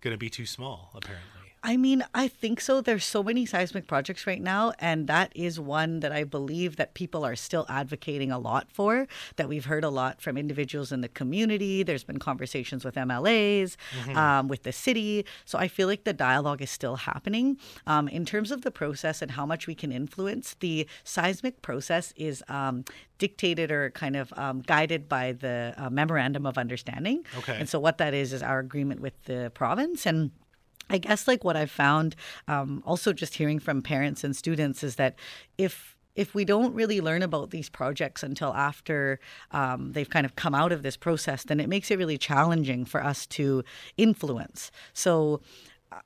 going 0.00 0.14
to 0.14 0.18
be 0.18 0.30
too 0.30 0.46
small? 0.46 0.90
Apparently. 0.94 1.33
I 1.64 1.78
mean, 1.78 2.04
I 2.14 2.28
think 2.28 2.60
so. 2.60 2.82
There's 2.82 3.06
so 3.06 3.22
many 3.22 3.46
seismic 3.46 3.86
projects 3.86 4.26
right 4.26 4.40
now, 4.40 4.74
and 4.78 5.06
that 5.08 5.32
is 5.34 5.58
one 5.58 6.00
that 6.00 6.12
I 6.12 6.22
believe 6.22 6.76
that 6.76 6.92
people 6.92 7.24
are 7.24 7.34
still 7.34 7.64
advocating 7.70 8.30
a 8.30 8.38
lot 8.38 8.70
for. 8.70 9.08
That 9.36 9.48
we've 9.48 9.64
heard 9.64 9.82
a 9.82 9.88
lot 9.88 10.20
from 10.20 10.36
individuals 10.36 10.92
in 10.92 11.00
the 11.00 11.08
community. 11.08 11.82
There's 11.82 12.04
been 12.04 12.18
conversations 12.18 12.84
with 12.84 12.96
MLAs, 12.96 13.76
um, 14.14 14.48
with 14.48 14.64
the 14.64 14.72
city. 14.72 15.24
So 15.46 15.58
I 15.58 15.68
feel 15.68 15.88
like 15.88 16.04
the 16.04 16.12
dialogue 16.12 16.60
is 16.60 16.70
still 16.70 16.96
happening. 16.96 17.56
Um, 17.86 18.08
in 18.08 18.26
terms 18.26 18.50
of 18.50 18.60
the 18.60 18.70
process 18.70 19.22
and 19.22 19.30
how 19.30 19.46
much 19.46 19.66
we 19.66 19.74
can 19.74 19.90
influence, 19.90 20.56
the 20.60 20.86
seismic 21.02 21.62
process 21.62 22.12
is 22.14 22.44
um, 22.48 22.84
dictated 23.18 23.70
or 23.70 23.88
kind 23.90 24.16
of 24.16 24.34
um, 24.36 24.60
guided 24.60 25.08
by 25.08 25.32
the 25.32 25.72
uh, 25.78 25.88
memorandum 25.88 26.44
of 26.44 26.58
understanding. 26.58 27.24
Okay. 27.38 27.56
And 27.58 27.70
so 27.70 27.80
what 27.80 27.96
that 27.98 28.12
is 28.12 28.34
is 28.34 28.42
our 28.42 28.58
agreement 28.58 29.00
with 29.00 29.14
the 29.24 29.50
province 29.54 30.04
and. 30.04 30.30
I 30.90 30.98
guess 30.98 31.26
like 31.26 31.44
what 31.44 31.56
I've 31.56 31.70
found, 31.70 32.16
um, 32.48 32.82
also 32.86 33.12
just 33.12 33.34
hearing 33.34 33.58
from 33.58 33.82
parents 33.82 34.24
and 34.24 34.36
students, 34.36 34.82
is 34.82 34.96
that 34.96 35.16
if 35.58 35.96
if 36.14 36.32
we 36.34 36.44
don't 36.44 36.72
really 36.74 37.00
learn 37.00 37.22
about 37.22 37.50
these 37.50 37.68
projects 37.68 38.22
until 38.22 38.54
after 38.54 39.18
um, 39.50 39.92
they've 39.92 40.08
kind 40.08 40.24
of 40.24 40.36
come 40.36 40.54
out 40.54 40.70
of 40.70 40.82
this 40.82 40.96
process, 40.96 41.42
then 41.42 41.58
it 41.58 41.68
makes 41.68 41.90
it 41.90 41.98
really 41.98 42.16
challenging 42.16 42.84
for 42.84 43.02
us 43.02 43.26
to 43.26 43.64
influence. 43.96 44.70
So 44.92 45.40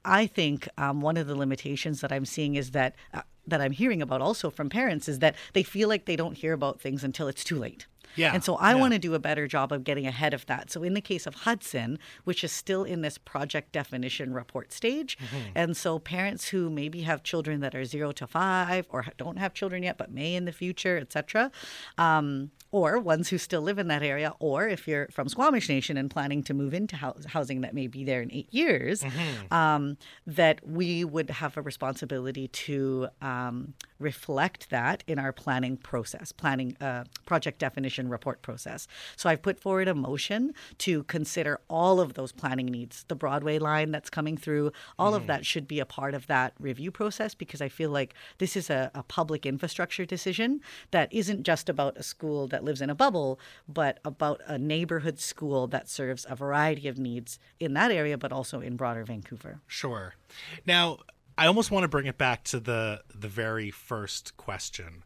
I 0.05 0.27
think 0.27 0.69
um, 0.79 1.03
one 1.03 1.17
of 1.17 1.27
the 1.27 1.35
limitations 1.35 2.01
that 2.01 2.13
I'm 2.13 2.25
seeing 2.25 2.55
is 2.55 2.71
that 2.71 2.95
uh, 3.13 3.23
that 3.47 3.61
I'm 3.61 3.73
hearing 3.73 4.03
about 4.03 4.21
also 4.21 4.51
from 4.51 4.69
parents 4.69 5.09
is 5.09 5.21
that 5.21 5.35
they 5.55 5.63
feel 5.63 5.89
like 5.89 6.05
they 6.05 6.17
don't 6.17 6.37
hear 6.37 6.53
about 6.53 6.81
things 6.81 7.03
until 7.03 7.29
it's 7.29 7.45
too 7.45 7.59
late. 7.59 7.87
Yeah, 8.17 8.33
And 8.35 8.43
so 8.43 8.57
I 8.57 8.71
yeah. 8.73 8.81
want 8.81 8.93
to 8.95 8.99
do 8.99 9.15
a 9.15 9.19
better 9.19 9.47
job 9.47 9.73
of 9.73 9.85
getting 9.85 10.07
ahead 10.07 10.35
of 10.35 10.47
that. 10.47 10.71
So 10.71 10.83
in 10.83 10.95
the 10.95 11.01
case 11.01 11.27
of 11.27 11.35
Hudson, 11.35 11.99
which 12.25 12.43
is 12.43 12.53
still 12.53 12.85
in 12.85 13.03
this 13.03 13.19
project 13.19 13.73
definition 13.73 14.33
report 14.33 14.73
stage, 14.73 15.17
and 15.55 15.77
so 15.77 15.99
parents 15.99 16.49
who 16.49 16.71
maybe 16.71 17.03
have 17.03 17.23
children 17.23 17.61
that 17.61 17.75
are 17.75 17.85
zero 17.85 18.13
to 18.13 18.27
five 18.27 18.87
or 18.91 19.07
don't 19.17 19.39
have 19.39 19.55
children 19.55 19.83
yet 19.83 19.99
but 19.99 20.11
may 20.11 20.35
in 20.35 20.45
the 20.45 20.53
future, 20.53 20.97
etc., 20.99 21.51
um, 21.97 22.51
or 22.71 22.99
ones 22.99 23.31
who 23.31 23.39
still 23.39 23.63
live 23.63 23.79
in 23.79 23.89
that 23.89 24.03
area, 24.03 24.35
or 24.41 24.69
if 24.69 24.87
you're 24.87 25.09
from 25.11 25.27
Squamish 25.27 25.71
Nation 25.71 25.97
and 25.97 26.11
planning 26.11 26.43
to 26.43 26.53
move 26.53 26.75
into 26.75 26.97
hou- 26.97 27.15
housing 27.27 27.63
that 27.63 27.73
may 27.73 27.87
be 27.87 28.05
there 28.05 28.21
in 28.21 28.31
eight 28.31 28.53
years, 28.53 29.03
um, 29.51 29.97
that 30.27 30.61
we 30.69 31.03
would 31.03 31.31
have 31.31 31.57
a 31.57 31.63
responsibility 31.63 32.49
to 32.49 33.09
um, 33.23 33.73
reflect 33.99 34.69
that 34.69 35.03
in 35.07 35.19
our 35.19 35.33
planning 35.33 35.79
process, 35.79 36.31
planning 36.31 36.77
uh, 36.83 37.05
project 37.25 37.59
definition 37.59 37.98
report 38.07 38.43
process. 38.43 38.87
So 39.17 39.29
I've 39.29 39.43
put 39.43 39.59
forward 39.59 39.89
a 39.89 39.95
motion 39.95 40.53
to 40.79 41.03
consider 41.05 41.61
all 41.69 42.01
of 42.01 42.15
those 42.15 42.33
planning 42.33 42.67
needs. 42.67 43.05
The 43.09 43.15
Broadway 43.15 43.59
line 43.59 43.91
that's 43.91 44.11
coming 44.11 44.37
through, 44.37 44.73
all 44.99 45.15
of 45.15 45.23
mm-hmm. 45.23 45.29
that 45.29 45.47
should 45.47 45.67
be 45.67 45.81
a 45.81 45.87
part 45.87 46.15
of 46.15 46.27
that 46.27 46.53
review 46.61 46.91
process 46.91 47.35
because 47.35 47.63
I 47.63 47.69
feel 47.69 47.91
like 47.91 48.15
this 48.37 48.57
is 48.57 48.69
a, 48.69 48.91
a 48.95 49.03
public 49.03 49.47
infrastructure 49.47 50.05
decision 50.05 50.61
that 50.91 51.13
isn't 51.13 51.45
just 51.45 51.69
about 51.69 51.97
a 51.97 52.03
school 52.03 52.47
that 52.49 52.65
lives 52.65 52.83
in 52.83 52.91
a 52.91 52.95
bubble, 52.95 53.41
but 53.67 53.99
about 54.05 54.41
a 54.47 54.59
neighborhood 54.59 55.19
school 55.19 55.67
that 55.69 55.89
serves 55.89 56.27
a 56.29 56.37
variety 56.37 56.89
of 56.89 56.99
needs 56.99 57.39
in 57.59 57.73
that 57.73 57.91
area, 57.91 58.19
but 58.19 58.33
also 58.33 58.61
in 58.61 58.77
broader 58.77 59.05
Vancouver. 59.05 59.61
Sure. 59.67 60.15
Now, 60.67 60.99
I 61.39 61.47
almost 61.47 61.71
want 61.71 61.85
to 61.85 61.89
bring 61.89 62.07
it 62.07 62.19
back 62.19 62.43
to 62.45 62.59
the 62.59 63.03
the 63.15 63.29
very 63.29 63.71
first 63.71 64.37
question. 64.37 65.05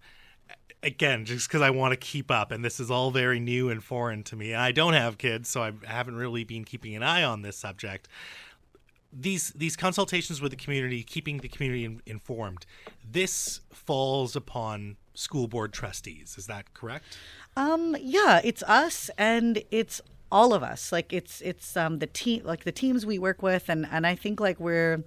Again, 0.82 1.24
just 1.24 1.48
because 1.48 1.62
I 1.62 1.70
want 1.70 1.92
to 1.92 1.96
keep 1.96 2.30
up, 2.30 2.50
and 2.50 2.64
this 2.64 2.80
is 2.80 2.90
all 2.90 3.10
very 3.10 3.38
new 3.38 3.70
and 3.70 3.82
foreign 3.82 4.24
to 4.24 4.36
me. 4.36 4.54
I 4.54 4.72
don't 4.72 4.94
have 4.94 5.16
kids, 5.16 5.48
so 5.48 5.62
I 5.62 5.72
haven't 5.84 6.16
really 6.16 6.42
been 6.42 6.64
keeping 6.64 6.96
an 6.96 7.02
eye 7.02 7.22
on 7.22 7.42
this 7.42 7.56
subject. 7.56 8.08
These 9.12 9.50
these 9.50 9.76
consultations 9.76 10.40
with 10.40 10.50
the 10.50 10.56
community, 10.56 11.02
keeping 11.02 11.38
the 11.38 11.48
community 11.48 11.84
in, 11.84 12.02
informed, 12.06 12.66
this 13.08 13.60
falls 13.72 14.34
upon 14.34 14.96
school 15.14 15.46
board 15.46 15.72
trustees. 15.72 16.36
Is 16.38 16.46
that 16.46 16.72
correct? 16.74 17.16
Um, 17.56 17.96
yeah, 18.00 18.40
it's 18.42 18.62
us 18.64 19.10
and 19.18 19.62
it's 19.70 20.00
all 20.32 20.54
of 20.54 20.62
us. 20.62 20.90
Like 20.90 21.12
it's 21.12 21.40
it's 21.42 21.76
um 21.76 21.98
the 21.98 22.06
team 22.06 22.42
like 22.44 22.64
the 22.64 22.72
teams 22.72 23.04
we 23.04 23.18
work 23.18 23.42
with 23.42 23.68
and 23.68 23.86
and 23.92 24.06
I 24.06 24.14
think 24.14 24.40
like 24.40 24.58
we're 24.58 25.04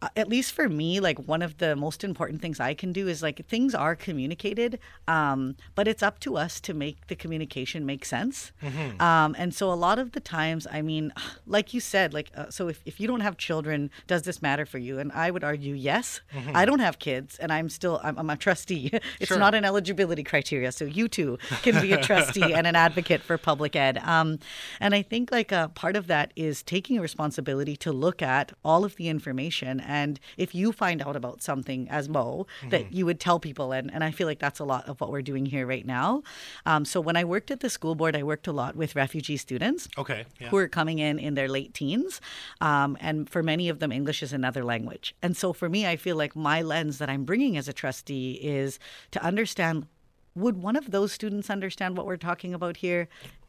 uh, 0.00 0.08
at 0.16 0.28
least 0.28 0.52
for 0.52 0.68
me 0.68 1.00
like 1.00 1.18
one 1.26 1.42
of 1.42 1.58
the 1.58 1.74
most 1.76 2.04
important 2.04 2.40
things 2.40 2.60
i 2.60 2.72
can 2.74 2.92
do 2.92 3.08
is 3.08 3.22
like 3.22 3.44
things 3.46 3.74
are 3.74 3.96
communicated 3.96 4.78
um, 5.08 5.56
but 5.74 5.88
it's 5.88 6.02
up 6.02 6.20
to 6.20 6.36
us 6.36 6.60
to 6.60 6.72
make 6.74 7.06
the 7.08 7.16
communication 7.16 7.84
make 7.86 8.04
sense. 8.04 8.52
Um, 9.00 9.34
and 9.38 9.54
so 9.54 9.72
a 9.72 9.78
lot 9.86 9.98
of 9.98 10.12
the 10.12 10.20
times 10.20 10.66
i 10.70 10.82
mean 10.82 11.12
like 11.46 11.72
you 11.74 11.80
said 11.80 12.12
like 12.14 12.30
uh, 12.36 12.50
so 12.50 12.68
if, 12.68 12.82
if 12.84 13.00
you 13.00 13.06
don't 13.08 13.20
have 13.20 13.36
children 13.36 13.90
does 14.06 14.22
this 14.22 14.40
matter 14.42 14.66
for 14.66 14.78
you? 14.78 14.98
And 14.98 15.10
i 15.12 15.30
would 15.30 15.44
argue 15.44 15.74
yes. 15.74 16.20
I 16.54 16.64
don't 16.64 16.80
have 16.80 16.98
kids 16.98 17.38
and 17.38 17.52
i'm 17.52 17.68
still 17.68 18.00
i'm, 18.04 18.18
I'm 18.18 18.30
a 18.30 18.36
trustee. 18.36 18.90
It's 19.20 19.28
Sure. 19.28 19.38
not 19.38 19.54
an 19.54 19.64
eligibility 19.64 20.22
criteria 20.22 20.70
so 20.72 20.84
you 20.84 21.08
too 21.08 21.38
can 21.62 21.80
be 21.82 21.92
a 21.92 22.00
trustee 22.08 22.52
and 22.52 22.66
an 22.66 22.76
advocate 22.76 23.22
for 23.22 23.36
public 23.38 23.74
ed. 23.76 23.98
Um, 23.98 24.38
and 24.80 24.94
i 24.94 25.02
think 25.02 25.30
like 25.32 25.50
a 25.52 25.70
part 25.74 25.96
of 25.96 26.06
that 26.06 26.32
is 26.36 26.62
taking 26.62 27.00
responsibility 27.00 27.76
to 27.78 27.92
look 27.92 28.22
at 28.22 28.52
all 28.64 28.84
of 28.84 28.96
the 28.96 29.08
information 29.08 29.80
and 29.88 30.20
if 30.36 30.54
you 30.54 30.70
find 30.72 31.00
out 31.02 31.16
about 31.16 31.42
something 31.42 31.88
as 31.90 32.08
mo 32.08 32.46
that 32.70 32.92
you 32.92 33.04
would 33.06 33.18
tell 33.18 33.38
people 33.40 33.72
and, 33.72 33.92
and 33.94 34.04
i 34.04 34.10
feel 34.10 34.26
like 34.26 34.38
that's 34.38 34.60
a 34.60 34.64
lot 34.64 34.86
of 34.88 35.00
what 35.00 35.10
we're 35.10 35.22
doing 35.32 35.46
here 35.46 35.66
right 35.66 35.86
now 35.86 36.22
um, 36.66 36.84
so 36.84 37.00
when 37.00 37.16
i 37.16 37.24
worked 37.24 37.50
at 37.50 37.60
the 37.60 37.70
school 37.70 37.94
board 37.94 38.14
i 38.14 38.22
worked 38.22 38.46
a 38.46 38.52
lot 38.52 38.76
with 38.76 38.94
refugee 38.94 39.36
students 39.36 39.88
Okay. 39.98 40.24
Yeah. 40.40 40.48
who 40.50 40.56
are 40.58 40.68
coming 40.68 40.98
in 40.98 41.18
in 41.18 41.34
their 41.34 41.48
late 41.48 41.72
teens. 41.74 42.20
Um, 42.60 42.96
and 43.00 43.28
for 43.28 43.42
many 43.42 43.68
of 43.68 43.78
them, 43.80 43.90
English 43.92 44.22
is 44.22 44.32
another 44.32 44.62
language. 44.64 45.14
And 45.22 45.36
so 45.36 45.52
for 45.52 45.68
me, 45.68 45.86
I 45.86 45.96
feel 45.96 46.16
like 46.16 46.36
my 46.36 46.62
lens 46.62 46.98
that 46.98 47.08
I'm 47.08 47.24
bringing 47.24 47.56
as 47.56 47.66
a 47.68 47.72
trustee 47.72 48.32
is 48.42 48.78
to 49.12 49.22
understand 49.22 49.86
would 50.34 50.56
one 50.62 50.76
of 50.76 50.90
those 50.92 51.10
students 51.12 51.50
understand 51.50 51.96
what 51.96 52.06
we're 52.06 52.16
talking 52.30 52.54
about 52.54 52.76
here? 52.76 53.08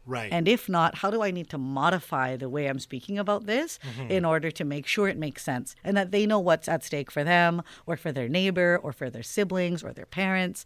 Right. 0.10 0.32
And 0.32 0.48
if 0.48 0.68
not, 0.68 0.96
how 0.96 1.12
do 1.12 1.22
I 1.22 1.30
need 1.30 1.50
to 1.52 1.60
modify 1.60 2.36
the 2.36 2.50
way 2.50 2.66
I'm 2.68 2.80
speaking 2.80 3.20
about 3.20 3.46
this 3.46 3.78
in 4.10 4.26
order 4.26 4.50
to 4.50 4.66
make 4.66 4.88
sure 4.88 5.08
it 5.08 5.18
makes 5.18 5.44
sense 5.44 5.76
and 5.84 5.96
that 5.96 6.10
they 6.10 6.26
know 6.26 6.40
what's 6.40 6.68
at 6.68 6.84
stake 6.84 7.12
for 7.12 7.24
them 7.24 7.62
or 7.86 7.96
for 7.96 8.12
their 8.12 8.28
neighbor 8.28 8.80
or 8.82 8.92
for 8.92 9.12
their 9.12 9.22
siblings 9.22 9.84
or 9.84 9.94
their 9.94 10.08
parents? 10.08 10.66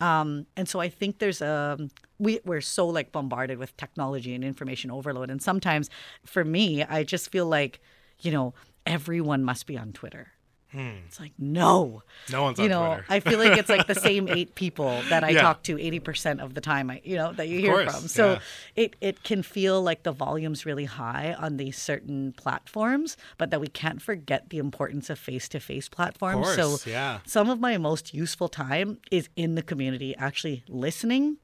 Um, 0.00 0.46
and 0.56 0.68
so 0.68 0.78
I 0.78 0.88
think 0.88 1.18
there's 1.18 1.42
a 1.42 1.76
we 2.18 2.38
we're 2.44 2.60
so 2.60 2.86
like 2.86 3.10
bombarded 3.10 3.58
with 3.58 3.76
technology 3.76 4.34
and 4.34 4.44
information 4.44 4.90
overload, 4.90 5.28
and 5.30 5.42
sometimes 5.42 5.90
for 6.24 6.44
me, 6.44 6.84
I 6.84 7.02
just 7.02 7.30
feel 7.30 7.46
like 7.46 7.80
you 8.20 8.30
know 8.30 8.54
everyone 8.86 9.42
must 9.42 9.66
be 9.66 9.76
on 9.76 9.92
Twitter. 9.92 10.33
It's 11.06 11.20
like 11.20 11.32
no, 11.38 12.02
No 12.30 12.42
one's 12.42 12.58
you 12.58 12.64
on 12.64 12.70
know. 12.70 13.00
I 13.08 13.20
feel 13.20 13.38
like 13.38 13.56
it's 13.58 13.68
like 13.68 13.86
the 13.86 13.94
same 14.08 14.28
eight 14.28 14.54
people 14.54 15.00
that 15.08 15.22
I 15.24 15.30
Yeah. 15.30 15.42
talk 15.42 15.62
to 15.64 15.78
eighty 15.80 16.00
percent 16.00 16.40
of 16.40 16.54
the 16.54 16.60
time. 16.60 16.90
I 16.90 17.00
you 17.04 17.16
know 17.16 17.32
that 17.32 17.48
you 17.48 17.60
hear 17.60 17.72
course, 17.84 17.92
from. 18.00 18.08
So 18.08 18.32
yeah. 18.32 18.38
it 18.76 18.96
it 19.00 19.22
can 19.22 19.42
feel 19.42 19.82
like 19.82 20.02
the 20.02 20.12
volume's 20.12 20.66
really 20.66 20.86
high 20.86 21.34
on 21.38 21.56
these 21.56 21.76
certain 21.78 22.32
platforms, 22.32 23.16
but 23.38 23.50
that 23.50 23.60
we 23.60 23.68
can't 23.68 24.02
forget 24.02 24.50
the 24.50 24.58
importance 24.58 25.10
of 25.10 25.18
face 25.18 25.48
to 25.50 25.60
face 25.60 25.88
platforms. 25.88 26.54
so 26.54 26.78
yeah. 26.90 27.20
some 27.26 27.48
of 27.50 27.60
my 27.60 27.76
most 27.78 28.12
useful 28.14 28.48
time 28.48 28.98
is 29.10 29.28
in 29.36 29.54
the 29.54 29.62
community, 29.62 30.14
actually 30.16 30.64
listening 30.68 31.36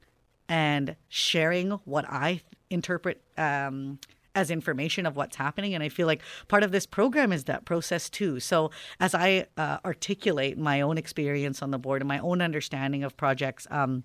and 0.49 0.95
sharing 1.07 1.71
what 1.85 2.05
I 2.09 2.41
interpret 2.69 3.21
um, 3.37 3.99
as 4.35 4.51
information 4.51 5.05
of 5.05 5.15
what's 5.15 5.35
happening. 5.35 5.73
And 5.73 5.83
I 5.83 5.89
feel 5.89 6.07
like 6.07 6.21
part 6.47 6.63
of 6.63 6.71
this 6.71 6.85
program 6.85 7.31
is 7.31 7.45
that 7.45 7.65
process 7.65 8.09
too. 8.09 8.39
So 8.39 8.71
as 8.99 9.13
I 9.13 9.47
uh, 9.57 9.77
articulate 9.85 10.57
my 10.57 10.81
own 10.81 10.97
experience 10.97 11.61
on 11.61 11.71
the 11.71 11.79
board 11.79 12.01
and 12.01 12.07
my 12.07 12.19
own 12.19 12.41
understanding 12.41 13.03
of 13.03 13.17
projects, 13.17 13.67
um, 13.69 14.03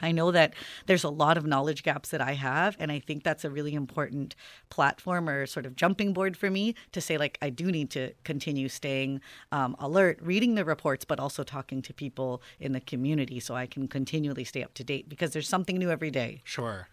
I 0.00 0.12
know 0.12 0.30
that 0.30 0.54
there's 0.86 1.04
a 1.04 1.08
lot 1.08 1.36
of 1.36 1.46
knowledge 1.46 1.82
gaps 1.82 2.10
that 2.10 2.20
I 2.20 2.32
have, 2.32 2.76
and 2.78 2.92
I 2.92 2.98
think 2.98 3.24
that's 3.24 3.44
a 3.44 3.50
really 3.50 3.74
important 3.74 4.34
platform 4.70 5.28
or 5.28 5.46
sort 5.46 5.66
of 5.66 5.76
jumping 5.76 6.12
board 6.12 6.36
for 6.36 6.50
me 6.50 6.74
to 6.92 7.00
say, 7.00 7.16
like, 7.16 7.38
I 7.40 7.50
do 7.50 7.70
need 7.70 7.90
to 7.90 8.12
continue 8.24 8.68
staying 8.68 9.20
um, 9.52 9.76
alert, 9.78 10.18
reading 10.20 10.54
the 10.54 10.64
reports, 10.64 11.04
but 11.04 11.18
also 11.18 11.42
talking 11.42 11.82
to 11.82 11.94
people 11.94 12.42
in 12.60 12.72
the 12.72 12.80
community 12.80 13.40
so 13.40 13.54
I 13.54 13.66
can 13.66 13.88
continually 13.88 14.44
stay 14.44 14.62
up 14.62 14.74
to 14.74 14.84
date 14.84 15.08
because 15.08 15.32
there's 15.32 15.48
something 15.48 15.76
new 15.76 15.90
every 15.90 16.10
day. 16.10 16.42
Sure. 16.44 16.88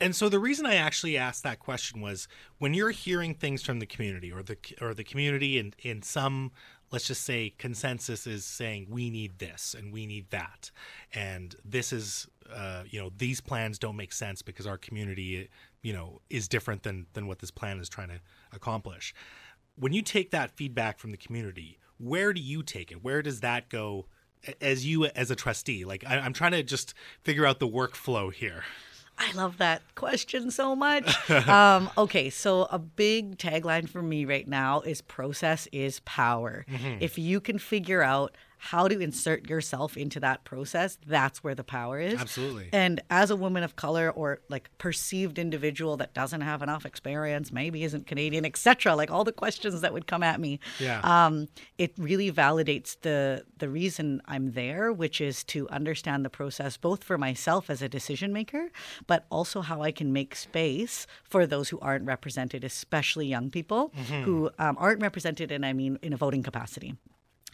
And 0.00 0.14
so 0.14 0.28
the 0.28 0.38
reason 0.38 0.66
I 0.66 0.74
actually 0.74 1.16
asked 1.16 1.42
that 1.42 1.58
question 1.58 2.00
was 2.00 2.28
when 2.58 2.74
you're 2.74 2.90
hearing 2.90 3.34
things 3.34 3.62
from 3.62 3.80
the 3.80 3.86
community 3.86 4.32
or 4.32 4.42
the 4.42 4.56
or 4.80 4.94
the 4.94 5.04
community 5.04 5.58
in 5.58 5.74
in 5.82 6.02
some 6.02 6.52
let's 6.90 7.06
just 7.06 7.22
say 7.22 7.52
consensus 7.58 8.26
is 8.26 8.44
saying 8.44 8.86
we 8.88 9.10
need 9.10 9.38
this 9.38 9.74
and 9.76 9.92
we 9.92 10.06
need 10.06 10.30
that 10.30 10.70
and 11.14 11.56
this 11.64 11.92
is 11.92 12.28
uh, 12.54 12.82
you 12.88 13.00
know 13.00 13.10
these 13.16 13.40
plans 13.40 13.78
don't 13.78 13.96
make 13.96 14.12
sense 14.12 14.42
because 14.42 14.66
our 14.66 14.78
community 14.78 15.48
you 15.82 15.92
know 15.92 16.20
is 16.30 16.48
different 16.48 16.82
than 16.82 17.06
than 17.14 17.26
what 17.26 17.38
this 17.40 17.50
plan 17.50 17.78
is 17.78 17.88
trying 17.88 18.08
to 18.08 18.20
accomplish 18.52 19.14
when 19.74 19.92
you 19.92 20.00
take 20.00 20.30
that 20.30 20.50
feedback 20.50 20.98
from 20.98 21.10
the 21.10 21.16
community 21.16 21.78
where 21.98 22.32
do 22.32 22.40
you 22.40 22.62
take 22.62 22.92
it? 22.92 23.02
Where 23.02 23.22
does 23.22 23.40
that 23.40 23.68
go 23.68 24.06
as 24.60 24.86
you 24.86 25.06
as 25.06 25.30
a 25.30 25.36
trustee? 25.36 25.84
Like 25.84 26.04
I, 26.06 26.18
I'm 26.18 26.32
trying 26.32 26.52
to 26.52 26.62
just 26.62 26.94
figure 27.22 27.46
out 27.46 27.58
the 27.58 27.68
workflow 27.68 28.32
here. 28.32 28.64
I 29.18 29.32
love 29.32 29.58
that 29.58 29.82
question 29.94 30.50
so 30.50 30.76
much. 30.76 31.30
um, 31.48 31.90
okay, 31.96 32.30
so 32.30 32.64
a 32.70 32.78
big 32.78 33.38
tagline 33.38 33.88
for 33.88 34.02
me 34.02 34.24
right 34.24 34.46
now 34.46 34.80
is 34.82 35.00
process 35.00 35.68
is 35.72 36.00
power. 36.00 36.66
If 37.00 37.18
you 37.18 37.40
can 37.40 37.58
figure 37.58 38.02
out 38.02 38.36
how 38.66 38.88
to 38.88 39.00
insert 39.00 39.48
yourself 39.48 39.96
into 39.96 40.18
that 40.20 40.44
process, 40.44 40.98
that's 41.06 41.44
where 41.44 41.54
the 41.54 41.62
power 41.62 42.00
is. 42.00 42.20
Absolutely. 42.20 42.68
And 42.72 43.00
as 43.10 43.30
a 43.30 43.36
woman 43.36 43.62
of 43.62 43.76
color 43.76 44.10
or 44.10 44.40
like 44.48 44.70
perceived 44.78 45.38
individual 45.38 45.96
that 45.98 46.14
doesn't 46.14 46.40
have 46.40 46.62
enough 46.62 46.84
experience, 46.84 47.52
maybe 47.52 47.84
isn't 47.84 48.08
Canadian, 48.08 48.44
etc., 48.44 48.96
like 48.96 49.10
all 49.10 49.22
the 49.22 49.32
questions 49.32 49.80
that 49.82 49.92
would 49.92 50.08
come 50.08 50.24
at 50.24 50.40
me. 50.40 50.58
Yeah. 50.80 51.00
Um, 51.04 51.46
it 51.78 51.92
really 51.96 52.32
validates 52.32 52.96
the 53.00 53.44
the 53.58 53.68
reason 53.68 54.20
I'm 54.26 54.52
there, 54.52 54.92
which 54.92 55.20
is 55.20 55.44
to 55.44 55.68
understand 55.68 56.24
the 56.24 56.30
process 56.30 56.76
both 56.76 57.04
for 57.04 57.16
myself 57.16 57.70
as 57.70 57.82
a 57.82 57.88
decision 57.88 58.32
maker, 58.32 58.70
but 59.06 59.26
also 59.30 59.60
how 59.60 59.82
I 59.82 59.92
can 59.92 60.12
make 60.12 60.34
space 60.34 61.06
for 61.22 61.46
those 61.46 61.68
who 61.68 61.78
aren't 61.78 62.04
represented, 62.04 62.64
especially 62.64 63.26
young 63.28 63.48
people 63.50 63.92
who 64.24 64.50
um, 64.58 64.76
aren't 64.78 65.00
represented, 65.00 65.52
and 65.52 65.64
I 65.64 65.72
mean 65.72 65.98
in 66.02 66.12
a 66.12 66.16
voting 66.16 66.42
capacity. 66.42 66.96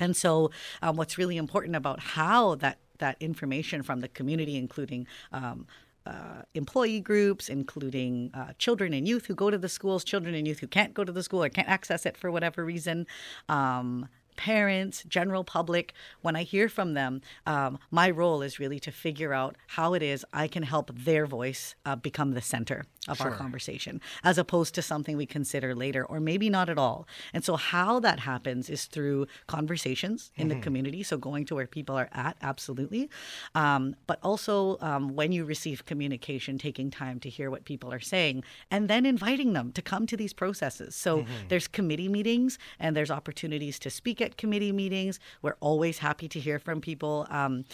And 0.02 0.16
so, 0.16 0.50
um, 0.82 0.96
what's 0.96 1.16
really 1.16 1.36
important 1.36 1.76
about 1.76 2.00
how 2.00 2.56
that 2.56 2.78
that 2.98 3.16
information 3.20 3.82
from 3.82 4.00
the 4.00 4.08
community, 4.08 4.56
including 4.56 5.06
um, 5.32 5.66
uh, 6.06 6.42
employee 6.54 7.00
groups, 7.00 7.48
including 7.48 8.30
uh, 8.34 8.52
children 8.58 8.92
and 8.92 9.06
youth 9.06 9.26
who 9.26 9.34
go 9.34 9.50
to 9.50 9.58
the 9.58 9.68
schools, 9.68 10.02
children 10.04 10.34
and 10.34 10.46
youth 10.46 10.58
who 10.58 10.66
can't 10.66 10.94
go 10.94 11.04
to 11.04 11.12
the 11.12 11.22
school 11.22 11.42
or 11.44 11.48
can't 11.48 11.68
access 11.68 12.04
it 12.06 12.16
for 12.16 12.30
whatever 12.30 12.64
reason. 12.64 13.06
Um, 13.48 14.08
parents, 14.36 15.04
general 15.08 15.44
public, 15.44 15.92
when 16.22 16.36
I 16.36 16.42
hear 16.42 16.68
from 16.68 16.94
them, 16.94 17.20
um, 17.46 17.78
my 17.90 18.10
role 18.10 18.42
is 18.42 18.58
really 18.58 18.80
to 18.80 18.90
figure 18.90 19.32
out 19.32 19.56
how 19.68 19.94
it 19.94 20.02
is 20.02 20.24
I 20.32 20.48
can 20.48 20.62
help 20.62 20.90
their 20.94 21.26
voice 21.26 21.74
uh, 21.84 21.96
become 21.96 22.32
the 22.32 22.40
center 22.40 22.86
of 23.08 23.20
our 23.20 23.32
conversation, 23.32 24.00
as 24.22 24.38
opposed 24.38 24.74
to 24.76 24.82
something 24.82 25.16
we 25.16 25.26
consider 25.26 25.74
later 25.74 26.04
or 26.04 26.20
maybe 26.20 26.48
not 26.48 26.68
at 26.68 26.78
all. 26.78 27.08
And 27.32 27.44
so, 27.44 27.56
how 27.56 27.98
that 28.00 28.20
happens 28.20 28.70
is 28.70 28.84
through 28.84 29.26
conversations 29.48 30.30
in 30.36 30.48
the 30.48 30.54
community. 30.60 31.02
So, 31.02 31.16
going 31.16 31.44
to 31.46 31.56
where 31.56 31.66
people 31.66 31.96
are 31.96 32.08
at, 32.12 32.36
absolutely. 32.42 33.10
Um, 33.56 33.96
but 34.06 34.20
also, 34.22 34.78
um, 34.80 35.16
when 35.16 35.32
you 35.32 35.44
receive 35.44 35.84
communication, 35.84 36.58
taking 36.58 36.90
time 36.90 37.18
to 37.20 37.28
hear 37.28 37.50
what 37.50 37.64
people 37.64 37.92
are 37.92 38.00
saying 38.00 38.44
and 38.70 38.88
then 38.88 39.04
inviting 39.04 39.52
them 39.52 39.72
to 39.72 39.82
come 39.82 40.06
to 40.06 40.16
these 40.16 40.32
processes. 40.32 40.94
So, 40.94 41.24
there's 41.48 41.66
committee 41.66 42.08
meetings 42.08 42.58
and 42.78 42.96
there's 42.96 43.10
opportunities 43.10 43.80
to 43.80 43.90
speak 43.90 44.20
at 44.22 44.36
committee 44.36 44.72
meetings. 44.72 45.20
We're 45.42 45.56
always 45.60 45.98
happy 45.98 46.28
to 46.28 46.40
hear 46.40 46.58
from 46.58 46.80
people. 46.80 47.26
Um, 47.30 47.64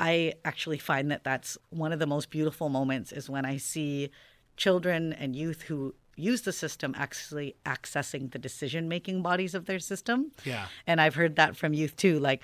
I 0.00 0.34
actually 0.44 0.78
find 0.78 1.10
that 1.10 1.24
that's 1.24 1.58
one 1.70 1.92
of 1.92 1.98
the 1.98 2.06
most 2.06 2.30
beautiful 2.30 2.68
moments 2.68 3.12
is 3.12 3.28
when 3.28 3.44
I 3.44 3.56
see 3.58 4.10
children 4.56 5.12
and 5.12 5.36
youth 5.36 5.62
who 5.62 5.94
use 6.16 6.42
the 6.42 6.52
system 6.52 6.94
actually 6.96 7.54
accessing 7.66 8.30
the 8.32 8.38
decision 8.38 8.88
making 8.88 9.22
bodies 9.22 9.54
of 9.54 9.66
their 9.66 9.78
system. 9.78 10.32
Yeah. 10.44 10.66
And 10.86 11.00
I've 11.00 11.14
heard 11.14 11.36
that 11.36 11.56
from 11.56 11.74
youth 11.74 11.94
too. 11.96 12.18
Like, 12.18 12.42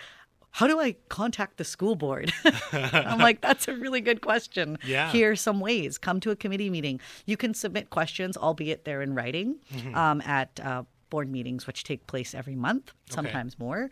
how 0.50 0.66
do 0.66 0.78
I 0.78 0.96
contact 1.08 1.56
the 1.56 1.64
school 1.64 1.94
board? 1.96 2.30
I'm 2.72 3.18
like, 3.20 3.40
that's 3.40 3.68
a 3.68 3.74
really 3.74 4.02
good 4.02 4.20
question. 4.20 4.76
Yeah. 4.84 5.10
Here 5.10 5.30
are 5.30 5.36
some 5.36 5.60
ways. 5.60 5.96
Come 5.96 6.20
to 6.20 6.30
a 6.30 6.36
committee 6.36 6.68
meeting. 6.68 7.00
You 7.24 7.38
can 7.38 7.54
submit 7.54 7.88
questions, 7.88 8.36
albeit 8.36 8.84
they're 8.84 9.00
in 9.00 9.14
writing, 9.14 9.56
Mm-hmm. 9.74 9.94
um, 9.94 10.20
at 10.26 10.60
uh, 10.62 10.82
board 11.12 11.28
meetings, 11.30 11.66
which 11.68 11.80
take 11.84 12.02
place 12.12 12.30
every 12.40 12.56
month, 12.56 12.86
sometimes 13.10 13.52
more. 13.58 13.82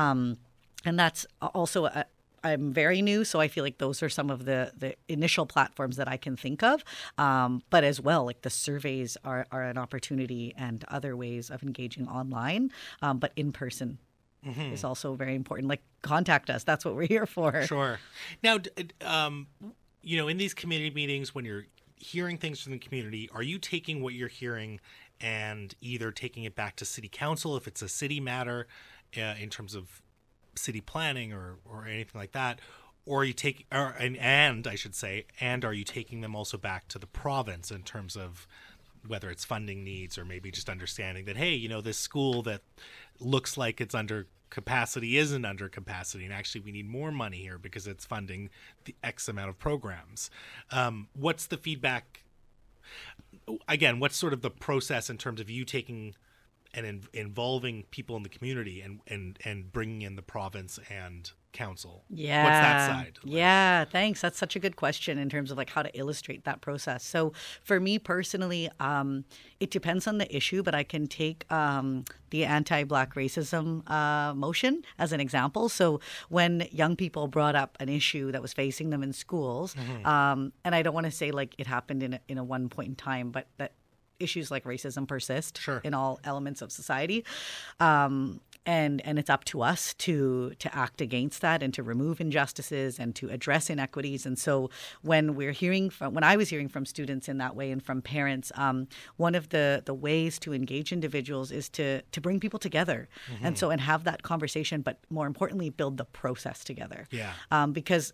Um, 0.00 0.38
and 0.86 0.98
that's 0.98 1.26
also 1.40 1.84
a, 1.84 2.04
I'm 2.44 2.72
very 2.72 3.02
new, 3.02 3.24
so 3.24 3.40
I 3.44 3.48
feel 3.48 3.64
like 3.68 3.78
those 3.78 4.02
are 4.02 4.08
some 4.08 4.28
of 4.34 4.40
the 4.50 4.72
the 4.82 4.94
initial 5.08 5.46
platforms 5.46 5.96
that 5.96 6.08
I 6.08 6.16
can 6.24 6.34
think 6.36 6.62
of. 6.62 6.82
Um, 7.18 7.62
but 7.70 7.84
as 7.84 8.00
well, 8.00 8.24
like 8.24 8.40
the 8.42 8.50
surveys 8.50 9.16
are 9.22 9.46
are 9.50 9.64
an 9.72 9.78
opportunity 9.78 10.44
and 10.56 10.84
other 10.88 11.12
ways 11.16 11.50
of 11.50 11.62
engaging 11.62 12.08
online, 12.08 12.72
um, 13.00 13.18
but 13.18 13.32
in 13.36 13.52
person 13.52 13.98
is 14.72 14.82
also 14.82 15.14
very 15.14 15.36
important. 15.36 15.68
Like 15.68 15.82
contact 16.02 16.50
us. 16.50 16.64
That's 16.64 16.84
what 16.84 16.94
we're 16.96 17.06
here 17.16 17.26
for. 17.26 17.62
Sure. 17.66 18.00
Now, 18.42 18.58
um, 19.02 19.46
you 20.02 20.16
know, 20.18 20.28
in 20.28 20.36
these 20.36 20.54
community 20.54 20.92
meetings, 20.94 21.34
when 21.34 21.44
you're 21.44 21.66
hearing 21.96 22.36
things 22.38 22.60
from 22.60 22.72
the 22.72 22.78
community, 22.78 23.30
are 23.32 23.44
you 23.44 23.58
taking 23.58 24.02
what 24.02 24.14
you're 24.14 24.34
hearing 24.42 24.80
and 25.20 25.74
either 25.80 26.10
taking 26.10 26.44
it 26.44 26.54
back 26.54 26.76
to 26.76 26.84
city 26.84 27.08
council 27.08 27.56
if 27.56 27.66
it's 27.66 27.82
a 27.82 27.88
city 27.88 28.20
matter 28.20 28.66
uh, 29.16 29.34
in 29.40 29.48
terms 29.48 29.74
of 29.74 30.02
city 30.54 30.80
planning 30.80 31.32
or 31.32 31.56
or 31.64 31.86
anything 31.86 32.20
like 32.20 32.32
that, 32.32 32.60
or 33.06 33.24
you 33.24 33.32
take 33.32 33.66
or 33.72 33.94
and, 33.98 34.16
and 34.18 34.66
I 34.66 34.74
should 34.74 34.94
say, 34.94 35.26
and 35.40 35.64
are 35.64 35.72
you 35.72 35.84
taking 35.84 36.20
them 36.20 36.34
also 36.34 36.58
back 36.58 36.88
to 36.88 36.98
the 36.98 37.06
province 37.06 37.70
in 37.70 37.82
terms 37.82 38.16
of 38.16 38.46
whether 39.06 39.30
it's 39.30 39.44
funding 39.44 39.82
needs 39.82 40.16
or 40.16 40.24
maybe 40.24 40.50
just 40.50 40.68
understanding 40.68 41.24
that 41.24 41.36
hey, 41.36 41.54
you 41.54 41.68
know, 41.68 41.80
this 41.80 41.98
school 41.98 42.42
that 42.42 42.62
looks 43.18 43.56
like 43.56 43.80
it's 43.80 43.94
under 43.94 44.26
capacity 44.50 45.16
isn't 45.16 45.46
under 45.46 45.66
capacity 45.66 46.26
and 46.26 46.34
actually 46.34 46.60
we 46.60 46.70
need 46.70 46.86
more 46.86 47.10
money 47.10 47.38
here 47.38 47.56
because 47.56 47.86
it's 47.86 48.04
funding 48.04 48.50
the 48.84 48.94
x 49.02 49.26
amount 49.26 49.48
of 49.48 49.58
programs. 49.58 50.30
Um, 50.70 51.08
what's 51.14 51.46
the 51.46 51.56
feedback 51.56 52.22
again 53.68 54.00
what's 54.00 54.16
sort 54.16 54.32
of 54.32 54.42
the 54.42 54.50
process 54.50 55.10
in 55.10 55.18
terms 55.18 55.40
of 55.40 55.50
you 55.50 55.64
taking 55.64 56.14
and 56.74 56.86
in, 56.86 57.02
involving 57.12 57.84
people 57.90 58.16
in 58.16 58.22
the 58.22 58.28
community 58.28 58.80
and, 58.80 59.00
and 59.06 59.38
and 59.44 59.72
bringing 59.72 60.02
in 60.02 60.16
the 60.16 60.22
province 60.22 60.78
and 60.90 61.32
council 61.52 62.04
Yeah. 62.08 62.44
what's 62.44 62.58
that 62.58 62.86
side 62.90 63.18
like? 63.22 63.34
Yeah, 63.34 63.84
thanks. 63.84 64.20
That's 64.20 64.38
such 64.38 64.56
a 64.56 64.58
good 64.58 64.76
question 64.76 65.18
in 65.18 65.28
terms 65.28 65.50
of 65.50 65.56
like 65.58 65.70
how 65.70 65.82
to 65.82 65.98
illustrate 65.98 66.44
that 66.44 66.60
process. 66.60 67.04
So 67.04 67.32
for 67.62 67.78
me 67.80 67.98
personally, 67.98 68.70
um, 68.80 69.24
it 69.60 69.70
depends 69.70 70.06
on 70.06 70.18
the 70.18 70.34
issue, 70.34 70.62
but 70.62 70.74
I 70.74 70.82
can 70.82 71.06
take 71.06 71.50
um, 71.52 72.04
the 72.30 72.44
anti-black 72.44 73.14
racism 73.14 73.88
uh, 73.90 74.34
motion 74.34 74.82
as 74.98 75.12
an 75.12 75.20
example. 75.20 75.68
So 75.68 76.00
when 76.28 76.66
young 76.72 76.96
people 76.96 77.28
brought 77.28 77.54
up 77.54 77.76
an 77.80 77.88
issue 77.88 78.32
that 78.32 78.42
was 78.42 78.52
facing 78.52 78.90
them 78.90 79.02
in 79.02 79.12
schools, 79.12 79.74
Mm-hmm. 79.74 80.06
um, 80.06 80.52
and 80.64 80.74
I 80.74 80.82
don't 80.82 80.94
want 80.94 81.06
to 81.06 81.12
say 81.12 81.30
like 81.30 81.54
it 81.58 81.66
happened 81.66 82.02
in 82.02 82.14
a, 82.14 82.20
in 82.28 82.38
a 82.38 82.44
one 82.44 82.68
point 82.68 82.88
in 82.88 82.94
time, 82.96 83.30
but 83.30 83.46
that 83.58 83.72
issues 84.18 84.50
like 84.50 84.64
racism 84.64 85.06
persist 85.08 85.58
Sure. 85.58 85.80
in 85.84 85.94
all 85.94 86.20
elements 86.24 86.62
of 86.62 86.70
society. 86.70 87.24
Um, 87.80 88.40
and 88.64 89.04
and 89.04 89.18
it's 89.18 89.30
up 89.30 89.44
to 89.44 89.62
us 89.62 89.94
to 89.94 90.52
to 90.58 90.74
act 90.74 91.00
against 91.00 91.40
that 91.40 91.62
and 91.62 91.74
to 91.74 91.82
remove 91.82 92.20
injustices 92.20 92.98
and 92.98 93.14
to 93.16 93.28
address 93.28 93.68
inequities. 93.68 94.24
And 94.24 94.38
so 94.38 94.70
when 95.02 95.34
we're 95.34 95.52
hearing 95.52 95.90
from 95.90 96.14
when 96.14 96.24
I 96.24 96.36
was 96.36 96.48
hearing 96.48 96.68
from 96.68 96.86
students 96.86 97.28
in 97.28 97.38
that 97.38 97.56
way 97.56 97.70
and 97.70 97.82
from 97.82 98.02
parents, 98.02 98.52
um, 98.54 98.88
one 99.16 99.34
of 99.34 99.48
the 99.48 99.82
the 99.84 99.94
ways 99.94 100.38
to 100.40 100.54
engage 100.54 100.92
individuals 100.92 101.50
is 101.50 101.68
to 101.70 102.02
to 102.02 102.20
bring 102.20 102.40
people 102.40 102.58
together, 102.58 103.08
and 103.42 103.58
so 103.58 103.70
and 103.70 103.80
have 103.80 104.04
that 104.04 104.22
conversation, 104.22 104.82
but 104.82 104.98
more 105.10 105.26
importantly, 105.26 105.70
build 105.70 105.96
the 105.96 106.04
process 106.04 106.62
together. 106.62 107.08
Yeah. 107.10 107.32
Um, 107.50 107.72
because 107.72 108.12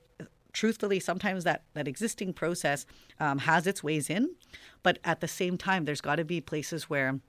truthfully, 0.53 0.99
sometimes 0.99 1.45
that 1.45 1.65
that 1.75 1.87
existing 1.87 2.33
process 2.33 2.87
um, 3.21 3.39
has 3.39 3.67
its 3.67 3.83
ways 3.83 4.09
in, 4.09 4.31
but 4.83 4.99
at 5.05 5.21
the 5.21 5.29
same 5.29 5.59
time, 5.59 5.85
there's 5.85 6.01
got 6.01 6.17
to 6.17 6.25
be 6.25 6.41
places 6.41 6.89
where 6.89 7.21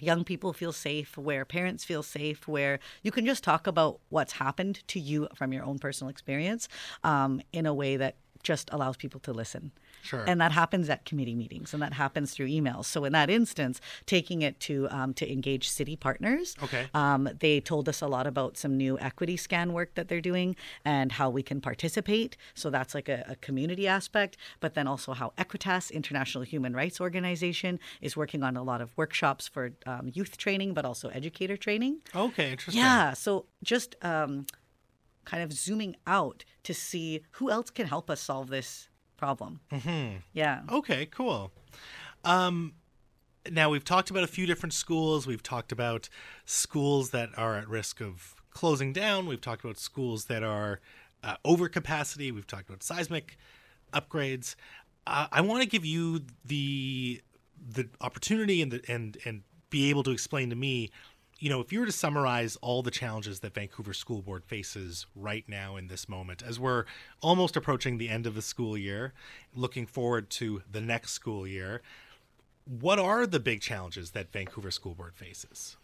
young 0.00 0.24
people 0.24 0.52
feel 0.52 0.72
safe, 0.72 1.16
where 1.16 1.44
parents 1.44 1.84
feel 1.84 2.02
safe, 2.02 2.48
where 2.48 2.78
you 3.02 3.10
can 3.10 3.26
just 3.26 3.44
talk 3.44 3.66
about 3.66 4.00
what's 4.08 4.34
happened 4.34 4.86
to 4.88 5.00
you 5.00 5.28
from 5.34 5.52
your 5.52 5.64
own 5.64 5.78
personal 5.78 6.10
experience 6.10 6.68
um, 7.02 7.40
in 7.52 7.66
a 7.66 7.74
way 7.74 7.96
that 7.96 8.16
just 8.42 8.68
allows 8.72 8.96
people 8.96 9.20
to 9.20 9.32
listen. 9.32 9.72
Sure. 10.04 10.22
And 10.26 10.38
that 10.40 10.52
happens 10.52 10.90
at 10.90 11.06
committee 11.06 11.34
meetings, 11.34 11.72
and 11.72 11.82
that 11.82 11.94
happens 11.94 12.32
through 12.32 12.48
emails. 12.48 12.84
So 12.84 13.04
in 13.04 13.12
that 13.14 13.30
instance, 13.30 13.80
taking 14.04 14.42
it 14.42 14.60
to 14.60 14.86
um, 14.90 15.14
to 15.14 15.30
engage 15.30 15.68
city 15.68 15.96
partners. 15.96 16.54
Okay. 16.62 16.86
Um, 16.92 17.28
they 17.40 17.60
told 17.60 17.88
us 17.88 18.02
a 18.02 18.06
lot 18.06 18.26
about 18.26 18.58
some 18.58 18.76
new 18.76 18.98
equity 18.98 19.38
scan 19.38 19.72
work 19.72 19.94
that 19.94 20.08
they're 20.08 20.20
doing 20.20 20.56
and 20.84 21.12
how 21.12 21.30
we 21.30 21.42
can 21.42 21.60
participate. 21.60 22.36
So 22.52 22.68
that's 22.68 22.94
like 22.94 23.08
a, 23.08 23.24
a 23.28 23.36
community 23.36 23.88
aspect, 23.88 24.36
but 24.60 24.74
then 24.74 24.86
also 24.86 25.14
how 25.14 25.32
Equitas, 25.38 25.90
International 25.90 26.44
Human 26.44 26.74
Rights 26.74 27.00
Organization, 27.00 27.80
is 28.02 28.16
working 28.16 28.42
on 28.42 28.56
a 28.56 28.62
lot 28.62 28.80
of 28.82 28.94
workshops 28.96 29.48
for 29.48 29.72
um, 29.86 30.10
youth 30.12 30.36
training, 30.36 30.74
but 30.74 30.84
also 30.84 31.08
educator 31.08 31.56
training. 31.56 32.00
okay 32.14 32.50
interesting 32.50 32.82
Yeah. 32.82 33.14
So 33.14 33.46
just 33.62 33.96
um, 34.04 34.46
kind 35.24 35.42
of 35.42 35.52
zooming 35.52 35.96
out 36.06 36.44
to 36.64 36.74
see 36.74 37.22
who 37.32 37.50
else 37.50 37.70
can 37.70 37.86
help 37.86 38.10
us 38.10 38.20
solve 38.20 38.48
this 38.48 38.88
problem. 39.24 39.60
Mm-hmm. 39.72 40.16
Yeah. 40.34 40.60
Okay, 40.70 41.06
cool. 41.06 41.50
Um, 42.24 42.74
now 43.50 43.70
we've 43.70 43.84
talked 43.84 44.10
about 44.10 44.22
a 44.22 44.26
few 44.26 44.46
different 44.46 44.74
schools. 44.74 45.26
We've 45.26 45.42
talked 45.42 45.72
about 45.72 46.10
schools 46.44 47.10
that 47.10 47.30
are 47.36 47.56
at 47.56 47.66
risk 47.68 48.02
of 48.02 48.34
closing 48.50 48.92
down. 48.92 49.26
We've 49.26 49.40
talked 49.40 49.64
about 49.64 49.78
schools 49.78 50.26
that 50.26 50.42
are 50.42 50.80
uh, 51.22 51.36
over 51.42 51.68
capacity. 51.68 52.32
We've 52.32 52.46
talked 52.46 52.68
about 52.68 52.82
seismic 52.82 53.38
upgrades. 53.94 54.56
Uh, 55.06 55.26
I 55.32 55.40
want 55.40 55.62
to 55.62 55.68
give 55.68 55.86
you 55.86 56.20
the 56.44 57.22
the 57.66 57.88
opportunity 58.02 58.60
and 58.60 58.72
the 58.72 58.82
and 58.88 59.16
and 59.24 59.42
be 59.70 59.88
able 59.88 60.02
to 60.02 60.10
explain 60.10 60.50
to 60.50 60.56
me 60.56 60.90
you 61.38 61.50
know, 61.50 61.60
if 61.60 61.72
you 61.72 61.80
were 61.80 61.86
to 61.86 61.92
summarize 61.92 62.56
all 62.56 62.82
the 62.82 62.90
challenges 62.90 63.40
that 63.40 63.54
Vancouver 63.54 63.92
School 63.92 64.22
Board 64.22 64.44
faces 64.44 65.06
right 65.14 65.44
now 65.48 65.76
in 65.76 65.88
this 65.88 66.08
moment, 66.08 66.42
as 66.42 66.60
we're 66.60 66.84
almost 67.20 67.56
approaching 67.56 67.98
the 67.98 68.08
end 68.08 68.26
of 68.26 68.34
the 68.34 68.42
school 68.42 68.78
year, 68.78 69.12
looking 69.54 69.86
forward 69.86 70.30
to 70.30 70.62
the 70.70 70.80
next 70.80 71.12
school 71.12 71.46
year, 71.46 71.82
what 72.64 72.98
are 72.98 73.26
the 73.26 73.40
big 73.40 73.60
challenges 73.60 74.12
that 74.12 74.32
Vancouver 74.32 74.70
School 74.70 74.94
Board 74.94 75.14
faces? 75.14 75.76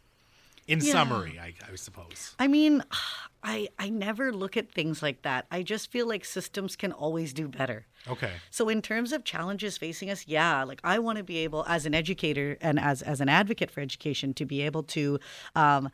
In 0.66 0.80
Yeah. 0.80 0.92
summary, 0.92 1.38
I, 1.40 1.54
I 1.70 1.74
suppose. 1.76 2.34
I 2.38 2.46
mean, 2.48 2.82
I 3.42 3.68
I 3.78 3.88
never 3.88 4.32
look 4.32 4.56
at 4.58 4.70
things 4.70 5.02
like 5.02 5.22
that. 5.22 5.46
I 5.50 5.62
just 5.62 5.90
feel 5.90 6.06
like 6.06 6.24
systems 6.26 6.76
can 6.76 6.92
always 6.92 7.32
do 7.32 7.48
better. 7.48 7.86
Okay. 8.06 8.32
So 8.50 8.68
in 8.68 8.82
terms 8.82 9.12
of 9.12 9.24
challenges 9.24 9.78
facing 9.78 10.10
us, 10.10 10.26
yeah, 10.28 10.62
like 10.64 10.80
I 10.84 10.98
want 10.98 11.16
to 11.18 11.24
be 11.24 11.38
able, 11.38 11.64
as 11.66 11.86
an 11.86 11.94
educator 11.94 12.58
and 12.60 12.78
as 12.78 13.00
as 13.02 13.20
an 13.20 13.28
advocate 13.30 13.70
for 13.70 13.80
education, 13.80 14.34
to 14.34 14.44
be 14.44 14.60
able 14.62 14.82
to 14.84 15.18
um, 15.54 15.88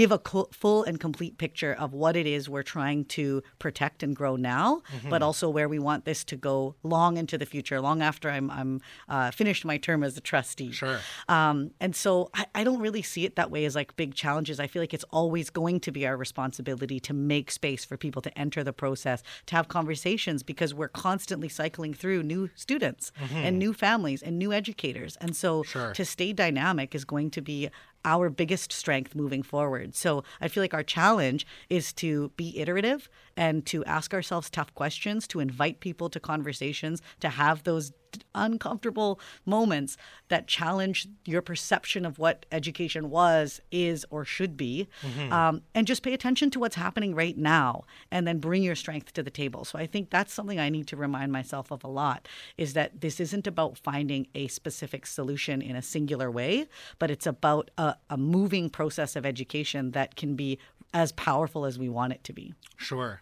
give 0.00 0.12
a 0.12 0.18
co- 0.30 0.48
full 0.62 0.80
and 0.88 0.96
complete 1.00 1.34
picture 1.44 1.74
of 1.84 1.88
what 1.92 2.14
it 2.22 2.26
is 2.36 2.48
we're 2.48 2.68
trying 2.78 3.04
to 3.18 3.42
protect 3.58 3.98
and 4.04 4.14
grow 4.20 4.34
now, 4.36 4.80
but 5.12 5.20
also 5.28 5.46
where 5.56 5.68
we 5.74 5.80
want 5.90 6.04
this 6.04 6.20
to 6.22 6.36
go 6.50 6.76
long 6.84 7.16
into 7.22 7.36
the 7.42 7.48
future, 7.54 7.80
long 7.88 8.00
after 8.10 8.26
I'm 8.36 8.48
I'm 8.60 8.72
uh, 9.14 9.30
finished 9.40 9.64
my 9.72 9.76
term 9.86 10.00
as 10.08 10.16
a 10.16 10.20
trustee. 10.30 10.70
Sure. 10.72 10.98
Um, 11.36 11.56
and 11.84 11.92
so 12.04 12.10
I, 12.40 12.46
I 12.54 12.62
don't 12.66 12.82
really 12.86 13.02
see 13.12 13.24
it 13.28 13.34
that 13.40 13.50
way 13.50 13.64
as 13.68 13.74
like 13.80 13.90
big 13.96 14.14
challenges. 14.14 14.60
I 14.60 14.68
feel 14.68 14.82
like 14.84 14.94
it's 14.98 15.08
always 15.20 15.46
going 15.50 15.80
to 15.86 15.90
be 15.98 16.02
our 16.08 16.16
responsibility 16.26 16.98
to 17.08 17.12
make 17.34 17.50
space 17.50 17.82
for 17.88 17.96
people 17.96 18.22
to 18.22 18.32
enter 18.44 18.62
the 18.62 18.72
process, 18.84 19.18
to 19.46 19.56
have 19.56 19.66
conversations, 19.78 20.44
because 20.44 20.70
we're 20.78 20.94
constantly 21.08 21.48
cycling 21.48 21.92
through 22.00 22.22
new 22.22 22.42
students 22.54 23.10
and 23.46 23.58
new 23.58 23.72
families 23.86 24.20
and 24.26 24.38
new 24.38 24.52
educators. 24.52 25.12
And 25.22 25.34
so 25.42 25.50
Sure. 25.64 25.92
to 25.98 26.04
stay 26.04 26.32
dynamic 26.32 26.94
is 26.94 27.04
going 27.04 27.30
to 27.36 27.42
be 27.52 27.68
our 28.08 28.30
biggest 28.30 28.72
strength 28.72 29.14
moving 29.14 29.42
forward. 29.42 29.94
So 29.94 30.24
I 30.40 30.48
feel 30.48 30.62
like 30.62 30.74
our 30.74 30.82
challenge 30.82 31.46
is 31.68 31.92
to 31.94 32.30
be 32.36 32.58
iterative 32.58 33.08
and 33.36 33.66
to 33.66 33.84
ask 33.84 34.14
ourselves 34.14 34.48
tough 34.48 34.74
questions, 34.74 35.28
to 35.28 35.40
invite 35.40 35.80
people 35.80 36.08
to 36.10 36.20
conversations, 36.20 37.02
to 37.20 37.28
have 37.28 37.64
those 37.64 37.92
uncomfortable 38.34 39.20
moments 39.44 39.96
that 40.28 40.46
challenge 40.46 41.08
your 41.24 41.42
perception 41.42 42.04
of 42.04 42.18
what 42.18 42.46
education 42.52 43.10
was, 43.10 43.60
is, 43.70 44.04
or 44.10 44.24
should 44.24 44.56
be, 44.56 44.88
um, 45.30 45.62
and 45.74 45.86
just 45.86 46.02
pay 46.02 46.12
attention 46.12 46.50
to 46.50 46.60
what's 46.60 46.76
happening 46.76 47.14
right 47.14 47.36
now, 47.36 47.84
and 48.10 48.26
then 48.26 48.38
bring 48.38 48.62
your 48.62 48.74
strength 48.74 49.12
to 49.12 49.22
the 49.22 49.30
table. 49.30 49.64
So 49.64 49.78
I 49.78 49.86
think 49.86 50.10
that's 50.10 50.32
something 50.32 50.58
I 50.58 50.68
need 50.68 50.86
to 50.88 50.96
remind 50.96 51.32
myself 51.32 51.70
of 51.70 51.84
a 51.84 51.88
lot: 51.88 52.28
is 52.56 52.72
that 52.74 53.00
this 53.00 53.20
isn't 53.20 53.46
about 53.46 53.78
finding 53.78 54.26
a 54.34 54.48
specific 54.48 55.06
solution 55.06 55.62
in 55.62 55.76
a 55.76 55.82
singular 55.82 56.30
way, 56.30 56.66
but 56.98 57.10
it's 57.10 57.26
about 57.26 57.70
a, 57.78 57.96
a 58.10 58.16
moving 58.16 58.70
process 58.70 59.16
of 59.16 59.24
education 59.24 59.92
that 59.92 60.16
can 60.16 60.36
be 60.36 60.58
as 60.94 61.12
powerful 61.12 61.66
as 61.66 61.78
we 61.78 61.88
want 61.88 62.12
it 62.12 62.24
to 62.24 62.32
be. 62.32 62.54
Sure. 62.76 63.20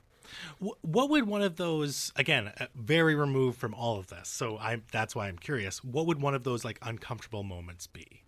Wh- 0.62 0.82
What 0.84 1.10
would 1.10 1.26
one 1.26 1.42
of 1.42 1.56
those 1.56 2.12
again, 2.16 2.52
uh, 2.58 2.66
very 2.74 3.14
removed 3.14 3.58
from 3.58 3.74
all 3.74 3.98
of 3.98 4.08
this? 4.08 4.28
So 4.28 4.58
I 4.58 4.80
that's 4.92 5.14
why 5.14 5.28
I'm 5.28 5.38
curious. 5.38 5.82
What 5.84 6.06
would 6.06 6.20
one 6.20 6.34
of 6.34 6.44
those 6.44 6.64
like 6.64 6.78
uncomfortable 6.82 7.42
moments 7.42 7.86
be? 7.86 8.22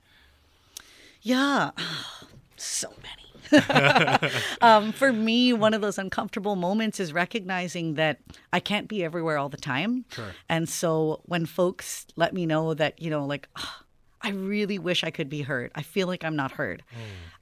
Yeah, 1.22 1.70
so 2.56 2.92
many. 3.02 3.24
um, 4.60 4.92
for 4.92 5.12
me, 5.12 5.52
one 5.52 5.72
of 5.72 5.80
those 5.80 5.96
uncomfortable 5.96 6.54
moments 6.54 7.00
is 7.00 7.12
recognizing 7.14 7.94
that 7.94 8.18
I 8.52 8.60
can't 8.60 8.88
be 8.88 9.02
everywhere 9.02 9.38
all 9.38 9.48
the 9.48 9.56
time. 9.56 10.04
Sure. 10.12 10.32
And 10.48 10.68
so 10.68 11.20
when 11.24 11.46
folks 11.46 12.06
let 12.16 12.34
me 12.34 12.44
know 12.44 12.74
that, 12.74 13.00
you 13.00 13.08
know, 13.08 13.24
like, 13.24 13.48
"Ah, 13.56 13.82
I 14.20 14.30
really 14.30 14.78
wish 14.78 15.02
I 15.02 15.10
could 15.10 15.28
be 15.30 15.42
heard, 15.42 15.70
I 15.74 15.82
feel 15.82 16.06
like 16.08 16.24
I'm 16.24 16.36
not 16.36 16.52
heard. 16.52 16.82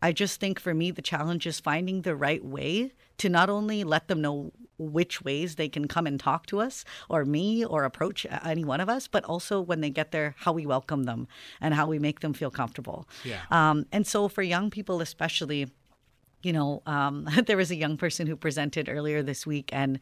I 0.03 0.13
just 0.13 0.39
think 0.39 0.61
for 0.61 0.75
me, 0.75 0.91
the 0.91 1.03
challenge 1.03 1.47
is 1.47 1.59
finding 1.59 2.03
the 2.03 2.15
right 2.15 2.45
way 2.45 2.93
to 3.19 3.29
not 3.29 3.51
only 3.51 3.85
let 3.85 4.09
them 4.09 4.21
know 4.21 4.53
which 4.79 5.23
ways 5.23 5.55
they 5.55 5.69
can 5.69 5.89
come 5.89 6.07
and 6.07 6.21
talk 6.21 6.47
to 6.47 6.61
us 6.61 6.85
or 7.09 7.25
me 7.25 7.65
or 7.65 7.85
approach 7.85 8.27
any 8.45 8.65
one 8.65 8.81
of 8.81 8.89
us, 8.89 9.09
but 9.09 9.25
also 9.25 9.61
when 9.61 9.81
they 9.81 9.91
get 9.91 10.13
there, 10.13 10.35
how 10.39 10.53
we 10.53 10.67
welcome 10.67 11.05
them 11.05 11.27
and 11.61 11.75
how 11.75 11.87
we 11.87 11.99
make 11.99 12.21
them 12.21 12.33
feel 12.33 12.51
comfortable. 12.51 13.09
Yeah. 13.25 13.41
Um, 13.51 13.87
and 13.93 14.07
so 14.07 14.29
for 14.29 14.43
young 14.43 14.71
people, 14.71 15.01
especially, 15.01 15.69
you 16.43 16.53
know, 16.53 16.83
um, 16.87 17.29
there 17.47 17.57
was 17.57 17.71
a 17.71 17.77
young 17.77 17.97
person 17.97 18.27
who 18.27 18.37
presented 18.37 18.89
earlier 18.89 19.23
this 19.23 19.47
week 19.47 19.71
and 19.73 19.99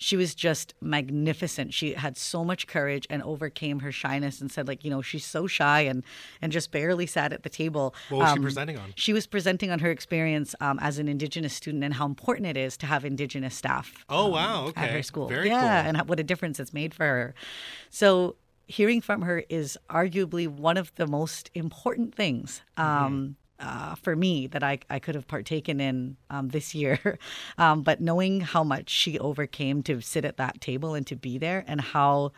she 0.00 0.16
was 0.16 0.32
just 0.34 0.74
magnificent. 0.80 1.74
She 1.74 1.94
had 1.94 2.16
so 2.16 2.44
much 2.44 2.68
courage 2.68 3.04
and 3.10 3.20
overcame 3.24 3.80
her 3.80 3.90
shyness 3.90 4.40
and 4.40 4.50
said 4.50 4.68
like, 4.68 4.84
you 4.84 4.90
know, 4.90 5.02
she's 5.02 5.24
so 5.26 5.46
shy 5.48 5.80
and 5.80 6.04
and 6.40 6.52
just 6.52 6.70
barely 6.70 7.04
sat 7.06 7.32
at 7.32 7.42
the 7.42 7.48
table. 7.48 7.94
What 8.08 8.18
was 8.18 8.28
she 8.30 8.36
Um, 8.36 8.42
presenting 8.42 8.78
on? 8.78 8.92
She 8.94 9.12
was 9.12 9.26
presenting 9.26 9.70
on 9.72 9.80
her 9.80 9.90
experience 9.90 10.54
um, 10.60 10.78
as 10.80 10.98
an 10.98 11.08
Indigenous 11.08 11.52
student 11.52 11.82
and 11.82 11.94
how 11.94 12.06
important 12.06 12.46
it 12.46 12.56
is 12.56 12.76
to 12.78 12.86
have 12.86 13.04
Indigenous 13.04 13.56
staff. 13.56 14.04
Oh, 14.08 14.26
um, 14.26 14.32
wow, 14.32 14.68
At 14.76 14.84
okay. 14.84 14.92
her 14.92 15.02
school, 15.02 15.26
Very 15.28 15.48
yeah, 15.48 15.82
cool. 15.82 15.96
and 15.98 16.08
what 16.08 16.20
a 16.20 16.24
difference 16.24 16.60
it's 16.60 16.72
made 16.72 16.94
for 16.94 17.04
her. 17.04 17.34
So 17.90 18.36
hearing 18.68 19.00
from 19.00 19.22
her 19.22 19.42
is 19.48 19.76
arguably 19.90 20.46
one 20.46 20.76
of 20.76 20.94
the 20.94 21.06
most 21.08 21.50
important 21.54 22.14
things. 22.14 22.62
Mm-hmm. 22.78 23.04
Um, 23.04 23.36
uh, 23.60 23.94
for 23.96 24.14
me, 24.14 24.46
that 24.48 24.62
I, 24.62 24.78
I 24.88 24.98
could 24.98 25.14
have 25.14 25.26
partaken 25.26 25.80
in 25.80 26.16
um, 26.30 26.48
this 26.48 26.74
year. 26.74 27.18
Um, 27.58 27.82
but 27.82 28.00
knowing 28.00 28.40
how 28.40 28.62
much 28.62 28.88
she 28.88 29.18
overcame 29.18 29.82
to 29.84 30.00
sit 30.00 30.24
at 30.24 30.36
that 30.36 30.60
table 30.60 30.94
and 30.94 31.04
to 31.08 31.16
be 31.16 31.38
there, 31.38 31.64
and 31.66 31.80
how 31.80 32.32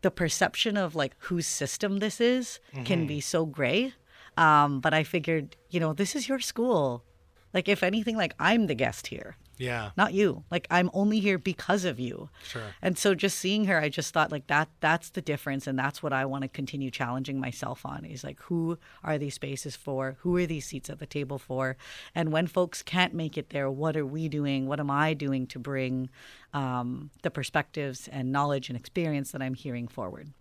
the 0.00 0.10
perception 0.10 0.76
of 0.76 0.94
like 0.94 1.14
whose 1.18 1.46
system 1.46 1.98
this 1.98 2.20
is 2.20 2.58
can 2.84 3.06
be 3.06 3.20
so 3.20 3.44
gray. 3.44 3.92
Um, 4.36 4.80
but 4.80 4.94
I 4.94 5.04
figured, 5.04 5.56
you 5.70 5.78
know, 5.80 5.92
this 5.92 6.16
is 6.16 6.28
your 6.28 6.40
school. 6.40 7.04
Like, 7.52 7.68
if 7.68 7.82
anything, 7.82 8.16
like 8.16 8.34
I'm 8.38 8.66
the 8.66 8.74
guest 8.74 9.08
here, 9.08 9.36
Yeah. 9.58 9.90
not 9.96 10.14
you. 10.14 10.44
Like, 10.50 10.66
I'm 10.70 10.90
only 10.92 11.20
here 11.20 11.38
because 11.38 11.84
of 11.84 12.00
you. 12.00 12.28
Sure. 12.42 12.74
And 12.82 12.98
so, 12.98 13.14
just 13.14 13.38
seeing 13.38 13.66
her, 13.66 13.78
I 13.80 13.88
just 13.88 14.12
thought 14.12 14.32
like 14.32 14.46
that. 14.48 14.68
That's 14.80 15.10
the 15.10 15.22
difference, 15.22 15.66
and 15.66 15.78
that's 15.78 16.02
what 16.02 16.12
I 16.12 16.24
want 16.24 16.42
to 16.42 16.48
continue 16.48 16.90
challenging 16.90 17.40
myself 17.40 17.84
on. 17.86 18.04
Is 18.04 18.24
like, 18.24 18.40
who 18.42 18.78
are 19.02 19.18
these 19.18 19.34
spaces 19.34 19.76
for? 19.76 20.16
Who 20.20 20.36
are 20.36 20.46
these 20.46 20.66
seats 20.66 20.90
at 20.90 20.98
the 20.98 21.06
table 21.06 21.38
for? 21.38 21.76
And 22.14 22.32
when 22.32 22.46
folks 22.46 22.82
can't 22.82 23.14
make 23.14 23.38
it 23.38 23.50
there, 23.50 23.70
what 23.70 23.96
are 23.96 24.06
we 24.06 24.28
doing? 24.28 24.66
What 24.66 24.80
am 24.80 24.90
I 24.90 25.14
doing 25.14 25.46
to 25.48 25.58
bring 25.58 26.10
um, 26.52 27.10
the 27.22 27.30
perspectives 27.30 28.08
and 28.08 28.32
knowledge 28.32 28.68
and 28.68 28.76
experience 28.76 29.32
that 29.32 29.42
I'm 29.42 29.54
hearing 29.54 29.88
forward? 29.88 30.32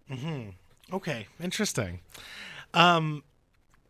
Okay, 0.91 1.27
interesting. 1.41 2.01
Um, 2.73 3.23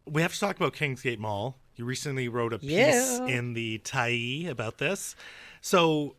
we 0.05 0.21
have 0.21 0.33
to 0.33 0.39
talk 0.39 0.57
about 0.57 0.73
Kingsgate 0.73 1.19
Mall. 1.19 1.57
You 1.75 1.85
recently 1.85 2.27
wrote 2.27 2.53
a 2.53 2.59
piece 2.59 2.69
Yeah. 2.71 3.25
in 3.25 3.53
the 3.53 3.79
Tyee 3.79 4.47
about 4.47 4.77
this. 4.77 5.15
So, 5.61 6.15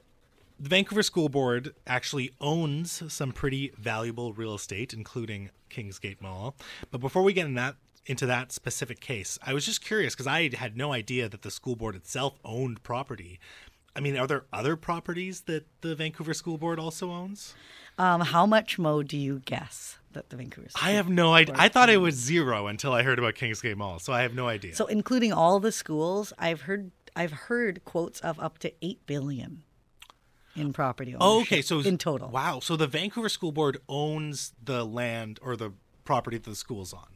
the 0.58 0.68
Vancouver 0.68 1.02
School 1.02 1.28
Board 1.28 1.74
actually 1.86 2.32
owns 2.40 3.02
some 3.12 3.32
pretty 3.32 3.72
valuable 3.76 4.32
real 4.32 4.54
estate, 4.54 4.92
including 4.94 5.50
Kingsgate 5.70 6.20
Mall. 6.20 6.54
But 6.90 6.98
before 7.00 7.22
we 7.22 7.32
get 7.32 7.46
in 7.46 7.54
that 7.54 7.76
into 8.06 8.26
that 8.26 8.52
specific 8.52 9.00
case, 9.00 9.38
I 9.42 9.54
was 9.54 9.64
just 9.64 9.82
curious 9.82 10.14
because 10.14 10.26
I 10.26 10.50
had 10.54 10.76
no 10.76 10.92
idea 10.92 11.26
that 11.28 11.40
the 11.42 11.50
school 11.50 11.74
board 11.74 11.96
itself 11.96 12.38
owned 12.44 12.82
property. 12.82 13.40
I 13.96 14.00
mean, 14.00 14.16
are 14.16 14.26
there 14.26 14.44
other 14.52 14.76
properties 14.76 15.42
that 15.42 15.66
the 15.80 15.94
Vancouver 15.94 16.34
School 16.34 16.58
Board 16.58 16.78
also 16.78 17.10
owns? 17.10 17.54
Um, 17.96 18.22
how 18.22 18.44
much 18.44 18.78
mo 18.78 19.02
do 19.04 19.16
you 19.16 19.40
guess 19.44 19.98
that 20.12 20.30
the 20.30 20.36
Vancouver? 20.36 20.68
School 20.68 20.88
I 20.88 20.92
have 20.92 21.08
no 21.08 21.32
idea. 21.32 21.54
I 21.56 21.68
thought 21.68 21.88
it 21.90 21.98
was 21.98 22.16
zero 22.16 22.66
until 22.66 22.92
I 22.92 23.04
heard 23.04 23.18
about 23.20 23.34
Kingsgate 23.34 23.76
Mall, 23.76 24.00
so 24.00 24.12
I 24.12 24.22
have 24.22 24.34
no 24.34 24.48
idea. 24.48 24.74
So, 24.74 24.86
including 24.86 25.32
all 25.32 25.60
the 25.60 25.70
schools, 25.70 26.32
I've 26.38 26.62
heard 26.62 26.90
I've 27.14 27.32
heard 27.32 27.84
quotes 27.84 28.20
of 28.20 28.40
up 28.40 28.58
to 28.58 28.72
eight 28.82 29.06
billion 29.06 29.62
in 30.56 30.72
property 30.72 31.12
ownership. 31.14 31.20
oh, 31.20 31.40
okay, 31.42 31.62
so 31.62 31.80
in 31.80 31.98
total, 31.98 32.30
wow. 32.30 32.58
So 32.58 32.74
the 32.76 32.88
Vancouver 32.88 33.28
School 33.28 33.52
Board 33.52 33.78
owns 33.88 34.52
the 34.62 34.84
land 34.84 35.38
or 35.40 35.56
the 35.56 35.72
property 36.04 36.36
that 36.38 36.50
the 36.50 36.56
school's 36.56 36.92
on. 36.92 37.06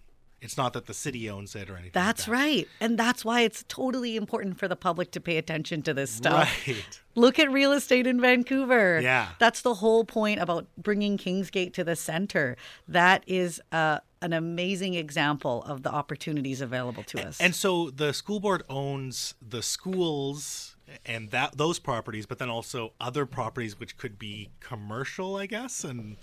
It's 0.41 0.57
not 0.57 0.73
that 0.75 0.87
the 0.87 0.95
city 0.95 1.29
owns 1.29 1.57
it 1.57 1.69
or 1.69 1.73
anything. 1.73 1.87
like 1.87 1.93
that's 1.93 2.27
that. 2.27 2.31
right, 2.31 2.69
and 2.81 2.97
that's 2.97 3.25
why 3.25 3.41
it's 3.41 3.65
totally 3.67 4.17
important 4.17 4.59
for 4.59 4.69
the 4.69 4.77
public 4.77 5.11
to 5.13 5.21
pay 5.21 5.37
attention 5.37 5.83
to 5.83 5.95
this 5.95 6.11
stuff. 6.11 6.49
Right. 6.67 7.01
Look 7.17 7.41
at 7.41 7.51
real 7.51 7.73
estate 7.73 8.07
in 8.07 8.21
Vancouver. 8.21 9.01
Yeah. 9.01 9.31
That's 9.41 9.63
the 9.63 9.75
whole 9.75 10.05
point 10.05 10.41
about 10.41 10.69
bringing 10.77 11.19
Kingsgate 11.19 11.73
to 11.75 11.83
the 11.83 11.97
center. 11.97 12.57
That 12.87 13.25
is 13.27 13.61
uh, 13.73 13.99
an 14.23 14.33
amazing 14.33 14.95
example 14.95 15.65
of 15.65 15.83
the 15.83 15.91
opportunities 15.93 16.61
available 16.61 17.03
to 17.05 17.27
us. 17.27 17.41
And 17.41 17.55
so 17.55 17.91
the 17.91 18.13
school 18.13 18.39
board 18.39 18.63
owns 18.69 19.35
the 19.47 19.63
schools 19.63 20.77
and 21.05 21.31
that 21.31 21.57
those 21.57 21.79
properties, 21.79 22.27
but 22.27 22.39
then 22.39 22.49
also 22.49 22.93
other 23.01 23.27
properties 23.27 23.79
which 23.79 23.97
could 23.97 24.19
be 24.19 24.51
commercial, 24.61 25.37
I 25.37 25.47
guess. 25.47 25.85
And 25.85 26.17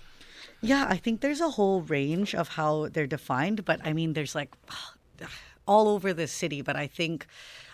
Yeah, 0.60 0.86
I 0.88 0.96
think 0.96 1.20
there's 1.20 1.40
a 1.40 1.50
whole 1.50 1.82
range 1.82 2.34
of 2.34 2.48
how 2.48 2.88
they're 2.88 3.06
defined, 3.06 3.64
but 3.64 3.80
I 3.84 3.92
mean, 3.92 4.14
there's 4.14 4.34
like 4.34 4.54
all 5.66 5.88
over 5.88 6.12
the 6.12 6.26
city, 6.26 6.62
but 6.62 6.76
I 6.76 6.86
think 6.86 7.26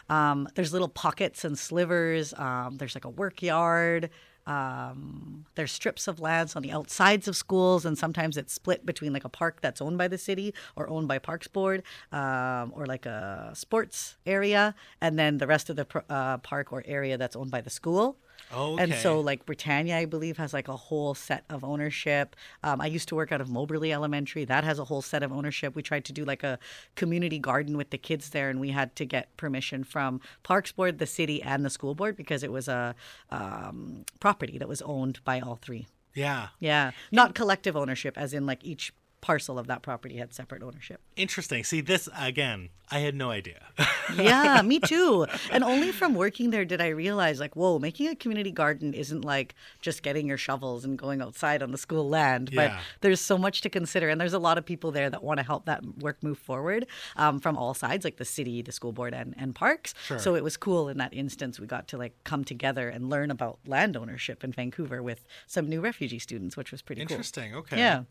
um, 0.08 0.48
there's 0.54 0.72
little 0.72 0.88
pockets 0.88 1.44
and 1.44 1.58
slivers. 1.58 2.34
Um, 2.34 2.76
there's 2.78 2.94
like 2.94 3.04
a 3.04 3.10
work 3.10 3.42
yard. 3.42 4.10
um, 4.46 5.46
there's 5.54 5.70
strips 5.70 6.08
of 6.08 6.18
lands 6.18 6.56
on 6.56 6.62
the 6.62 6.72
outsides 6.72 7.28
of 7.28 7.36
schools, 7.36 7.84
and 7.84 7.96
sometimes 7.96 8.36
it's 8.36 8.52
split 8.52 8.84
between 8.84 9.12
like 9.12 9.24
a 9.24 9.28
park 9.28 9.60
that's 9.60 9.80
owned 9.80 9.98
by 9.98 10.08
the 10.08 10.18
city 10.18 10.52
or 10.74 10.88
owned 10.88 11.06
by 11.06 11.18
Parks 11.18 11.46
Board, 11.46 11.82
um, 12.10 12.72
or 12.74 12.86
like 12.86 13.06
a 13.06 13.52
sports 13.54 14.16
area, 14.26 14.74
and 15.00 15.18
then 15.18 15.38
the 15.38 15.46
rest 15.46 15.70
of 15.70 15.76
the 15.76 15.86
uh, 16.10 16.38
park 16.38 16.72
or 16.72 16.82
area 16.86 17.16
that's 17.16 17.36
owned 17.36 17.50
by 17.52 17.60
the 17.60 17.70
school. 17.70 18.16
Oh, 18.52 18.76
And 18.76 18.94
so, 18.94 19.20
like 19.20 19.46
Britannia, 19.46 19.96
I 19.96 20.04
believe, 20.04 20.36
has 20.38 20.52
like 20.52 20.68
a 20.68 20.76
whole 20.76 21.14
set 21.14 21.44
of 21.48 21.64
ownership. 21.64 22.36
Um, 22.62 22.80
I 22.80 22.86
used 22.86 23.08
to 23.08 23.14
work 23.14 23.32
out 23.32 23.40
of 23.40 23.48
Moberly 23.48 23.92
Elementary. 23.92 24.44
That 24.44 24.64
has 24.64 24.78
a 24.78 24.84
whole 24.84 25.02
set 25.02 25.22
of 25.22 25.32
ownership. 25.32 25.74
We 25.74 25.82
tried 25.82 26.04
to 26.06 26.12
do 26.12 26.24
like 26.24 26.42
a 26.42 26.58
community 26.94 27.38
garden 27.38 27.76
with 27.76 27.90
the 27.90 27.98
kids 27.98 28.30
there, 28.30 28.50
and 28.50 28.60
we 28.60 28.70
had 28.70 28.94
to 28.96 29.04
get 29.04 29.36
permission 29.36 29.84
from 29.84 30.20
Parks 30.42 30.72
Board, 30.72 30.98
the 30.98 31.06
city, 31.06 31.42
and 31.42 31.64
the 31.64 31.70
school 31.70 31.94
board 31.94 32.16
because 32.16 32.42
it 32.42 32.52
was 32.52 32.68
a 32.68 32.94
um, 33.30 34.04
property 34.20 34.58
that 34.58 34.68
was 34.68 34.82
owned 34.82 35.20
by 35.24 35.40
all 35.40 35.56
three. 35.56 35.86
Yeah. 36.14 36.48
Yeah, 36.60 36.90
not 37.10 37.34
collective 37.34 37.76
ownership, 37.76 38.18
as 38.18 38.34
in 38.34 38.46
like 38.46 38.64
each 38.64 38.92
parcel 39.22 39.58
of 39.58 39.66
that 39.68 39.80
property 39.82 40.16
had 40.18 40.34
separate 40.34 40.62
ownership. 40.62 41.00
Interesting. 41.16 41.64
See, 41.64 41.80
this 41.80 42.08
again, 42.18 42.68
I 42.90 42.98
had 42.98 43.14
no 43.14 43.30
idea. 43.30 43.64
yeah, 44.16 44.60
me 44.62 44.78
too. 44.80 45.26
And 45.50 45.64
only 45.64 45.92
from 45.92 46.14
working 46.14 46.50
there 46.50 46.64
did 46.66 46.80
I 46.82 46.88
realize, 46.88 47.40
like, 47.40 47.56
whoa, 47.56 47.78
making 47.78 48.08
a 48.08 48.14
community 48.16 48.50
garden 48.50 48.92
isn't 48.92 49.24
like 49.24 49.54
just 49.80 50.02
getting 50.02 50.26
your 50.26 50.36
shovels 50.36 50.84
and 50.84 50.98
going 50.98 51.22
outside 51.22 51.62
on 51.62 51.70
the 51.70 51.78
school 51.78 52.08
land. 52.08 52.50
But 52.54 52.70
Yeah. 52.72 52.80
there's 53.00 53.20
so 53.20 53.38
much 53.38 53.62
to 53.62 53.70
consider. 53.70 54.10
And 54.10 54.20
there's 54.20 54.34
a 54.34 54.38
lot 54.38 54.58
of 54.58 54.66
people 54.66 54.90
there 54.90 55.08
that 55.08 55.22
want 55.22 55.38
to 55.38 55.44
help 55.46 55.64
that 55.66 55.82
work 56.00 56.22
move 56.22 56.36
forward 56.38 56.86
um, 57.16 57.38
from 57.40 57.56
all 57.56 57.72
sides, 57.72 58.04
like 58.04 58.16
the 58.16 58.24
city, 58.26 58.60
the 58.60 58.72
school 58.72 58.92
board, 58.92 59.14
and, 59.14 59.34
and 59.38 59.54
parks. 59.54 59.94
Sure. 60.04 60.18
So 60.18 60.34
it 60.34 60.42
was 60.44 60.56
cool 60.58 60.88
in 60.90 60.98
that 60.98 61.14
instance. 61.14 61.58
We 61.60 61.66
got 61.66 61.88
to 61.88 61.96
like 61.96 62.12
come 62.24 62.44
together 62.44 62.88
and 62.90 63.08
learn 63.08 63.30
about 63.30 63.60
land 63.66 63.96
ownership 63.96 64.42
in 64.44 64.52
Vancouver 64.52 65.02
with 65.02 65.24
some 65.46 65.68
new 65.68 65.80
refugee 65.80 66.18
students, 66.18 66.56
which 66.56 66.72
was 66.72 66.82
pretty 66.82 67.06
cool. 67.06 67.12
Interesting. 67.12 67.54
Okay. 67.54 67.78
Yeah. 67.78 68.02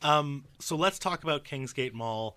Um, 0.00 0.44
so 0.60 0.76
let's 0.76 0.98
talk 0.98 1.22
about 1.22 1.44
Kingsgate 1.44 1.92
Mall. 1.92 2.36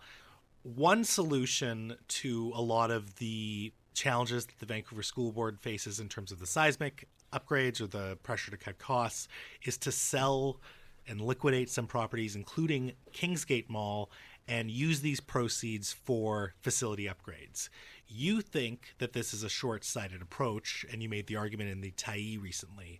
One 0.63 1.03
solution 1.03 1.97
to 2.07 2.51
a 2.55 2.61
lot 2.61 2.89
of 2.89 3.15
the 3.17 3.73
challenges 3.93 4.45
that 4.45 4.59
the 4.59 4.65
Vancouver 4.65 5.03
School 5.03 5.31
Board 5.31 5.59
faces 5.59 5.99
in 5.99 6.09
terms 6.09 6.31
of 6.31 6.39
the 6.39 6.47
seismic 6.47 7.07
upgrades 7.33 7.81
or 7.81 7.87
the 7.87 8.17
pressure 8.23 8.51
to 8.51 8.57
cut 8.57 8.79
costs 8.79 9.27
is 9.63 9.77
to 9.79 9.91
sell 9.91 10.59
and 11.07 11.19
liquidate 11.19 11.69
some 11.69 11.85
properties, 11.85 12.35
including 12.35 12.93
Kingsgate 13.11 13.69
Mall, 13.69 14.09
and 14.47 14.71
use 14.71 15.01
these 15.01 15.19
proceeds 15.19 15.91
for 15.91 16.53
facility 16.61 17.07
upgrades. 17.07 17.67
You 18.07 18.41
think 18.41 18.95
that 18.99 19.13
this 19.13 19.33
is 19.33 19.43
a 19.43 19.49
short 19.49 19.83
sighted 19.83 20.21
approach, 20.21 20.85
and 20.91 21.03
you 21.03 21.09
made 21.09 21.27
the 21.27 21.35
argument 21.35 21.71
in 21.71 21.81
the 21.81 21.91
Tyee 21.91 22.41
recently. 22.41 22.99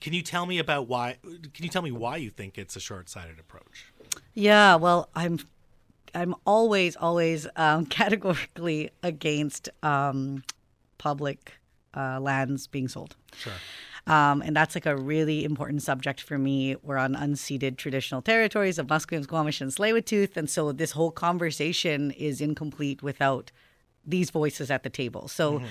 Can 0.00 0.12
you 0.12 0.22
tell 0.22 0.46
me 0.46 0.58
about 0.58 0.88
why? 0.88 1.16
Can 1.22 1.64
you 1.64 1.68
tell 1.68 1.82
me 1.82 1.92
why 1.92 2.16
you 2.16 2.30
think 2.30 2.58
it's 2.58 2.76
a 2.76 2.80
short-sighted 2.80 3.38
approach? 3.38 3.92
Yeah, 4.36 4.76
well, 4.76 5.08
I'm 5.14 5.40
I'm 6.14 6.34
always 6.46 6.94
always 6.94 7.48
um, 7.56 7.86
categorically 8.00 8.90
against 9.02 9.68
um, 9.82 10.44
public 10.98 11.54
uh, 11.96 12.20
lands 12.20 12.66
being 12.66 12.86
sold. 12.86 13.16
Sure. 13.34 13.54
Um, 14.06 14.40
and 14.42 14.54
that's 14.54 14.76
like 14.76 14.86
a 14.86 14.96
really 14.96 15.44
important 15.44 15.82
subject 15.82 16.20
for 16.20 16.38
me. 16.38 16.76
We're 16.82 16.98
on 16.98 17.16
unceded 17.16 17.76
traditional 17.76 18.22
territories 18.22 18.78
of 18.78 18.86
Musqueam, 18.86 19.24
Squamish, 19.24 19.60
and 19.60 19.72
Tsleil-Waututh, 19.72 20.36
and 20.36 20.48
so 20.48 20.70
this 20.70 20.92
whole 20.92 21.10
conversation 21.10 22.12
is 22.12 22.40
incomplete 22.40 23.02
without 23.02 23.50
these 24.04 24.30
voices 24.30 24.70
at 24.70 24.84
the 24.84 24.90
table. 24.90 25.26
So 25.26 25.62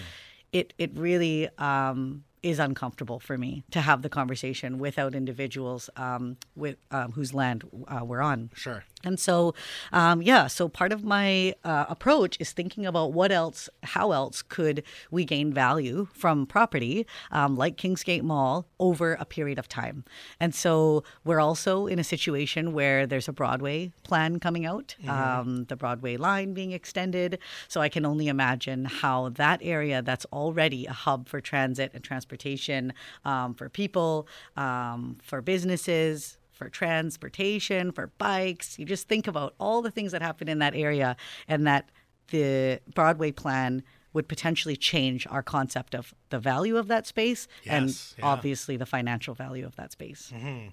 it 0.52 0.74
it 0.78 0.92
really 0.96 1.50
um, 1.60 2.26
is 2.46 2.60
uncomfortable 2.60 3.20
for 3.20 3.40
me 3.40 3.64
to 3.72 3.82
have 3.82 4.04
the 4.04 4.10
conversation 4.10 4.78
without 4.78 5.16
individuals 5.16 5.90
um, 5.96 6.38
with 6.56 6.78
um, 6.92 7.12
whose 7.14 7.34
land 7.34 7.64
uh, 7.88 8.06
we're 8.06 8.22
on. 8.22 8.52
Sure. 8.54 8.84
And 9.06 9.20
so, 9.20 9.54
um, 9.94 10.22
yeah, 10.22 10.48
so 10.48 10.68
part 10.68 10.92
of 10.92 11.04
my 11.04 11.54
uh, 11.64 11.86
approach 11.88 12.38
is 12.40 12.52
thinking 12.52 12.86
about 12.86 13.14
what 13.14 13.32
else, 13.32 13.70
how 13.84 14.12
else 14.12 14.42
could 14.42 14.84
we 15.12 15.24
gain 15.24 15.54
value 15.54 16.08
from 16.14 16.46
property 16.46 17.06
um, 17.32 17.56
like 17.56 17.78
Kingsgate 17.78 18.24
Mall 18.24 18.66
over 18.80 19.14
a 19.14 19.26
period 19.26 19.60
of 19.60 19.68
time. 19.70 20.04
And 20.40 20.54
so 20.54 21.04
we're 21.24 21.40
also 21.40 21.88
in 21.88 22.00
a 22.00 22.04
situation 22.04 22.74
where 22.74 23.06
there's 23.06 23.28
a 23.28 23.34
Broadway 23.34 23.92
plan 24.04 24.40
coming 24.40 24.66
out, 24.66 24.96
um, 25.08 25.66
the 25.66 25.76
Broadway 25.76 26.18
line 26.18 26.54
being 26.54 26.72
extended. 26.72 27.40
So 27.68 27.82
I 27.82 27.90
can 27.90 28.06
only 28.06 28.28
imagine 28.28 28.86
how 28.86 29.30
that 29.30 29.60
area 29.62 30.02
that's 30.02 30.26
already 30.34 30.86
a 30.86 30.94
hub 30.94 31.28
for 31.28 31.40
transit 31.40 31.92
and 31.94 32.04
transportation 32.04 32.94
um, 33.24 33.54
for 33.54 33.70
people, 33.70 34.28
um, 34.58 35.18
for 35.22 35.42
businesses, 35.42 36.38
for 36.56 36.70
transportation, 36.70 37.92
for 37.92 38.08
bikes. 38.18 38.80
You 38.80 38.86
just 38.86 39.08
think 39.08 39.28
about 39.28 39.54
all 39.60 39.82
the 39.82 39.92
things 39.92 40.12
that 40.12 40.22
happen 40.22 40.48
in 40.48 40.60
that 40.60 40.76
area 40.76 41.16
and 41.48 41.68
that 41.68 41.90
the 42.30 42.80
Broadway 42.94 43.32
plan 43.32 43.84
would 44.14 44.28
potentially 44.28 44.78
change 44.78 45.28
our 45.30 45.44
concept 45.44 45.94
of 45.94 46.14
the 46.30 46.40
value 46.40 46.78
of 46.78 46.88
that 46.88 47.06
space 47.06 47.48
and 47.66 47.90
yeah. 48.18 48.26
obviously 48.26 48.78
the 48.78 48.86
financial 48.86 49.34
value 49.36 49.66
of 49.66 49.76
that 49.76 49.92
space. 49.92 50.32
Mm-hmm. 50.34 50.70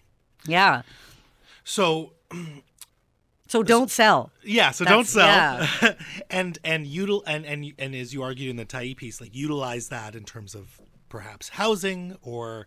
Yeah. 0.46 0.82
So 1.64 2.12
So 3.48 3.62
don't 3.62 3.90
sell. 3.90 4.30
yeah, 4.42 4.70
so 4.70 4.84
don't 4.86 5.06
That's- 5.06 5.68
sell. 5.80 5.94
and 6.30 6.58
and 6.64 6.86
util 6.86 7.22
and 7.26 7.44
and 7.44 7.72
and 7.78 7.94
as 7.94 8.14
you 8.14 8.22
argued 8.22 8.48
in 8.48 8.56
the 8.56 8.64
Tyee 8.64 8.96
piece, 8.96 9.20
like 9.20 9.34
utilize 9.34 9.88
that 9.88 10.14
in 10.14 10.24
terms 10.24 10.54
of 10.54 10.80
perhaps 11.10 11.50
housing 11.50 12.16
or 12.22 12.66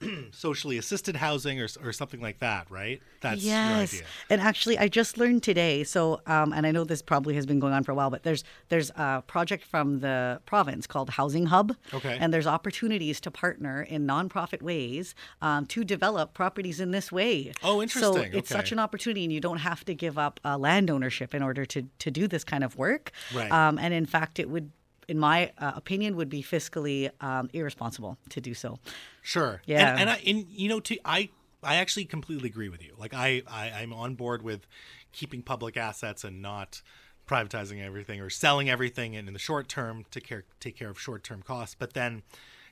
socially 0.32 0.78
assisted 0.78 1.16
housing 1.16 1.60
or 1.60 1.68
or 1.82 1.92
something 1.92 2.20
like 2.20 2.38
that, 2.40 2.70
right? 2.70 3.00
That's 3.20 3.42
yes. 3.42 3.92
your 3.92 4.00
idea. 4.00 4.08
And 4.30 4.40
actually, 4.40 4.78
I 4.78 4.88
just 4.88 5.18
learned 5.18 5.42
today. 5.42 5.84
So, 5.84 6.20
um, 6.26 6.52
and 6.52 6.66
I 6.66 6.70
know 6.72 6.84
this 6.84 7.02
probably 7.02 7.34
has 7.34 7.46
been 7.46 7.60
going 7.60 7.72
on 7.72 7.84
for 7.84 7.92
a 7.92 7.94
while, 7.94 8.10
but 8.10 8.22
there's 8.22 8.44
there's 8.68 8.90
a 8.96 9.22
project 9.26 9.64
from 9.64 10.00
the 10.00 10.40
province 10.46 10.86
called 10.86 11.10
Housing 11.10 11.46
Hub. 11.46 11.74
Okay. 11.92 12.16
And 12.20 12.32
there's 12.32 12.46
opportunities 12.46 13.20
to 13.20 13.30
partner 13.30 13.82
in 13.82 14.06
nonprofit 14.06 14.62
ways 14.62 15.14
um, 15.42 15.66
to 15.66 15.84
develop 15.84 16.34
properties 16.34 16.80
in 16.80 16.90
this 16.90 17.10
way. 17.10 17.52
Oh, 17.62 17.82
interesting. 17.82 18.12
So 18.12 18.20
it's 18.20 18.50
Okay. 18.50 18.60
such 18.60 18.72
an 18.72 18.78
opportunity, 18.78 19.24
and 19.24 19.32
you 19.32 19.40
don't 19.40 19.58
have 19.58 19.84
to 19.86 19.94
give 19.94 20.18
up 20.18 20.40
uh, 20.44 20.58
land 20.58 20.90
ownership 20.90 21.34
in 21.34 21.42
order 21.42 21.64
to 21.66 21.82
to 21.98 22.10
do 22.10 22.28
this 22.28 22.44
kind 22.44 22.62
of 22.64 22.76
work. 22.76 23.10
Right. 23.34 23.50
Um, 23.50 23.78
and 23.78 23.94
in 23.94 24.06
fact, 24.06 24.38
it 24.38 24.50
would. 24.50 24.70
In 25.08 25.18
my 25.18 25.52
uh, 25.58 25.72
opinion, 25.76 26.16
would 26.16 26.28
be 26.28 26.42
fiscally 26.42 27.10
um, 27.20 27.50
irresponsible 27.52 28.18
to 28.30 28.40
do 28.40 28.54
so. 28.54 28.78
Sure. 29.22 29.62
Yeah. 29.66 29.90
And, 29.90 30.00
and 30.00 30.10
I, 30.10 30.22
and 30.26 30.46
you 30.48 30.68
know, 30.68 30.80
to 30.80 30.98
I, 31.04 31.30
I 31.62 31.76
actually 31.76 32.04
completely 32.04 32.48
agree 32.48 32.68
with 32.68 32.82
you. 32.82 32.94
Like 32.98 33.14
I, 33.14 33.42
I, 33.46 33.70
I'm 33.70 33.92
on 33.92 34.14
board 34.14 34.42
with 34.42 34.66
keeping 35.12 35.42
public 35.42 35.76
assets 35.76 36.24
and 36.24 36.42
not 36.42 36.82
privatizing 37.26 37.82
everything 37.82 38.20
or 38.20 38.28
selling 38.28 38.68
everything 38.68 39.16
and 39.16 39.26
in 39.28 39.32
the 39.32 39.40
short 39.40 39.68
term 39.68 40.04
to 40.10 40.20
care, 40.20 40.44
take 40.60 40.76
care 40.76 40.90
of 40.90 41.00
short 41.00 41.24
term 41.24 41.42
costs. 41.42 41.74
But 41.78 41.94
then 41.94 42.22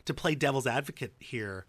to 0.04 0.14
play 0.14 0.34
devil's 0.34 0.66
advocate 0.66 1.14
here, 1.20 1.66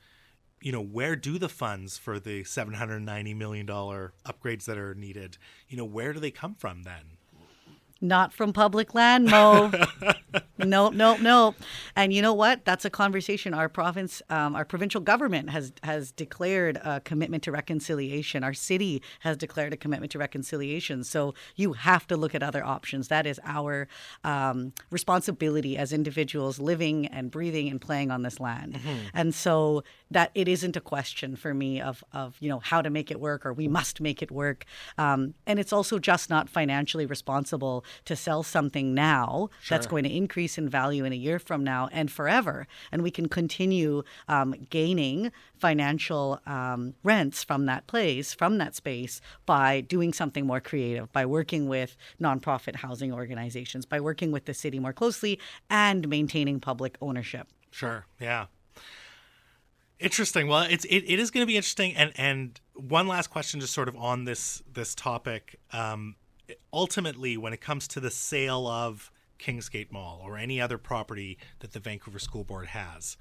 you 0.62 0.72
know, 0.72 0.82
where 0.82 1.16
do 1.16 1.38
the 1.38 1.50
funds 1.50 1.98
for 1.98 2.20
the 2.20 2.44
790 2.44 3.34
million 3.34 3.66
dollar 3.66 4.14
upgrades 4.26 4.66
that 4.66 4.78
are 4.78 4.94
needed? 4.96 5.38
You 5.68 5.78
know, 5.78 5.86
where 5.86 6.14
do 6.14 6.20
they 6.20 6.32
come 6.32 6.56
from 6.56 6.84
then? 6.84 7.18
Not 8.04 8.34
from 8.34 8.52
public 8.52 8.94
land, 8.94 9.28
Mo. 9.28 9.72
nope, 10.58 10.94
nope, 10.94 11.22
nope. 11.22 11.56
And 11.96 12.12
you 12.12 12.22
know 12.22 12.34
what? 12.34 12.66
That's 12.66 12.84
a 12.84 12.90
conversation 12.90 13.54
our 13.54 13.70
province, 13.70 14.22
um, 14.30 14.58
our 14.58 14.66
provincial 14.66 15.00
government 15.00 15.50
has 15.52 15.72
has 15.84 16.12
declared 16.12 16.76
a 16.84 17.00
commitment 17.00 17.44
to 17.44 17.52
reconciliation. 17.54 18.44
Our 18.44 18.54
city 18.54 19.02
has 19.22 19.38
declared 19.38 19.72
a 19.72 19.78
commitment 19.78 20.12
to 20.12 20.20
reconciliation. 20.20 21.06
So 21.06 21.34
you 21.56 21.74
have 21.74 22.06
to 22.08 22.18
look 22.18 22.36
at 22.36 22.44
other 22.44 22.62
options. 22.66 23.08
That 23.08 23.26
is 23.26 23.40
our 23.46 23.88
um, 24.26 24.74
responsibility 24.92 25.78
as 25.78 25.94
individuals 25.94 26.60
living 26.60 27.08
and 27.08 27.32
breathing 27.32 27.70
and 27.70 27.80
playing 27.80 28.12
on 28.12 28.24
this 28.24 28.38
land. 28.38 28.82
And 29.14 29.34
so 29.34 29.84
that 30.14 30.32
it 30.34 30.48
isn't 30.48 30.76
a 30.76 30.82
question 30.82 31.36
for 31.36 31.54
me 31.54 31.82
of 31.82 32.04
of 32.14 32.38
you 32.40 32.50
know 32.50 32.60
how 32.60 32.82
to 32.82 32.90
make 32.90 33.12
it 33.12 33.20
work 33.20 33.46
or 33.46 33.54
we 33.54 33.68
must 33.68 34.02
make 34.02 34.22
it 34.22 34.32
work. 34.32 34.66
Um, 34.98 35.34
and 35.46 35.60
it's 35.60 35.74
also 35.74 36.00
just 36.00 36.30
not 36.30 36.50
financially 36.50 37.06
responsible 37.06 37.84
to 38.06 38.16
sell 38.16 38.44
something 38.44 38.94
now 38.94 39.50
that's 39.70 39.88
going 39.88 40.04
to 40.04 40.16
increase 40.16 40.58
in 40.58 40.70
value 40.70 41.04
in 41.06 41.14
a 41.14 41.16
year 41.16 41.40
from 41.40 41.64
now 41.64 41.90
and 41.92 42.12
forever. 42.12 42.68
And 42.92 43.02
we 43.02 43.12
can 43.12 43.28
continue 43.28 44.04
um, 44.28 44.56
gaining 44.70 45.32
financial 45.58 46.40
um, 46.46 46.94
rents 47.04 47.44
from 47.44 47.66
that 47.66 47.88
place, 47.88 48.34
from 48.34 48.58
that 48.58 48.76
space, 48.76 49.22
by 49.46 49.82
doing 49.82 50.14
something 50.14 50.46
more 50.46 50.60
creative, 50.60 51.12
by 51.12 51.26
working 51.26 51.68
with 51.68 51.96
nonprofit 52.22 52.76
housing 52.76 53.14
organizations, 53.14 53.86
by 53.86 54.00
working 54.00 54.32
with 54.32 54.46
the 54.46 54.54
city 54.54 54.80
more 54.80 54.94
closely, 54.94 55.40
and 55.70 56.08
maintaining 56.08 56.60
public 56.60 56.98
ownership. 57.02 57.48
Sure. 57.72 58.06
Yeah. 58.20 58.46
Interesting. 60.04 60.50
Well, 60.50 60.68
it's 60.70 60.84
it, 60.86 61.06
it 61.08 61.18
is 61.18 61.32
going 61.32 61.44
to 61.44 61.48
be 61.48 61.56
interesting. 61.56 61.96
And 61.96 62.12
and 62.18 62.60
one 62.76 63.08
last 63.08 63.30
question, 63.30 63.62
just 63.62 63.74
sort 63.74 63.88
of 63.88 63.96
on 63.96 64.26
this 64.26 64.62
this 64.72 64.94
topic. 64.94 65.58
Um, 65.72 66.16
ultimately, 66.74 67.38
when 67.38 67.54
it 67.54 67.62
comes 67.62 67.88
to 67.90 68.02
the 68.02 68.12
sale 68.12 68.68
of 68.68 69.14
Kingsgate 69.40 69.94
Mall 69.94 70.20
or 70.22 70.38
any 70.38 70.60
other 70.60 70.78
property 70.78 71.38
that 71.60 71.72
the 71.72 71.80
Vancouver 71.80 72.20
School 72.20 72.44
Board 72.44 72.68
has, 72.68 73.16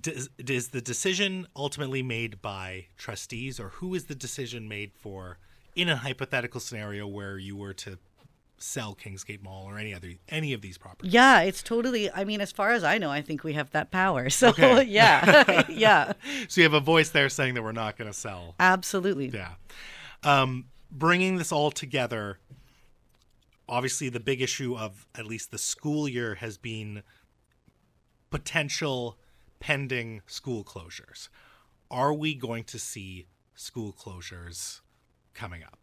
does, 0.00 0.30
is 0.38 0.68
the 0.68 0.80
decision 0.80 1.48
ultimately 1.56 2.04
made 2.04 2.40
by 2.40 2.86
trustees, 2.96 3.58
or 3.58 3.70
who 3.70 3.96
is 3.96 4.04
the 4.04 4.14
decision 4.14 4.68
made 4.68 4.92
for 4.94 5.38
in 5.74 5.88
a 5.88 5.96
hypothetical 5.96 6.60
scenario 6.60 7.04
where 7.04 7.36
you 7.36 7.56
were 7.56 7.74
to 7.74 7.98
sell 8.58 8.94
Kingsgate 8.94 9.42
Mall 9.42 9.64
or 9.66 9.78
any 9.78 9.92
other 9.94 10.12
any 10.28 10.52
of 10.52 10.60
these 10.62 10.78
properties? 10.78 11.12
Yeah, 11.12 11.40
it's 11.42 11.62
totally. 11.62 12.10
I 12.10 12.24
mean, 12.24 12.40
as 12.40 12.52
far 12.52 12.70
as 12.70 12.82
I 12.84 12.98
know, 12.98 13.10
I 13.10 13.20
think 13.22 13.44
we 13.44 13.52
have 13.54 13.70
that 13.72 13.90
power. 13.90 14.28
So 14.36 14.48
Okay. 14.48 14.82
yeah, 14.88 15.64
yeah, 15.68 16.12
So 16.48 16.60
you 16.60 16.64
have 16.64 16.74
a 16.74 16.80
voice 16.80 17.10
there 17.10 17.28
saying 17.28 17.54
that 17.54 17.62
we're 17.62 17.72
not 17.72 17.96
going 17.96 18.10
to 18.10 18.16
sell. 18.16 18.54
absolutely. 18.58 19.28
Yeah. 19.28 19.52
Um, 20.24 20.66
bringing 20.90 21.36
this 21.36 21.52
all 21.52 21.70
together, 21.70 22.38
obviously, 23.68 24.08
the 24.08 24.20
big 24.20 24.40
issue 24.40 24.76
of 24.76 25.06
at 25.14 25.26
least 25.26 25.50
the 25.50 25.58
school 25.58 26.08
year 26.08 26.36
has 26.36 26.56
been 26.58 27.02
potential 28.30 29.18
pending 29.60 30.22
school 30.26 30.64
closures. 30.64 31.28
Are 31.90 32.12
we 32.12 32.34
going 32.34 32.64
to 32.64 32.78
see 32.78 33.26
school 33.54 33.92
closures 33.92 34.80
coming 35.34 35.62
up? 35.62 35.78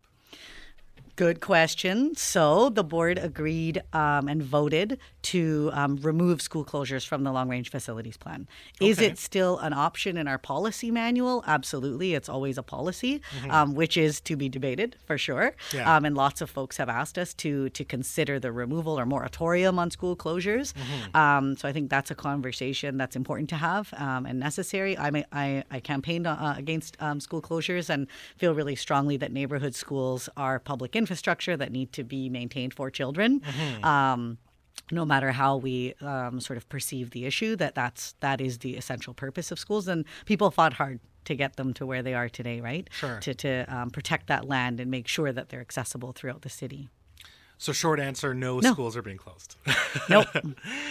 Good 1.16 1.42
question. 1.42 2.16
So 2.16 2.70
the 2.70 2.84
board 2.84 3.20
agreed 3.20 3.84
um, 3.94 4.28
and 4.28 4.42
voted 4.42 4.98
to 5.24 5.70
um, 5.72 5.98
remove 5.98 6.42
school 6.42 6.66
closures 6.66 7.06
from 7.06 7.24
the 7.24 7.32
long 7.32 7.50
range 7.50 7.70
facilities 7.70 8.18
plan. 8.18 8.48
Is 8.82 8.98
Okay. 8.98 9.08
it 9.12 9.20
still 9.20 9.60
an 9.60 9.74
option 9.74 10.18
in 10.18 10.28
our 10.28 10.40
policy 10.40 10.90
manual? 10.90 11.44
Absolutely. 11.46 12.16
It's 12.16 12.28
always 12.28 12.58
a 12.58 12.64
policy, 12.64 13.22
Mm-hmm. 13.38 13.52
um, 13.52 13.76
which 13.76 13.96
is 13.96 14.20
to 14.22 14.36
be 14.36 14.50
debated 14.50 14.96
for 15.06 15.20
sure. 15.20 15.56
Yeah. 15.72 15.96
Um, 15.96 16.04
and 16.04 16.16
lots 16.16 16.42
of 16.42 16.50
folks 16.50 16.78
have 16.78 16.90
asked 16.90 17.20
us 17.20 17.36
to 17.36 17.70
to 17.70 17.86
consider 17.86 18.40
the 18.40 18.52
removal 18.52 19.00
or 19.00 19.06
moratorium 19.06 19.78
on 19.78 19.92
school 19.92 20.16
closures. 20.16 20.74
Mm-hmm. 20.74 21.16
Um, 21.16 21.56
so 21.56 21.70
I 21.70 21.74
think 21.74 21.92
that's 21.92 22.10
a 22.10 22.16
conversation 22.16 22.98
that's 22.98 23.16
important 23.16 23.50
to 23.50 23.56
have 23.58 23.94
um, 23.98 24.26
and 24.26 24.40
necessary. 24.40 24.98
I, 24.98 25.12
may, 25.12 25.26
I, 25.32 25.64
I 25.70 25.80
campaigned 25.80 26.26
uh, 26.26 26.56
against 26.58 26.98
um, 27.00 27.20
school 27.20 27.42
closures 27.42 27.88
and 27.90 28.08
feel 28.36 28.56
really 28.56 28.76
strongly 28.76 29.16
that 29.18 29.32
neighborhood 29.32 29.76
schools 29.76 30.28
are 30.36 30.58
public 30.60 30.96
infrastructure 31.04 31.56
that 31.62 31.72
need 31.72 31.90
to 31.98 32.04
be 32.04 32.22
maintained 32.40 32.74
for 32.74 32.88
children. 33.00 33.42
Um, 33.84 34.22
no 34.92 35.06
matter 35.06 35.32
how 35.32 35.52
we 35.58 35.94
um, 36.02 36.40
sort 36.48 36.58
of 36.58 36.68
perceive 36.76 37.08
the 37.12 37.24
issue, 37.26 37.56
that 37.64 37.74
that's 37.76 38.04
that 38.26 38.42
is 38.42 38.54
the 38.66 38.74
essential 38.82 39.14
purpose 39.14 39.52
of 39.54 39.58
schools, 39.60 39.88
and 39.88 40.06
people 40.26 40.50
fought 40.52 40.74
hard 40.82 41.00
to 41.26 41.36
get 41.36 41.56
them 41.56 41.74
to 41.74 41.86
where 41.86 42.04
they 42.04 42.14
are 42.14 42.30
today, 42.30 42.58
right? 42.70 42.86
Sure. 42.92 43.18
To 43.26 43.32
to 43.44 43.52
um, 43.76 43.90
protect 43.98 44.28
that 44.28 44.44
land 44.56 44.80
and 44.82 44.90
make 44.98 45.08
sure 45.08 45.32
that 45.32 45.46
they're 45.50 45.66
accessible 45.70 46.12
throughout 46.12 46.42
the 46.42 46.50
city. 46.50 46.90
So, 47.64 47.72
short 47.72 48.02
answer 48.02 48.34
no, 48.34 48.60
No. 48.60 48.74
schools 48.74 48.98
are 48.98 49.02
being 49.02 49.16
closed. 49.18 49.56
Nope. 50.10 50.28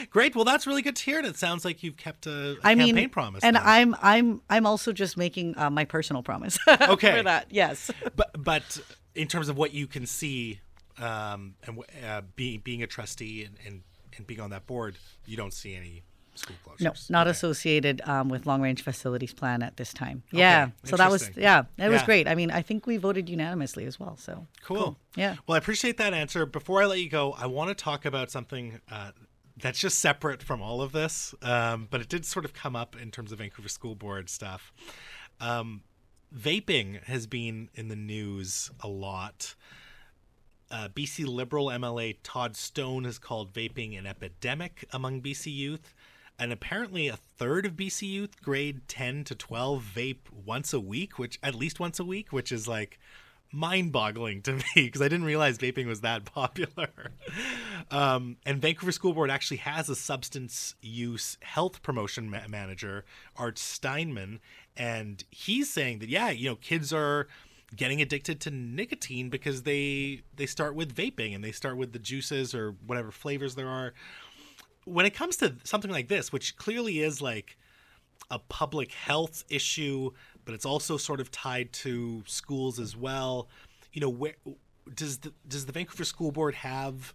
Great. 0.09 0.35
Well, 0.35 0.47
that's 0.47 0.67
really 0.67 0.81
good 0.81 0.97
to 0.97 1.05
hear. 1.05 1.19
And 1.19 1.27
it 1.27 1.37
sounds 1.37 1.67
like 1.67 1.83
you've 1.83 1.99
kept 1.99 2.27
a, 2.27 2.53
a 2.53 2.57
I 2.65 2.75
campaign 2.75 2.95
mean, 2.95 3.09
promise. 3.11 3.45
and 3.45 3.57
then. 3.57 3.63
I'm 3.63 3.95
I'm 4.01 4.41
I'm 4.49 4.65
also 4.65 4.91
just 4.93 5.19
making 5.19 5.59
uh, 5.59 5.69
my 5.69 5.85
personal 5.85 6.23
promise. 6.23 6.59
Okay. 6.81 7.19
for 7.19 7.23
that, 7.25 7.49
yes. 7.51 7.91
but 8.17 8.31
but 8.43 8.81
in 9.15 9.29
terms 9.29 9.51
of 9.51 9.59
what 9.59 9.75
you 9.75 9.87
can 9.87 10.07
see 10.07 10.61
um, 10.99 11.57
and 11.65 11.79
uh, 12.09 12.23
being 12.37 12.61
being 12.61 12.83
a 12.83 12.87
trustee 12.87 13.45
and, 13.45 13.57
and 13.67 13.83
and 14.17 14.27
being 14.27 14.41
on 14.41 14.49
that 14.51 14.67
board, 14.67 14.97
you 15.27 15.37
don't 15.37 15.53
see 15.53 15.75
any 15.75 16.05
school 16.35 16.57
closures. 16.67 16.81
No, 17.11 17.19
not 17.19 17.27
associated 17.27 18.01
um, 18.07 18.29
with 18.29 18.47
long 18.47 18.63
range 18.63 18.83
facilities 18.83 19.33
plan 19.33 19.63
at 19.63 19.77
this 19.77 19.93
time. 19.93 20.23
Yeah. 20.31 20.71
So 20.85 20.97
that 20.97 21.11
was 21.11 21.31
yeah, 21.37 21.65
it 21.79 21.89
was 21.89 22.03
great. 22.03 22.29
I 22.29 22.35
mean, 22.35 22.51
I 22.51 22.63
think 22.63 22.87
we 22.87 22.97
voted 22.97 23.29
unanimously 23.29 23.85
as 23.85 23.99
well. 23.99 24.17
So 24.17 24.47
Cool. 24.63 24.97
Yeah. 25.17 25.37
Well, 25.47 25.55
I 25.55 25.59
appreciate 25.59 25.97
that 25.99 26.15
answer. 26.15 26.47
Before 26.47 26.83
I 26.83 26.87
let 26.87 26.99
you 27.01 27.09
go, 27.11 27.33
I 27.33 27.47
want 27.47 27.69
to 27.69 27.75
talk 27.75 28.05
about 28.05 28.31
something 28.31 28.81
uh, 28.91 29.13
that's 29.57 29.79
just 29.79 29.99
separate 29.99 30.43
from 30.43 30.63
all 30.63 30.81
of 30.81 30.93
this, 30.93 31.35
um, 31.43 31.89
but 31.91 32.01
it 32.01 32.09
did 32.09 32.25
sort 32.25 32.45
of 32.45 32.55
come 32.55 32.75
up 32.75 32.97
in 33.01 33.11
terms 33.11 33.33
of 33.33 33.39
Vancouver 33.39 33.69
School 33.69 33.95
Board 33.95 34.31
stuff. 34.31 34.73
Um, 35.41 35.83
vaping 36.37 37.03
has 37.05 37.27
been 37.27 37.69
in 37.75 37.89
the 37.89 37.97
news 37.97 38.71
a 38.81 38.89
lot. 38.89 39.55
Uh, 40.71 40.89
BC 40.89 41.27
Liberal 41.27 41.67
MLA 41.67 42.17
Todd 42.23 42.57
Stone 42.57 43.05
has 43.05 43.19
called 43.19 43.53
vaping 43.53 43.99
an 43.99 44.07
epidemic 44.07 44.87
among 44.91 45.21
BC 45.21 45.55
youth. 45.55 45.93
And 46.43 46.53
apparently, 46.53 47.07
a 47.07 47.17
third 47.17 47.65
of 47.67 47.75
BC 47.75 48.09
youth, 48.09 48.43
grade 48.43 48.89
10 48.89 49.23
to 49.25 49.37
12, 49.37 49.93
vape 49.95 50.17
once 50.45 50.73
a 50.73 50.81
week, 50.81 51.17
which 51.17 51.39
at 51.41 51.55
least 51.55 51.79
once 51.79 52.01
a 52.01 52.05
week, 52.05 52.33
which 52.33 52.51
is 52.51 52.67
like 52.67 52.99
mind 53.53 53.93
boggling 53.93 54.43
to 54.43 54.55
me 54.55 54.63
because 54.75 55.01
I 55.01 55.05
didn't 55.05 55.27
realize 55.27 55.57
vaping 55.57 55.87
was 55.87 56.01
that 56.01 56.25
popular. 56.35 56.89
um, 57.93 58.39
and 58.45 58.61
Vancouver 58.61 58.91
School 58.91 59.13
Board 59.13 59.31
actually 59.31 59.59
has 59.59 59.89
a 59.89 59.95
substance 59.95 60.75
use 60.83 61.39
health 61.43 61.81
promotion 61.81 62.29
ma- 62.29 62.49
manager, 62.49 63.05
Art 63.37 63.55
Steinmann, 63.55 64.41
and 64.77 65.23
he's 65.31 65.73
saying 65.73 66.01
that, 66.01 66.09
yeah, 66.09 66.31
you 66.31 66.49
know, 66.49 66.57
kids 66.57 66.93
are 66.93 67.29
getting 67.77 68.03
addicted 68.03 68.41
to 68.41 68.51
nicotine 68.51 69.31
because 69.31 69.63
they 69.63 70.23
they 70.35 70.47
start 70.47 70.75
with 70.75 70.95
vaping 70.95 71.35
and 71.35 71.43
they 71.43 71.53
start 71.53 71.77
with 71.77 71.93
the 71.93 71.99
juices 71.99 72.55
or 72.55 72.75
whatever 72.85 73.11
flavors 73.11 73.55
there 73.55 73.69
are 73.69 73.95
when 74.85 75.07
it 75.07 75.15
comes 75.15 75.37
to 75.37 75.55
something 75.65 75.91
like 75.91 76.09
this 76.09 76.33
which 76.33 76.57
clearly 76.57 77.01
is 77.01 77.21
like 77.21 77.57
a 78.31 78.39
public 78.39 78.93
health 78.93 79.45
issue 79.49 80.11
but 80.45 80.55
it's 80.55 80.65
also 80.65 80.97
sort 80.97 81.21
of 81.21 81.31
tied 81.31 81.73
to 81.73 82.23
schools 82.27 82.79
as 82.79 82.97
well 82.97 83.49
you 83.93 84.01
know 84.01 84.09
where 84.09 84.35
does 84.95 85.19
the 85.19 85.33
does 85.47 85.67
the 85.67 85.73
Vancouver 85.73 86.05
school 86.05 86.33
board 86.33 86.55
have 86.57 87.15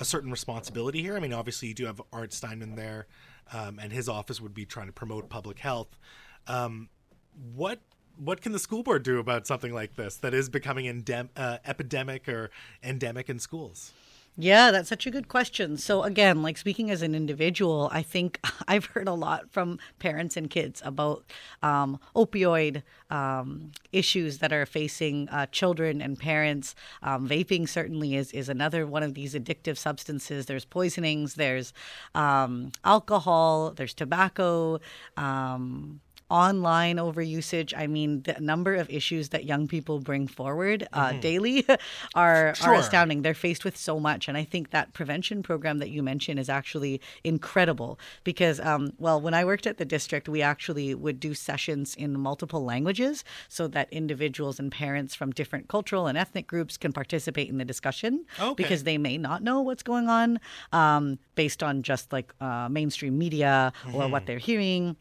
a 0.00 0.04
certain 0.04 0.30
responsibility 0.30 1.02
here 1.02 1.16
i 1.16 1.20
mean 1.20 1.32
obviously 1.32 1.68
you 1.68 1.74
do 1.74 1.86
have 1.86 2.00
art 2.12 2.30
steinmann 2.30 2.76
there 2.76 3.06
um, 3.52 3.78
and 3.80 3.92
his 3.92 4.08
office 4.08 4.40
would 4.40 4.54
be 4.54 4.64
trying 4.64 4.86
to 4.86 4.92
promote 4.92 5.28
public 5.28 5.58
health 5.58 5.98
um, 6.46 6.88
what 7.54 7.80
what 8.16 8.40
can 8.40 8.52
the 8.52 8.58
school 8.58 8.82
board 8.82 9.02
do 9.02 9.18
about 9.18 9.46
something 9.46 9.72
like 9.72 9.96
this 9.96 10.16
that 10.16 10.34
is 10.34 10.48
becoming 10.48 10.86
endem- 10.86 11.30
uh, 11.36 11.58
epidemic 11.64 12.28
or 12.28 12.50
endemic 12.82 13.28
in 13.28 13.38
schools? 13.38 13.92
Yeah, 14.36 14.72
that's 14.72 14.88
such 14.88 15.06
a 15.06 15.12
good 15.12 15.28
question. 15.28 15.76
So 15.76 16.02
again, 16.02 16.42
like 16.42 16.56
speaking 16.56 16.90
as 16.90 17.02
an 17.02 17.14
individual, 17.14 17.88
I 17.92 18.02
think 18.02 18.40
I've 18.68 18.86
heard 18.86 19.06
a 19.06 19.12
lot 19.12 19.52
from 19.52 19.78
parents 20.00 20.36
and 20.36 20.50
kids 20.50 20.82
about 20.84 21.24
um, 21.62 22.00
opioid 22.16 22.82
um, 23.10 23.70
issues 23.92 24.38
that 24.38 24.52
are 24.52 24.66
facing 24.66 25.28
uh, 25.28 25.46
children 25.52 26.02
and 26.02 26.18
parents. 26.18 26.74
Um, 27.00 27.28
vaping 27.28 27.68
certainly 27.68 28.16
is 28.16 28.32
is 28.32 28.48
another 28.48 28.88
one 28.88 29.04
of 29.04 29.14
these 29.14 29.34
addictive 29.34 29.76
substances. 29.76 30.46
There's 30.46 30.64
poisonings. 30.64 31.34
There's 31.34 31.72
um, 32.16 32.72
alcohol. 32.84 33.70
There's 33.76 33.94
tobacco. 33.94 34.80
Um, 35.16 36.00
online 36.30 36.98
over 36.98 37.20
usage. 37.22 37.74
i 37.74 37.86
mean 37.86 38.22
the 38.22 38.34
number 38.40 38.74
of 38.74 38.88
issues 38.90 39.28
that 39.28 39.44
young 39.44 39.68
people 39.68 40.00
bring 40.00 40.26
forward 40.26 40.86
uh, 40.92 41.12
daily 41.20 41.64
are 42.14 42.54
are 42.62 42.74
astounding 42.74 43.22
they're 43.22 43.34
faced 43.34 43.64
with 43.64 43.76
so 43.76 44.00
much 44.00 44.26
and 44.28 44.36
i 44.38 44.44
think 44.44 44.70
that 44.70 44.92
prevention 44.94 45.42
program 45.42 45.78
that 45.78 45.90
you 45.90 46.02
mentioned 46.02 46.38
is 46.40 46.48
actually 46.48 47.00
incredible 47.24 47.98
because 48.24 48.58
um, 48.60 48.90
well 48.98 49.20
when 49.20 49.34
i 49.34 49.44
worked 49.44 49.66
at 49.66 49.76
the 49.78 49.84
district 49.84 50.28
we 50.28 50.40
actually 50.42 50.94
would 50.94 51.20
do 51.20 51.34
sessions 51.34 51.94
in 51.96 52.18
multiple 52.18 52.64
languages 52.64 53.22
so 53.48 53.68
that 53.68 53.92
individuals 53.92 54.58
and 54.58 54.72
parents 54.72 55.14
from 55.14 55.30
different 55.32 55.68
cultural 55.68 56.06
and 56.06 56.16
ethnic 56.16 56.46
groups 56.46 56.76
can 56.76 56.92
participate 56.92 57.48
in 57.48 57.58
the 57.58 57.64
discussion 57.64 58.24
Okay. 58.40 58.54
because 58.62 58.84
they 58.84 58.98
may 58.98 59.18
not 59.18 59.42
know 59.42 59.60
what's 59.60 59.82
going 59.82 60.08
on 60.08 60.40
um, 60.72 61.18
based 61.34 61.62
on 61.62 61.82
just 61.82 62.12
like 62.12 62.32
uh, 62.40 62.68
mainstream 62.70 63.18
media 63.18 63.72
or 63.92 64.08
what 64.08 64.26
they're 64.26 64.38
hearing 64.38 64.96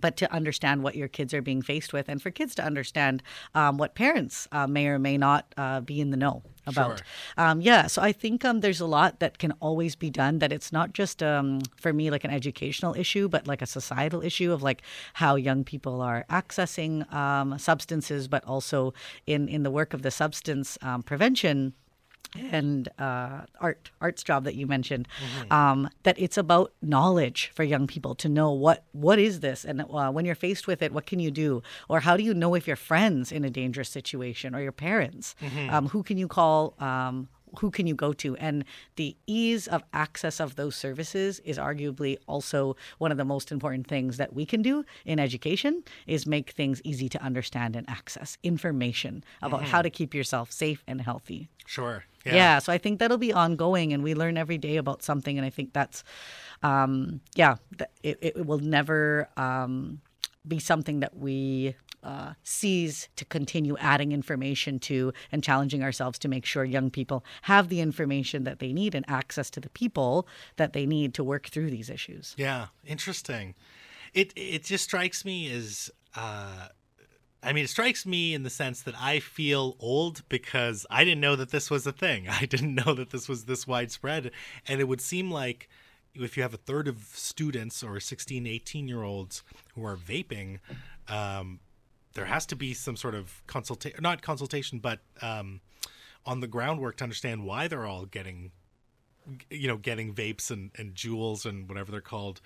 but 0.00 0.16
to 0.18 0.32
understand 0.32 0.82
what 0.82 0.94
your 0.96 1.08
kids 1.08 1.34
are 1.34 1.42
being 1.42 1.62
faced 1.62 1.92
with, 1.92 2.08
and 2.08 2.20
for 2.20 2.30
kids 2.30 2.54
to 2.56 2.64
understand 2.64 3.22
um, 3.54 3.78
what 3.78 3.94
parents 3.94 4.48
uh, 4.52 4.66
may 4.66 4.86
or 4.86 4.98
may 4.98 5.16
not 5.16 5.52
uh, 5.56 5.80
be 5.80 6.00
in 6.00 6.10
the 6.10 6.16
know 6.16 6.42
about. 6.66 6.98
Sure. 6.98 7.06
Um, 7.36 7.60
yeah, 7.60 7.86
so 7.86 8.02
I 8.02 8.12
think 8.12 8.44
um, 8.44 8.60
there's 8.60 8.80
a 8.80 8.86
lot 8.86 9.20
that 9.20 9.38
can 9.38 9.52
always 9.60 9.96
be 9.96 10.10
done. 10.10 10.38
That 10.38 10.52
it's 10.52 10.72
not 10.72 10.92
just 10.92 11.22
um, 11.22 11.60
for 11.76 11.92
me 11.92 12.10
like 12.10 12.24
an 12.24 12.30
educational 12.30 12.94
issue, 12.94 13.28
but 13.28 13.46
like 13.46 13.62
a 13.62 13.66
societal 13.66 14.22
issue 14.22 14.52
of 14.52 14.62
like 14.62 14.82
how 15.14 15.36
young 15.36 15.64
people 15.64 16.00
are 16.00 16.24
accessing 16.30 17.12
um, 17.12 17.58
substances, 17.58 18.28
but 18.28 18.44
also 18.44 18.94
in 19.26 19.48
in 19.48 19.62
the 19.62 19.70
work 19.70 19.94
of 19.94 20.02
the 20.02 20.10
substance 20.10 20.78
um, 20.82 21.02
prevention 21.02 21.74
and 22.50 22.88
uh, 22.98 23.42
art 23.60 23.90
art's 24.00 24.22
job 24.22 24.44
that 24.44 24.54
you 24.54 24.66
mentioned. 24.66 25.08
Um, 25.50 25.88
that 26.02 26.18
it's 26.18 26.36
about 26.36 26.72
knowledge 26.82 27.50
for 27.54 27.62
young 27.64 27.86
people 27.86 28.14
to 28.16 28.28
know 28.28 28.50
what 28.52 28.84
what 28.92 29.18
is 29.18 29.40
this? 29.40 29.64
And 29.64 29.82
uh, 29.82 30.10
when 30.10 30.24
you're 30.24 30.34
faced 30.34 30.66
with 30.66 30.82
it 30.82 30.92
what 30.92 31.06
can 31.06 31.20
you 31.20 31.30
do? 31.30 31.62
Or 31.88 32.00
how 32.00 32.16
do 32.16 32.22
you 32.22 32.34
know 32.34 32.54
if 32.54 32.66
your 32.66 32.76
friends 32.76 33.30
in 33.32 33.44
a 33.44 33.50
dangerous 33.50 33.88
situation 33.88 34.54
or 34.54 34.60
your 34.60 34.72
parents? 34.72 35.34
Um, 35.70 35.88
who 35.88 36.02
can 36.02 36.18
you 36.18 36.28
call? 36.28 36.74
Um, 36.78 37.28
who 37.60 37.70
can 37.70 37.86
you 37.86 37.94
go 37.94 38.12
to? 38.12 38.36
And 38.36 38.64
the 38.96 39.16
ease 39.26 39.68
of 39.68 39.82
access 39.92 40.40
of 40.40 40.56
those 40.56 40.74
services 40.74 41.40
is 41.44 41.56
arguably 41.58 42.16
also 42.26 42.76
one 42.98 43.12
of 43.12 43.16
the 43.18 43.24
most 43.24 43.52
important 43.52 43.86
things 43.86 44.16
that 44.16 44.32
we 44.32 44.44
can 44.44 44.62
do 44.62 44.84
in 45.04 45.18
education 45.20 45.84
is 46.06 46.26
make 46.26 46.50
things 46.50 46.80
easy 46.84 47.08
to 47.08 47.22
understand 47.22 47.76
and 47.76 47.88
access 47.88 48.38
information 48.42 49.22
about 49.40 49.62
how 49.62 49.82
to 49.82 49.90
keep 49.90 50.14
yourself 50.14 50.50
safe 50.50 50.82
and 50.86 51.00
healthy. 51.00 51.48
Sure. 51.66 52.04
Yeah. 52.24 52.34
Yeah. 52.34 52.58
So 52.58 52.72
I 52.72 52.78
think 52.78 52.98
that'll 52.98 53.18
be 53.18 53.32
ongoing, 53.32 53.92
and 53.92 54.02
we 54.02 54.14
learn 54.14 54.36
every 54.36 54.58
day 54.58 54.76
about 54.76 55.02
something, 55.02 55.36
and 55.38 55.46
I 55.46 55.50
think 55.50 55.72
that's, 55.72 56.04
um, 56.62 57.20
yeah, 57.34 57.56
it, 58.02 58.18
it 58.20 58.46
will 58.46 58.58
never 58.58 59.28
um, 59.36 60.00
be 60.46 60.58
something 60.58 61.00
that 61.00 61.16
we. 61.16 61.76
Uh, 62.02 62.34
cease 62.42 63.08
to 63.16 63.24
continue 63.24 63.78
adding 63.78 64.12
information 64.12 64.78
to 64.78 65.10
and 65.32 65.42
challenging 65.42 65.82
ourselves 65.82 66.18
to 66.18 66.28
make 66.28 66.44
sure 66.44 66.62
young 66.62 66.90
people 66.90 67.24
have 67.40 67.70
the 67.70 67.80
information 67.80 68.44
that 68.44 68.58
they 68.58 68.74
need 68.74 68.94
and 68.94 69.06
access 69.08 69.48
to 69.48 69.58
the 69.58 69.70
people 69.70 70.28
that 70.56 70.74
they 70.74 70.84
need 70.84 71.14
to 71.14 71.24
work 71.24 71.46
through 71.46 71.70
these 71.70 71.88
issues. 71.88 72.34
Yeah, 72.36 72.66
interesting. 72.84 73.54
It 74.12 74.34
it 74.36 74.64
just 74.64 74.84
strikes 74.84 75.24
me 75.24 75.50
as 75.50 75.90
uh 76.14 76.68
I 77.44 77.52
mean, 77.52 77.64
it 77.64 77.68
strikes 77.68 78.06
me 78.06 78.34
in 78.34 78.42
the 78.42 78.50
sense 78.50 78.82
that 78.82 78.94
I 78.98 79.20
feel 79.20 79.76
old 79.78 80.22
because 80.28 80.86
I 80.90 81.04
didn't 81.04 81.20
know 81.20 81.36
that 81.36 81.50
this 81.50 81.70
was 81.70 81.86
a 81.86 81.92
thing. 81.92 82.28
I 82.30 82.46
didn't 82.46 82.74
know 82.74 82.94
that 82.94 83.10
this 83.10 83.28
was 83.28 83.44
this 83.44 83.66
widespread. 83.66 84.30
And 84.66 84.80
it 84.80 84.88
would 84.88 85.00
seem 85.00 85.30
like 85.30 85.68
if 86.14 86.36
you 86.36 86.42
have 86.42 86.54
a 86.54 86.58
third 86.58 86.88
of 86.88 86.98
students 87.12 87.82
or 87.82 88.00
16, 88.00 88.46
18 88.46 88.88
year 88.88 89.02
olds 89.02 89.42
who 89.74 89.84
are 89.84 89.96
vaping, 89.96 90.60
um, 91.08 91.60
there 92.14 92.26
has 92.26 92.46
to 92.46 92.56
be 92.56 92.72
some 92.72 92.96
sort 92.96 93.14
of 93.14 93.42
consultation, 93.46 93.98
not 94.00 94.22
consultation, 94.22 94.78
but 94.78 95.00
um, 95.20 95.60
on 96.24 96.40
the 96.40 96.46
groundwork 96.46 96.96
to 96.98 97.04
understand 97.04 97.44
why 97.44 97.68
they're 97.68 97.86
all 97.86 98.06
getting 98.06 98.52
you 99.50 99.68
know 99.68 99.76
getting 99.76 100.12
vapes 100.14 100.50
and, 100.50 100.70
and 100.76 100.94
Juuls 100.94 101.46
and 101.46 101.68
whatever 101.68 101.90
they're 101.92 102.00
called 102.00 102.40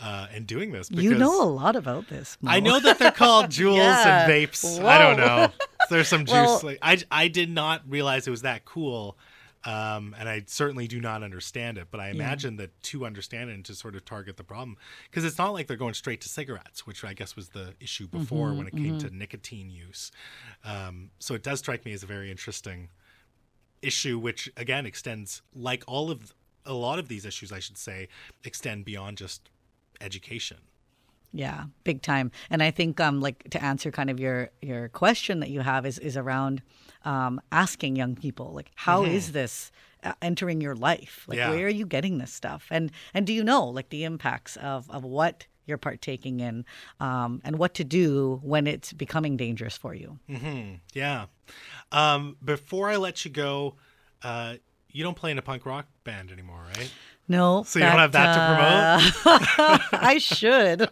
uh, 0.00 0.26
and 0.32 0.46
doing 0.46 0.72
this 0.72 0.90
you 0.90 1.14
know 1.14 1.42
a 1.42 1.46
lot 1.48 1.76
about 1.76 2.08
this. 2.08 2.36
Mo. 2.40 2.50
I 2.50 2.60
know 2.60 2.80
that 2.80 2.98
they're 2.98 3.10
called 3.10 3.46
Juuls 3.50 3.76
Yeah. 3.76 4.24
and 4.24 4.32
vapes. 4.32 4.82
I 4.84 4.98
don't 4.98 5.16
know. 5.16 5.48
There's 5.90 6.08
some 6.08 6.24
juice. 6.24 6.32
Well- 6.32 6.60
like, 6.62 6.78
I 6.82 6.98
I 7.10 7.28
did 7.28 7.50
not 7.50 7.82
realize 7.88 8.26
it 8.26 8.30
was 8.30 8.42
that 8.42 8.64
cool, 8.64 9.16
um, 9.64 10.14
and 10.18 10.28
I 10.28 10.42
certainly 10.46 10.88
do 10.88 11.00
not 11.00 11.22
understand 11.22 11.76
it. 11.78 11.88
But 11.90 12.00
I 12.00 12.08
imagine 12.08 12.56
that 12.56 12.70
to 12.84 13.04
understand 13.06 13.50
it 13.50 13.54
and 13.54 13.64
to 13.66 13.74
sort 13.74 13.94
of 13.94 14.04
target 14.04 14.36
the 14.38 14.44
problem, 14.44 14.76
because 15.10 15.24
it's 15.24 15.36
not 15.38 15.52
like 15.52 15.66
they're 15.66 15.76
going 15.76 15.94
straight 15.94 16.20
to 16.22 16.28
cigarettes, 16.28 16.86
which 16.86 17.04
I 17.04 17.12
guess 17.12 17.36
was 17.36 17.50
the 17.50 17.74
issue 17.80 18.08
before 18.08 18.48
Mm-hmm, 18.48 18.58
when 18.58 18.66
it 18.66 18.72
came 18.76 18.98
to 18.98 19.14
nicotine 19.14 19.70
use. 19.70 20.10
Um, 20.64 21.10
so 21.18 21.34
it 21.34 21.42
does 21.42 21.58
strike 21.58 21.84
me 21.84 21.92
as 21.92 22.02
a 22.02 22.06
very 22.06 22.30
interesting 22.30 22.88
issue, 23.84 24.18
which 24.18 24.50
again 24.56 24.86
extends, 24.86 25.42
like 25.54 25.84
all 25.86 26.10
of 26.10 26.34
a 26.66 26.72
lot 26.72 26.98
of 26.98 27.08
these 27.08 27.24
issues, 27.26 27.52
I 27.52 27.58
should 27.60 27.78
say, 27.78 28.08
extend 28.42 28.84
beyond 28.84 29.18
just 29.18 29.50
education. 30.00 30.58
Yeah, 31.36 31.64
big 31.82 32.00
time. 32.00 32.30
And 32.48 32.62
I 32.62 32.70
think 32.70 33.00
um 33.00 33.20
like 33.20 33.42
to 33.50 33.62
answer 33.62 33.90
kind 33.90 34.08
of 34.08 34.20
your 34.20 34.50
your 34.62 34.88
question 34.88 35.40
that 35.40 35.50
you 35.50 35.60
have 35.60 35.84
is 35.84 35.98
is 35.98 36.16
around 36.16 36.62
um 37.04 37.40
asking 37.50 37.96
young 37.96 38.14
people 38.14 38.52
like 38.54 38.70
how 38.76 39.04
is 39.04 39.32
this 39.32 39.72
uh, 40.04 40.12
entering 40.22 40.60
your 40.60 40.76
life? 40.76 41.24
Like 41.26 41.38
Yeah. 41.38 41.50
where 41.50 41.66
are 41.66 41.70
you 41.70 41.86
getting 41.86 42.18
this 42.18 42.32
stuff? 42.32 42.68
And 42.70 42.92
and 43.12 43.26
do 43.26 43.32
you 43.32 43.42
know 43.42 43.66
like 43.66 43.88
the 43.88 44.04
impacts 44.04 44.56
of 44.56 44.88
of 44.90 45.02
what 45.04 45.46
you're 45.66 45.78
partaking 45.78 46.40
in 46.40 46.64
um 47.00 47.40
and 47.44 47.58
what 47.58 47.74
to 47.74 47.84
do 47.84 48.40
when 48.42 48.66
it's 48.66 48.92
becoming 48.92 49.36
dangerous 49.36 49.76
for 49.76 49.94
you? 49.94 50.18
Yeah. 50.92 51.26
Um, 51.92 52.36
before 52.44 52.88
I 52.90 52.96
let 52.96 53.24
you 53.24 53.30
go, 53.30 53.76
uh, 54.22 54.54
you 54.90 55.02
don't 55.02 55.16
play 55.16 55.30
in 55.30 55.38
a 55.38 55.42
punk 55.42 55.66
rock 55.66 55.86
band 56.04 56.30
anymore, 56.30 56.64
right? 56.76 56.90
No. 57.28 57.62
So 57.64 57.78
you 57.78 57.84
don't 57.84 57.98
have 57.98 58.12
that 58.12 58.34
to 58.34 59.40
promote? 59.64 59.80
I 59.92 60.18
should. 60.18 60.90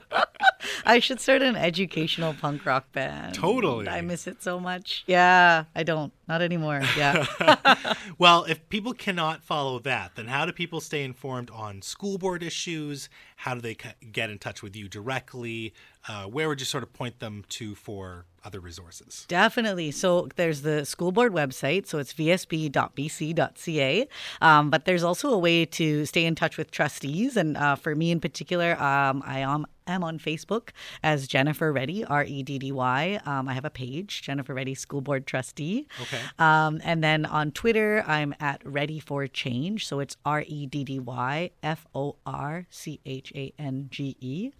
I 0.84 0.98
should 0.98 1.20
start 1.20 1.42
an 1.42 1.56
educational 1.56 2.34
punk 2.34 2.64
rock 2.66 2.90
band. 2.92 3.34
Totally. 3.34 3.88
I 3.88 4.00
miss 4.00 4.26
it 4.26 4.42
so 4.42 4.58
much. 4.60 5.04
Yeah, 5.06 5.64
I 5.74 5.82
don't. 5.82 6.12
Not 6.28 6.42
anymore. 6.42 6.82
Yeah. 6.96 7.26
Well, 8.18 8.44
if 8.44 8.68
people 8.68 8.92
cannot 8.92 9.42
follow 9.42 9.78
that, 9.80 10.16
then 10.16 10.26
how 10.26 10.44
do 10.44 10.52
people 10.52 10.80
stay 10.80 11.02
informed 11.02 11.50
on 11.50 11.82
school 11.82 12.18
board 12.18 12.42
issues? 12.42 13.08
How 13.36 13.54
do 13.54 13.60
they 13.60 13.76
get 14.12 14.30
in 14.30 14.38
touch 14.38 14.62
with 14.62 14.76
you 14.76 14.88
directly? 14.88 15.72
Uh, 16.08 16.24
where 16.24 16.48
would 16.48 16.60
you 16.60 16.66
sort 16.66 16.82
of 16.82 16.92
point 16.92 17.18
them 17.20 17.44
to 17.50 17.74
for 17.74 18.26
other 18.44 18.60
resources? 18.60 19.24
Definitely. 19.28 19.90
So 19.90 20.28
there's 20.36 20.62
the 20.62 20.84
school 20.84 21.12
board 21.12 21.32
website. 21.32 21.86
So 21.86 21.98
it's 21.98 22.12
vsb.bc.ca. 22.14 24.08
Um, 24.40 24.70
but 24.70 24.84
there's 24.84 25.02
also 25.02 25.30
a 25.30 25.38
way 25.38 25.64
to 25.66 26.06
stay 26.06 26.24
in 26.24 26.34
touch 26.34 26.56
with 26.56 26.70
trustees. 26.70 27.36
And 27.36 27.56
uh, 27.56 27.76
for 27.76 27.94
me 27.94 28.10
in 28.10 28.20
particular, 28.20 28.80
um, 28.82 29.22
I 29.26 29.40
am. 29.40 29.66
am 29.88 30.04
on 30.04 30.16
Facebook 30.16 30.70
as 31.02 31.26
Jennifer 31.26 31.72
Reddy, 31.72 32.04
R 32.04 32.22
E 32.24 32.42
D 32.44 32.58
D 32.58 32.70
Y. 32.70 33.20
Um, 33.26 33.48
I 33.48 33.52
have 33.52 33.64
a 33.64 33.70
page, 33.70 34.22
Jennifer 34.22 34.54
Reddy 34.54 34.74
School 34.76 35.00
Board 35.00 35.26
Trustee. 35.26 35.88
Okay. 36.00 36.20
Um, 36.38 36.80
and 36.84 37.02
then 37.02 37.26
on 37.26 37.50
Twitter, 37.50 38.04
I'm 38.06 38.32
at 38.38 38.62
Reddy 38.64 39.00
for 39.00 39.26
Change. 39.26 39.86
So 39.86 39.98
it's 39.98 40.16
R 40.24 40.44
E 40.46 40.66
D 40.66 40.84
D 40.84 41.00
Y 41.00 41.50
F 41.64 41.86
O 41.94 42.14
R 42.24 42.66
C 42.70 43.00
H 43.04 43.32
A 43.34 43.52
N 43.58 43.88
G 43.90 44.16
E. 44.20 44.52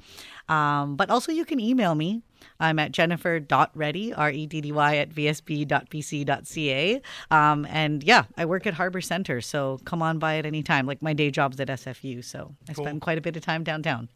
Um, 0.49 0.97
but 0.97 1.09
also, 1.09 1.31
you 1.31 1.45
can 1.45 1.61
email 1.61 1.95
me. 1.95 2.23
I'm 2.61 2.79
at 2.79 2.93
jennifer.reddy, 2.93 4.15
R 4.15 4.31
E 4.31 4.47
D 4.47 4.61
D 4.61 4.73
Y, 4.73 4.97
at 4.97 5.11
vsb.bc.ca. 5.11 7.03
Um, 7.31 7.67
and 7.71 8.03
yeah, 8.05 8.25
I 8.37 8.45
work 8.45 8.67
at 8.67 8.75
Harbor 8.75 9.01
Center. 9.01 9.41
So 9.41 9.79
come 9.85 10.03
on 10.03 10.19
by 10.19 10.37
at 10.39 10.47
any 10.47 10.63
time. 10.63 10.87
Like 10.87 11.03
my 11.03 11.13
day 11.13 11.31
job's 11.31 11.61
at 11.61 11.69
SFU. 11.69 12.25
So 12.25 12.55
I 12.69 12.73
Cool. 12.75 12.85
spend 12.85 13.01
quite 13.01 13.19
a 13.19 13.21
bit 13.21 13.37
of 13.37 13.43
time 13.43 13.65
downtown. 13.65 14.09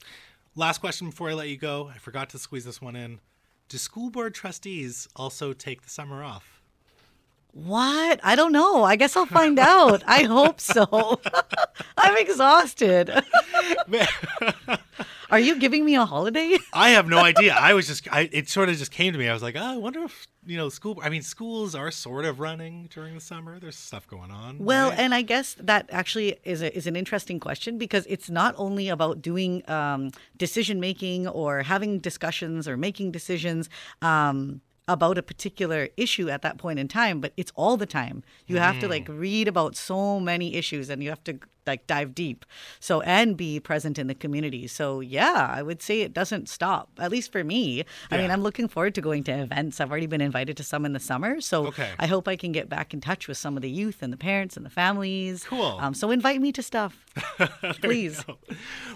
Last 0.55 0.79
question 0.79 1.11
before 1.11 1.29
I 1.31 1.35
let 1.35 1.49
you 1.49 1.57
go. 1.59 1.91
I 1.95 1.99
forgot 1.99 2.31
to 2.31 2.39
squeeze 2.39 2.64
this 2.64 2.81
one 2.81 2.97
in. 2.97 3.20
Do 3.68 3.79
school 3.79 4.11
board 4.11 4.35
trustees 4.35 5.09
also 5.16 5.53
take 5.53 5.83
the 5.83 5.91
summer 5.91 6.22
off? 6.22 6.62
What? 7.53 8.20
I 8.22 8.37
don't 8.37 8.53
know. 8.53 8.85
I 8.85 8.97
guess 8.97 9.16
I'll 9.16 9.27
find 9.27 9.59
out. 9.74 10.03
I 10.07 10.22
hope 10.24 10.61
so. 10.61 11.20
I'm 11.97 12.16
exhausted. 12.16 13.11
Are 15.31 15.39
you 15.39 15.59
giving 15.59 15.85
me 15.85 15.97
a 15.97 16.05
holiday? 16.05 16.57
I 16.72 16.91
have 16.91 17.09
no 17.09 17.18
idea. 17.18 17.55
I 17.55 17.74
was 17.74 17.87
just, 17.87 18.11
I, 18.12 18.29
it 18.33 18.49
sort 18.49 18.68
of 18.68 18.77
just 18.77 18.91
came 18.91 19.12
to 19.12 19.18
me. 19.18 19.29
I 19.29 19.33
was 19.33 19.43
like, 19.43 19.57
oh, 19.57 19.64
I 19.64 19.77
wonder 19.77 20.05
if, 20.05 20.27
you 20.45 20.57
know, 20.57 20.68
school, 20.68 20.99
I 21.03 21.09
mean, 21.09 21.22
schools 21.22 21.74
are 21.74 21.91
sort 21.91 22.24
of 22.24 22.39
running 22.39 22.89
during 22.93 23.14
the 23.14 23.20
summer. 23.20 23.59
There's 23.59 23.77
stuff 23.77 24.07
going 24.07 24.31
on. 24.31 24.59
Well, 24.59 24.91
right? 24.91 24.99
and 24.99 25.14
I 25.14 25.22
guess 25.22 25.57
that 25.59 25.89
actually 25.91 26.39
is 26.45 26.62
a, 26.62 26.77
is 26.77 26.87
an 26.87 26.97
interesting 26.97 27.41
question 27.41 27.79
because 27.79 28.07
it's 28.09 28.31
not 28.31 28.55
only 28.57 28.89
about 28.89 29.20
doing 29.20 29.68
um, 29.68 30.11
decision 30.37 30.79
making 30.81 31.27
or 31.27 31.62
having 31.62 31.99
discussions 31.99 32.68
or 32.68 32.77
making 32.77 33.11
decisions. 33.12 33.68
Um, 34.03 34.61
about 34.89 35.18
a 35.18 35.22
particular 35.22 35.89
issue 35.97 36.29
at 36.31 36.43
that 36.43 36.59
point 36.59 36.79
in 36.79 36.87
time 36.87 37.20
but 37.20 37.33
it's 37.37 37.51
all 37.57 37.77
the 37.77 37.87
time 37.87 38.22
you 38.47 38.59
have 38.59 38.79
to 38.79 38.87
like 38.87 39.09
read 39.09 39.49
about 39.49 39.74
so 39.74 40.20
many 40.20 40.55
issues 40.55 40.89
and 40.89 41.03
you 41.03 41.09
have 41.09 41.24
to 41.24 41.41
like 41.67 41.87
dive 41.87 42.14
deep. 42.14 42.45
So 42.81 43.01
and 43.03 43.37
be 43.37 43.61
present 43.61 43.99
in 43.99 44.07
the 44.07 44.14
community. 44.14 44.67
So 44.67 45.01
yeah 45.01 45.51
i 45.53 45.62
would 45.62 45.83
say 45.83 46.01
it 46.03 46.12
doesn't 46.12 46.49
stop 46.49 46.91
at 46.99 47.11
least 47.11 47.33
for 47.33 47.43
me. 47.45 47.85
I 48.11 48.17
mean 48.19 48.31
i'm 48.31 48.43
looking 48.43 48.69
forward 48.69 48.95
to 48.97 49.01
going 49.01 49.25
to 49.25 49.33
events. 49.33 49.81
I've 49.81 49.91
already 49.91 50.07
been 50.07 50.21
invited 50.21 50.57
to 50.59 50.64
some 50.64 50.85
in 50.85 50.93
the 50.93 51.01
summer. 51.01 51.41
So 51.41 51.67
Okay. 51.67 51.91
i 51.99 52.07
hope 52.07 52.29
i 52.29 52.37
can 52.37 52.53
get 52.53 52.69
back 52.69 52.93
in 52.95 53.01
touch 53.01 53.29
with 53.29 53.37
some 53.39 53.57
of 53.57 53.62
the 53.62 53.71
youth 53.71 54.03
and 54.03 54.12
the 54.12 54.17
parents 54.17 54.57
and 54.57 54.64
the 54.64 54.71
families. 54.71 55.45
Cool. 55.45 55.77
um, 55.81 55.95
so 55.95 56.11
invite 56.11 56.41
me 56.41 56.53
to 56.53 56.62
stuff. 56.62 57.05
Please. 57.81 58.25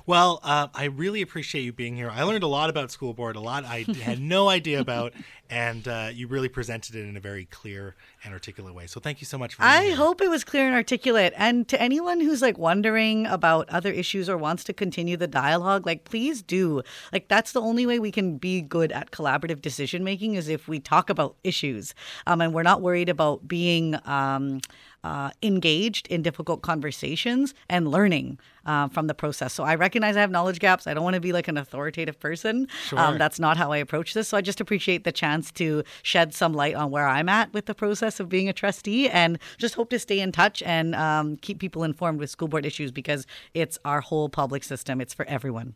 Well, 0.07 0.41
uh, 0.43 0.69
I 0.75 0.85
really 0.85 1.23
appreciate 1.23 1.63
you 1.63 1.73
being 1.73 1.97
here. 1.97 2.11
I 2.11 2.23
learned 2.25 2.43
a 2.43 2.47
lot 2.49 2.71
about 2.71 2.91
school 2.91 3.15
board, 3.15 3.37
a 3.37 3.41
lot 3.41 3.65
I 3.65 3.85
had 4.03 4.21
no 4.21 4.49
idea 4.59 4.81
about, 4.81 5.13
and 5.49 5.87
uh, 5.87 6.11
you 6.13 6.27
really 6.27 6.49
presented 6.49 6.95
it 6.97 7.07
in 7.09 7.17
a 7.17 7.21
very 7.21 7.45
clear 7.47 7.97
and 8.25 8.35
articulate 8.35 8.75
way. 8.75 8.87
So 8.87 9.01
thank 9.01 9.21
you 9.21 9.27
so 9.27 9.39
much 9.39 9.55
for 9.55 9.63
I 9.63 9.85
here. 9.85 9.97
hope 9.97 10.21
it 10.21 10.29
was 10.29 10.45
clear 10.45 10.67
and 10.67 10.75
articulate. 10.75 11.33
And 11.37 11.67
to 11.69 11.81
anyone 11.81 12.21
who's 12.21 12.43
like 12.43 12.59
wondering 12.59 13.27
about 13.27 13.69
other 13.71 13.91
issues 13.91 14.29
or 14.29 14.37
wants 14.37 14.65
to 14.65 14.73
continue 14.73 15.17
the 15.17 15.27
dialogue, 15.27 15.87
like 15.87 16.05
please 16.05 16.43
do. 16.43 16.83
Like 17.13 17.29
that's 17.29 17.53
the 17.53 17.61
only 17.61 17.87
way 17.87 17.99
we 17.99 18.13
can 18.13 18.37
be 18.37 18.61
good 18.61 18.93
at 18.93 19.11
collaborative 19.11 19.63
decision 19.63 20.05
making 20.05 20.35
is 20.35 20.49
if 20.49 20.69
we 20.69 20.81
talk 20.81 21.09
about 21.09 21.37
issues, 21.45 21.95
um, 22.27 22.41
and 22.41 22.53
we're 22.53 22.63
not 22.63 22.83
worried 22.83 23.09
about 23.09 23.47
being. 23.49 23.97
Um, 24.05 24.61
uh, 25.03 25.31
engaged 25.43 26.07
in 26.09 26.23
difficult 26.23 26.63
conversations 26.63 27.55
and 27.69 27.89
learning 27.89 28.39
uh, 28.71 28.89
from 28.89 29.09
the 29.09 29.15
process. 29.15 29.53
So 29.53 29.65
I 29.65 29.75
recognize 29.75 30.17
I 30.17 30.21
have 30.21 30.31
knowledge 30.31 30.61
gaps. 30.61 30.87
I 30.87 30.95
don't 30.95 31.03
want 31.03 31.15
to 31.15 31.21
be 31.21 31.33
like 31.33 31.49
an 31.49 31.57
authoritative 31.57 32.21
person. 32.21 32.69
Sure. 32.87 33.01
Um, 33.01 33.19
that's 33.19 33.41
not 33.41 33.57
how 33.57 33.73
I 33.73 33.79
approach 33.79 34.15
this. 34.15 34.29
So 34.29 34.37
I 34.37 34.43
just 34.43 34.61
appreciate 34.61 35.03
the 35.03 35.11
chance 35.11 35.51
to 35.53 35.83
shed 36.03 36.33
some 36.35 36.55
light 36.55 36.77
on 36.77 36.93
where 36.93 37.09
I'm 37.09 37.29
at 37.29 37.53
with 37.53 37.67
the 37.67 37.75
process 37.75 38.21
of 38.21 38.29
being 38.29 38.49
a 38.49 38.53
trustee 38.53 39.09
and 39.09 39.41
just 39.59 39.75
hope 39.75 39.91
to 39.91 39.99
stay 39.99 40.21
in 40.21 40.31
touch 40.31 40.63
and 40.63 40.95
um, 40.95 41.37
keep 41.39 41.59
people 41.59 41.83
informed 41.83 42.21
with 42.21 42.31
school 42.31 42.47
board 42.47 42.65
issues 42.65 42.93
because 42.93 43.27
it's 43.55 43.77
our 43.85 44.01
whole 44.01 44.29
public 44.29 44.63
system. 44.63 45.01
It's 45.01 45.15
for 45.15 45.27
everyone. 45.27 45.75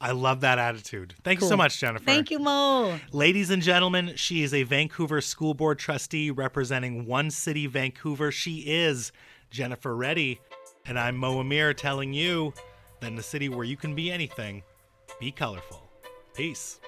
I 0.00 0.10
love 0.10 0.40
that 0.40 0.58
attitude. 0.58 1.14
Thank 1.22 1.40
you 1.40 1.46
so 1.46 1.56
much, 1.56 1.78
Jennifer. 1.78 2.04
Thank 2.04 2.32
you, 2.32 2.40
Mo. 2.40 2.98
Ladies 3.12 3.50
and 3.50 3.62
gentlemen, 3.62 4.14
she 4.16 4.42
is 4.42 4.52
a 4.52 4.64
Vancouver 4.64 5.20
School 5.20 5.54
Board 5.54 5.78
trustee 5.78 6.32
representing 6.32 7.06
One 7.06 7.30
City, 7.30 7.68
Vancouver. 7.68 8.32
She 8.32 8.56
is 8.66 9.12
Jennifer 9.50 9.94
Reddy. 9.94 10.40
And 10.86 10.98
I'm 10.98 11.16
Mo 11.16 11.40
Amir 11.40 11.72
telling 11.72 12.12
you 12.12 12.52
that 13.00 13.10
in 13.10 13.18
a 13.18 13.22
city 13.22 13.48
where 13.48 13.64
you 13.64 13.76
can 13.76 13.94
be 13.94 14.12
anything, 14.12 14.62
be 15.18 15.30
colorful. 15.32 15.82
Peace. 16.34 16.78